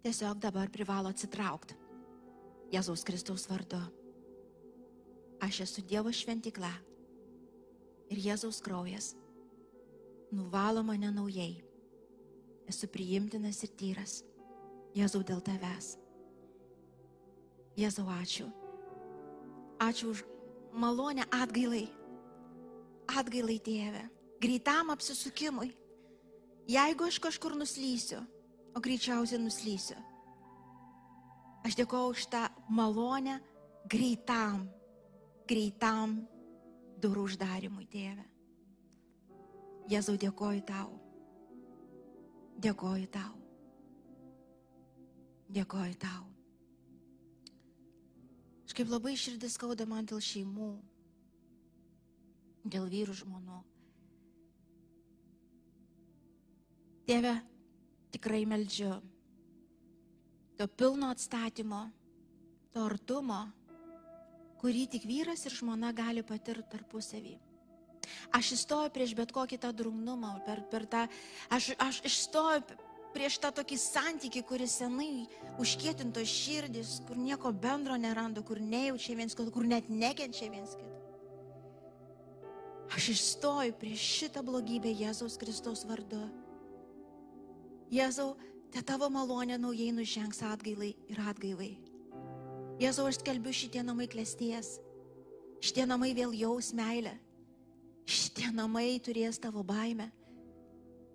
tiesiog 0.08 0.40
dabar 0.40 0.70
privalo 0.72 1.12
atsitraukti. 1.12 1.76
Jėzaus 2.72 3.04
Kristaus 3.08 3.44
vardu. 3.50 3.80
Aš 5.44 5.66
esu 5.66 5.84
Dievo 5.84 6.12
šventikla 6.16 6.72
ir 8.08 8.22
Jėzaus 8.24 8.62
kraujas 8.64 9.12
nuvalo 10.32 10.84
mane 10.84 11.12
naujai. 11.12 11.58
Esu 12.68 12.88
priimtinas 12.92 13.60
ir 13.68 13.74
tyras. 13.80 14.22
Jėzau 14.96 15.22
dėl 15.28 15.44
tavęs. 15.44 15.98
Jėzau, 17.78 18.08
ačiū. 18.08 18.48
Ačiū 19.84 20.14
už 20.16 20.24
malonę 20.74 21.28
atgailai. 21.36 21.86
Atgailai, 23.12 23.60
tėve. 23.64 24.08
Greitam 24.42 24.90
apsisukimui. 24.96 25.70
Jeigu 26.68 27.08
aš 27.08 27.20
kažkur 27.24 27.56
nuslysiu, 27.56 28.24
o 28.78 28.82
greičiausiai 28.82 29.42
nuslysiu. 29.42 29.98
Aš 31.66 31.76
dėkoju 31.80 32.14
už 32.14 32.28
tą 32.30 32.44
malonę 32.70 33.40
greitam, 33.90 34.68
greitam 35.50 36.20
durų 37.02 37.26
uždarimui, 37.32 37.88
tėve. 37.90 38.26
Jėzau, 39.90 40.14
dėkoju 40.22 40.62
tau. 40.68 40.94
Dėkoju 42.62 43.10
tau. 43.18 43.34
Dėkoju 45.58 45.98
tau. 45.98 46.24
Aš 48.68 48.78
kaip 48.78 48.94
labai 48.94 49.16
širdis 49.18 49.58
skauda 49.58 49.90
man 49.90 50.06
dėl 50.06 50.22
šeimų, 50.22 50.72
dėl 52.68 52.90
vyrų 52.92 53.16
žmonų. 53.24 53.62
Tėve, 57.08 57.38
tikrai 58.14 58.46
meldžiu 58.50 58.96
to 60.58 60.68
pilno 60.68 61.12
atstatymo, 61.14 61.84
to 62.74 62.86
artumo, 62.90 63.44
kurį 64.58 64.88
tik 64.96 65.06
vyras 65.06 65.46
ir 65.46 65.54
žmona 65.54 65.92
gali 65.94 66.24
patirti 66.26 66.66
tarpusavį. 66.72 67.36
Aš 68.34 68.54
įstoju 68.56 68.92
prieš 68.96 69.14
bet 69.18 69.34
kokį 69.36 69.60
tą 69.62 69.72
drungnumą, 69.76 70.38
per, 70.48 70.64
per 70.72 70.88
tą, 70.90 71.06
aš, 71.54 71.74
aš 71.78 72.02
išstoju 72.08 72.64
prieš 73.14 73.38
tą 73.44 73.52
tokį 73.60 73.78
santykį, 73.82 74.44
kuris 74.48 74.78
senai 74.80 75.28
užkietinto 75.62 76.24
širdis, 76.26 77.00
kur 77.08 77.20
nieko 77.20 77.52
bendro 77.52 77.98
neranda, 78.00 78.44
kur 78.46 78.62
nejaučia 78.62 79.18
viens 79.20 79.38
kito, 79.38 79.54
kur 79.54 79.68
net 79.68 79.90
nekenčia 79.90 80.50
viens 80.54 80.74
kito. 80.78 80.94
Aš 82.96 83.10
išstoju 83.14 83.76
prieš 83.78 84.04
šitą 84.22 84.42
blogybę 84.48 84.90
Jėzaus 84.96 85.36
Kristaus 85.38 85.84
vardu. 85.86 86.24
Jėzau, 87.94 88.34
te 88.74 88.82
tavo 88.84 89.08
malonė 89.12 89.56
naujai 89.60 89.94
nužengs 89.96 90.42
atgailai 90.44 90.92
ir 91.08 91.22
atgailai. 91.24 91.72
Jėzau, 92.82 93.08
aš 93.08 93.22
skelbiu 93.22 93.54
šitie 93.56 93.82
namai 93.86 94.10
klesties. 94.12 94.76
Šitie 95.64 95.88
namai 95.90 96.12
vėl 96.14 96.36
jaus 96.38 96.74
meilę. 96.76 97.16
Šitie 98.08 98.52
namai 98.54 99.00
turės 99.04 99.40
tavo 99.42 99.64
baimę. 99.66 100.12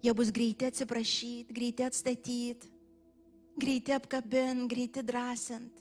Jie 0.02 0.14
bus 0.18 0.32
greiti 0.34 0.66
atsiprašyti, 0.66 1.54
greiti 1.54 1.84
atstatyti, 1.86 2.72
greiti 3.54 3.94
apkabinti, 3.94 4.66
greiti 4.72 5.04
drąsint. 5.06 5.78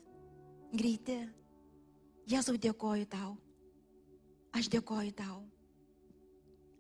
Greiti. 0.72 1.18
Jėzau, 2.30 2.56
dėkoju 2.62 3.10
tau. 3.12 3.34
Aš 4.56 4.70
dėkoju 4.72 5.16
tau. 5.18 5.42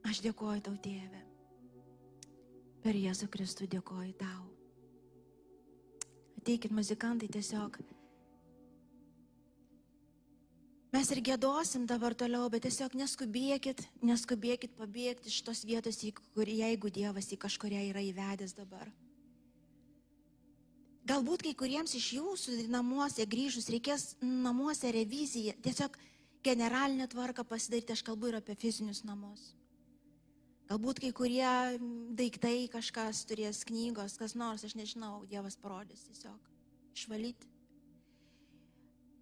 Aš 0.08 0.22
dėkoju 0.24 0.62
tau, 0.68 0.78
tėve. 0.84 1.31
Per 2.82 2.98
Jėzų 2.98 3.28
Kristų 3.30 3.68
dėkoju 3.70 4.14
tau. 4.18 4.46
Ateikit 6.42 6.74
muzikantai 6.74 7.30
tiesiog. 7.30 7.78
Mes 10.92 11.12
ir 11.14 11.22
gėdosim 11.24 11.86
dabar 11.88 12.16
toliau, 12.18 12.50
bet 12.52 12.66
tiesiog 12.66 12.98
neskubėkit, 13.00 13.86
neskubėkit 14.04 14.74
pabėgti 14.76 15.30
iš 15.32 15.38
tos 15.48 15.62
vietos, 15.64 16.02
kur 16.34 16.50
jeigu 16.50 16.92
Dievas 16.92 17.30
į 17.32 17.38
kažkuria 17.46 17.86
yra 17.92 18.02
įvedęs 18.04 18.58
dabar. 18.58 18.90
Galbūt 21.08 21.46
kai 21.46 21.54
kuriems 21.58 21.96
iš 21.96 22.12
jūsų 22.18 22.58
namuose 22.74 23.24
grįžus 23.30 23.70
reikės 23.72 24.16
namuose 24.20 24.92
reviziją, 24.92 25.56
tiesiog 25.64 25.96
generalinę 26.44 27.08
tvarką 27.14 27.46
pasidaryti, 27.48 27.94
aš 27.94 28.04
kalbu 28.06 28.34
ir 28.34 28.42
apie 28.42 28.58
fizinius 28.58 29.06
namus. 29.08 29.52
Galbūt 30.72 31.04
kai 31.04 31.12
kurie 31.12 31.54
daiktai 32.16 32.70
kažkas 32.72 33.26
turės 33.28 33.66
knygos, 33.68 34.16
kas 34.22 34.38
nors, 34.40 34.64
aš 34.64 34.78
nežinau, 34.80 35.26
Dievas 35.28 35.60
parodys 35.60 36.06
tiesiog 36.08 36.52
išvalyti 36.96 37.52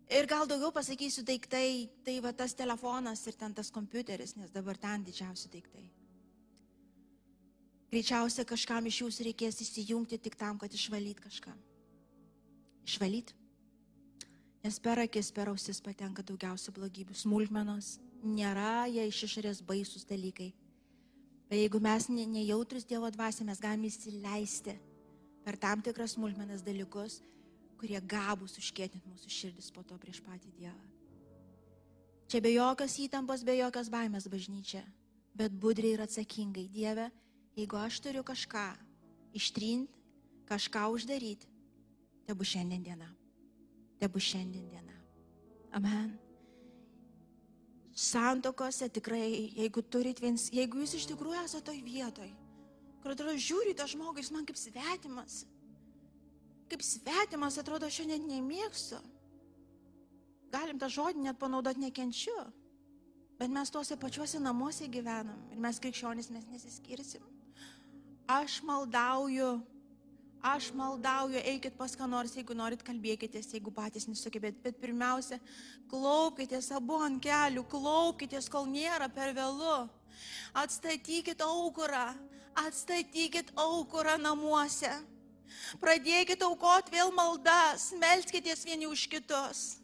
Ir 0.09 0.25
gal 0.25 0.47
daugiau 0.49 0.71
pasakysiu 0.73 1.21
daiktai, 1.21 1.85
tai 2.01 2.15
va 2.25 2.31
tas 2.33 2.55
telefonas 2.57 3.21
ir 3.29 3.35
ten 3.37 3.53
tas 3.53 3.69
kompiuteris, 3.69 4.33
nes 4.41 4.49
dabar 4.49 4.77
ten 4.77 5.03
didžiausi 5.05 5.51
daiktai. 5.53 5.83
Greičiausiai 7.93 8.47
kažkam 8.49 8.89
iš 8.89 9.03
jūsų 9.03 9.27
reikės 9.27 9.61
įsijungti 9.61 10.17
tik 10.17 10.37
tam, 10.37 10.57
kad 10.57 10.73
išvalyt 10.73 11.21
kažką. 11.21 11.53
Išvalyt. 12.89 13.35
Nes 14.65 14.81
per 14.81 15.03
akis, 15.05 15.29
per 15.31 15.53
ausis 15.53 15.77
patenka 15.81 16.25
daugiausia 16.25 16.73
blogybių. 16.73 17.13
Smulkmenos 17.13 17.99
nėra 18.25 18.89
jie 18.89 19.05
iš 19.11 19.23
išorės 19.29 19.61
baisus 19.61 20.09
dalykai. 20.09 20.49
Bet 21.49 21.57
jeigu 21.57 21.81
mes 21.81 22.05
nejautrus 22.13 22.85
Dievo 22.85 23.09
dvasia, 23.09 23.45
mes 23.47 23.61
galime 23.61 23.89
įsileisti 23.89 24.75
per 25.45 25.57
tam 25.57 25.81
tikras 25.81 26.13
smulkmenas 26.13 26.61
dalykus, 26.61 27.23
kurie 27.79 27.97
gabus 28.05 28.59
užkėtinti 28.61 29.09
mūsų 29.09 29.33
širdis 29.33 29.71
po 29.73 29.81
to 29.87 29.97
prieš 29.97 30.21
patį 30.21 30.53
Dievą. 30.59 30.85
Čia 32.29 32.43
be 32.45 32.51
jokios 32.53 32.99
įtampos, 33.01 33.41
be 33.41 33.55
jokios 33.57 33.89
baimės 33.89 34.27
bažnyčia, 34.29 34.83
bet 35.33 35.55
budriai 35.57 35.95
ir 35.95 36.03
atsakingai. 36.05 36.67
Dieve, 36.69 37.07
jeigu 37.57 37.79
aš 37.81 37.97
turiu 38.05 38.21
kažką 38.21 38.67
ištrinti, 39.33 39.89
kažką 40.45 40.85
uždaryti, 40.93 41.49
te 42.29 42.37
bus 42.37 42.53
šiandien 42.53 42.85
diena. 42.85 43.09
Te 43.97 44.05
bus 44.05 44.29
šiandien 44.29 44.69
diena. 44.69 44.97
Amen. 45.73 46.28
Santokose 47.99 48.87
tikrai, 48.95 49.51
jeigu 49.57 49.83
turit 49.83 50.21
viens, 50.23 50.45
jeigu 50.55 50.79
jūs 50.79 50.95
iš 50.95 51.07
tikrųjų 51.09 51.41
esate 51.43 51.65
toj 51.67 51.81
vietoj, 51.83 52.29
kur 53.03 53.11
atrodo 53.11 53.33
žiūrite 53.35 53.87
žmogui, 53.91 54.23
jis 54.23 54.31
man 54.31 54.45
kaip 54.47 54.59
svetimas, 54.59 55.41
kaip 56.71 56.85
svetimas, 56.85 57.57
atrodo, 57.59 57.89
aš 57.89 57.99
jo 57.99 58.05
net 58.07 58.23
nemėgstu. 58.23 59.01
Galim 60.53 60.79
tą 60.81 60.87
žodį 60.89 61.25
net 61.25 61.37
panaudoti 61.41 61.83
nekenčiu. 61.83 62.37
Bet 63.39 63.51
mes 63.51 63.71
tuose 63.71 63.95
pačiuose 63.99 64.39
namuose 64.43 64.87
gyvenam 64.91 65.43
ir 65.53 65.59
mes 65.63 65.77
krikščionys 65.79 66.31
mes 66.33 66.47
nesiskirsim. 66.51 67.23
Aš 68.29 68.59
maldauju, 68.67 69.53
aš 70.41 70.71
maldauju, 70.75 71.39
eikit 71.43 71.75
pas 71.77 71.93
ką 71.95 72.07
nors, 72.09 72.33
jeigu 72.35 72.55
norit 72.55 72.83
kalbėkitės, 72.85 73.51
jeigu 73.53 73.71
patys 73.75 74.07
nesugebėt. 74.07 74.59
Bet 74.63 74.79
pirmiausia, 74.81 75.39
klaupkitės 75.91 76.71
abu 76.75 76.99
ant 77.03 77.21
kelių, 77.23 77.65
klaupkitės, 77.69 78.49
kol 78.51 78.67
nėra 78.69 79.09
per 79.11 79.33
vėlu. 79.35 79.87
Atstatykit 80.57 81.41
aukurą, 81.43 82.13
atstatykit 82.65 83.53
aukurą 83.59 84.17
namuose. 84.21 84.91
Pradėkite 85.81 86.45
aukoti 86.45 86.93
vėl 86.93 87.11
maldas, 87.15 87.91
melskitės 87.97 88.65
vieni 88.65 88.87
už 88.89 89.07
kitus. 89.09 89.79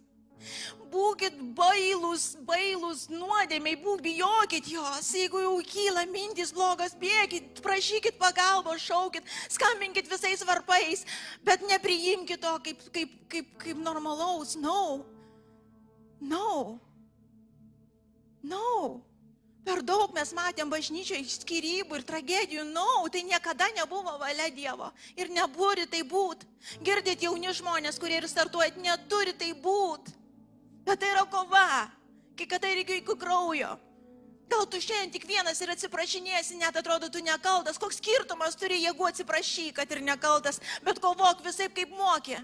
Būkit 0.96 1.36
bailus, 1.58 2.36
bailus 2.48 3.08
nuodėmiai, 3.12 3.76
būk 3.82 4.04
bijokit 4.06 4.70
jos. 4.72 5.10
Jeigu 5.18 5.42
jau 5.44 5.56
kyla 5.68 6.06
mintis 6.12 6.54
blogas, 6.56 6.96
bėgit, 7.00 7.60
prašykit 7.66 8.20
pagalbos, 8.22 8.84
šaukit, 8.86 9.26
skambinkit 9.52 10.08
visais 10.12 10.46
varpais, 10.48 11.04
bet 11.44 11.66
nepriimkit 11.68 12.40
to 12.42 12.54
kaip, 12.68 12.86
kaip, 12.96 13.18
kaip, 13.34 13.52
kaip 13.66 13.82
normalaus. 13.82 14.56
No. 14.56 15.04
No. 16.22 16.80
No. 18.46 19.04
Per 19.66 19.82
daug 19.82 20.12
mes 20.14 20.30
matėm 20.38 20.70
bažnyčioje 20.70 21.26
skirybų 21.40 21.98
ir 21.98 22.04
tragedijų, 22.06 22.68
na, 22.70 22.84
no, 22.86 23.08
tai 23.10 23.24
niekada 23.26 23.66
nebuvo 23.74 24.14
valia 24.22 24.52
Dievo 24.54 24.92
ir 25.18 25.32
nebūri 25.34 25.88
tai 25.90 26.04
būt. 26.06 26.46
Girdit 26.86 27.26
jauni 27.26 27.50
žmonės, 27.50 27.98
kurie 28.00 28.20
ir 28.20 28.30
startuojat, 28.30 28.78
neturi 28.78 29.34
tai 29.34 29.56
būt. 29.58 30.14
Bet 30.86 31.02
tai 31.02 31.12
yra 31.16 31.26
kova, 31.26 31.90
kai 32.38 32.46
kada 32.50 32.70
reikia 32.70 33.00
iki 33.02 33.18
kraujo. 33.18 33.76
Gal 34.46 34.68
tu 34.70 34.78
šiandien 34.78 35.14
tik 35.16 35.24
vienas 35.26 35.58
ir 35.62 35.72
atsiprašinėsi, 35.74 36.60
net 36.62 36.76
atrodo, 36.78 37.10
tu 37.10 37.22
nekaltas. 37.26 37.80
Koks 37.82 37.98
skirtumas 37.98 38.58
turi 38.60 38.78
jėgų 38.84 39.08
atsiprašy, 39.10 39.72
kad 39.74 39.90
ir 39.90 40.04
nekaltas, 40.06 40.62
bet 40.86 41.02
kovok 41.02 41.42
visai 41.46 41.72
kaip 41.74 41.96
mokė 41.98 42.44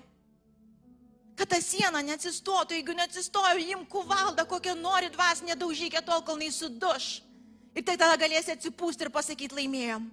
kad 1.41 1.49
ta 1.49 1.57
siena 1.63 2.03
neatsistotų, 2.05 2.75
jeigu 2.77 2.93
neatsistojo, 2.93 3.57
imk 3.73 3.87
kuvaldą, 3.89 4.43
kokią 4.45 4.75
nori 4.77 5.07
dvasinę 5.09 5.55
daužykę 5.57 6.03
tol, 6.05 6.21
kol 6.21 6.37
neįsiduš. 6.37 7.07
Ir 7.73 7.85
tai 7.87 7.95
tada 7.97 8.19
galėsi 8.21 8.53
atsipūsti 8.53 9.07
ir 9.07 9.09
pasakyti 9.15 9.57
laimėjom. 9.57 10.05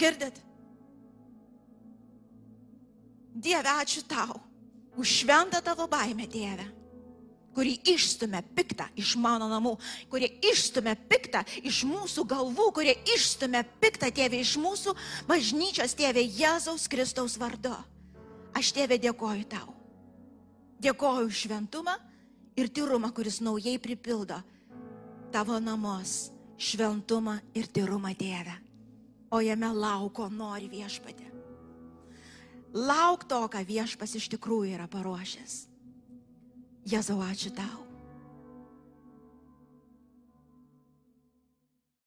Girdit? 0.00 0.40
Dieve, 3.36 3.68
ačiū 3.68 4.06
tau 4.08 4.47
už 4.98 5.06
šventą 5.22 5.62
tavo 5.62 5.86
baimę, 5.86 6.26
Dieve, 6.26 6.66
kuri 7.54 7.78
išstumia 7.86 8.42
piktą 8.42 8.88
iš 8.98 9.14
mano 9.18 9.46
namų, 9.50 9.76
kurie 10.10 10.28
išstumia 10.42 10.94
piktą 10.94 11.44
iš 11.62 11.84
mūsų 11.86 12.26
galvų, 12.26 12.66
kurie 12.74 12.94
išstumia 13.14 13.62
piktą, 13.82 14.10
Dieve, 14.14 14.42
iš 14.42 14.56
mūsų 14.58 14.94
bažnyčios, 15.30 15.94
Dieve, 15.98 16.22
Jėzaus 16.22 16.90
Kristaus 16.90 17.38
vardu. 17.38 17.74
Aš 18.58 18.72
tėvė 18.74 18.98
dėkoju 18.98 19.46
tau. 19.50 19.74
Dėkoju 20.82 21.30
už 21.30 21.44
šventumą 21.46 21.94
ir 22.58 22.70
tyrumą, 22.74 23.12
kuris 23.14 23.40
naujai 23.42 23.78
pripildo 23.82 24.38
tavo 25.34 25.58
namus. 25.62 26.32
Šventumą 26.58 27.36
ir 27.54 27.68
tyrumą 27.70 28.10
Dieve. 28.18 28.56
O 29.30 29.38
jame 29.44 29.70
lauko 29.70 30.26
nori 30.26 30.66
viešpatė. 30.72 31.27
Lauk 32.76 33.24
to, 33.24 33.40
ką 33.48 33.64
viešpas 33.64 34.14
iš 34.18 34.28
tikrųjų 34.36 34.76
yra 34.76 34.88
paruošęs. 34.92 35.60
Jėzau, 36.88 37.20
ačiū 37.24 37.52
tau. 37.56 37.87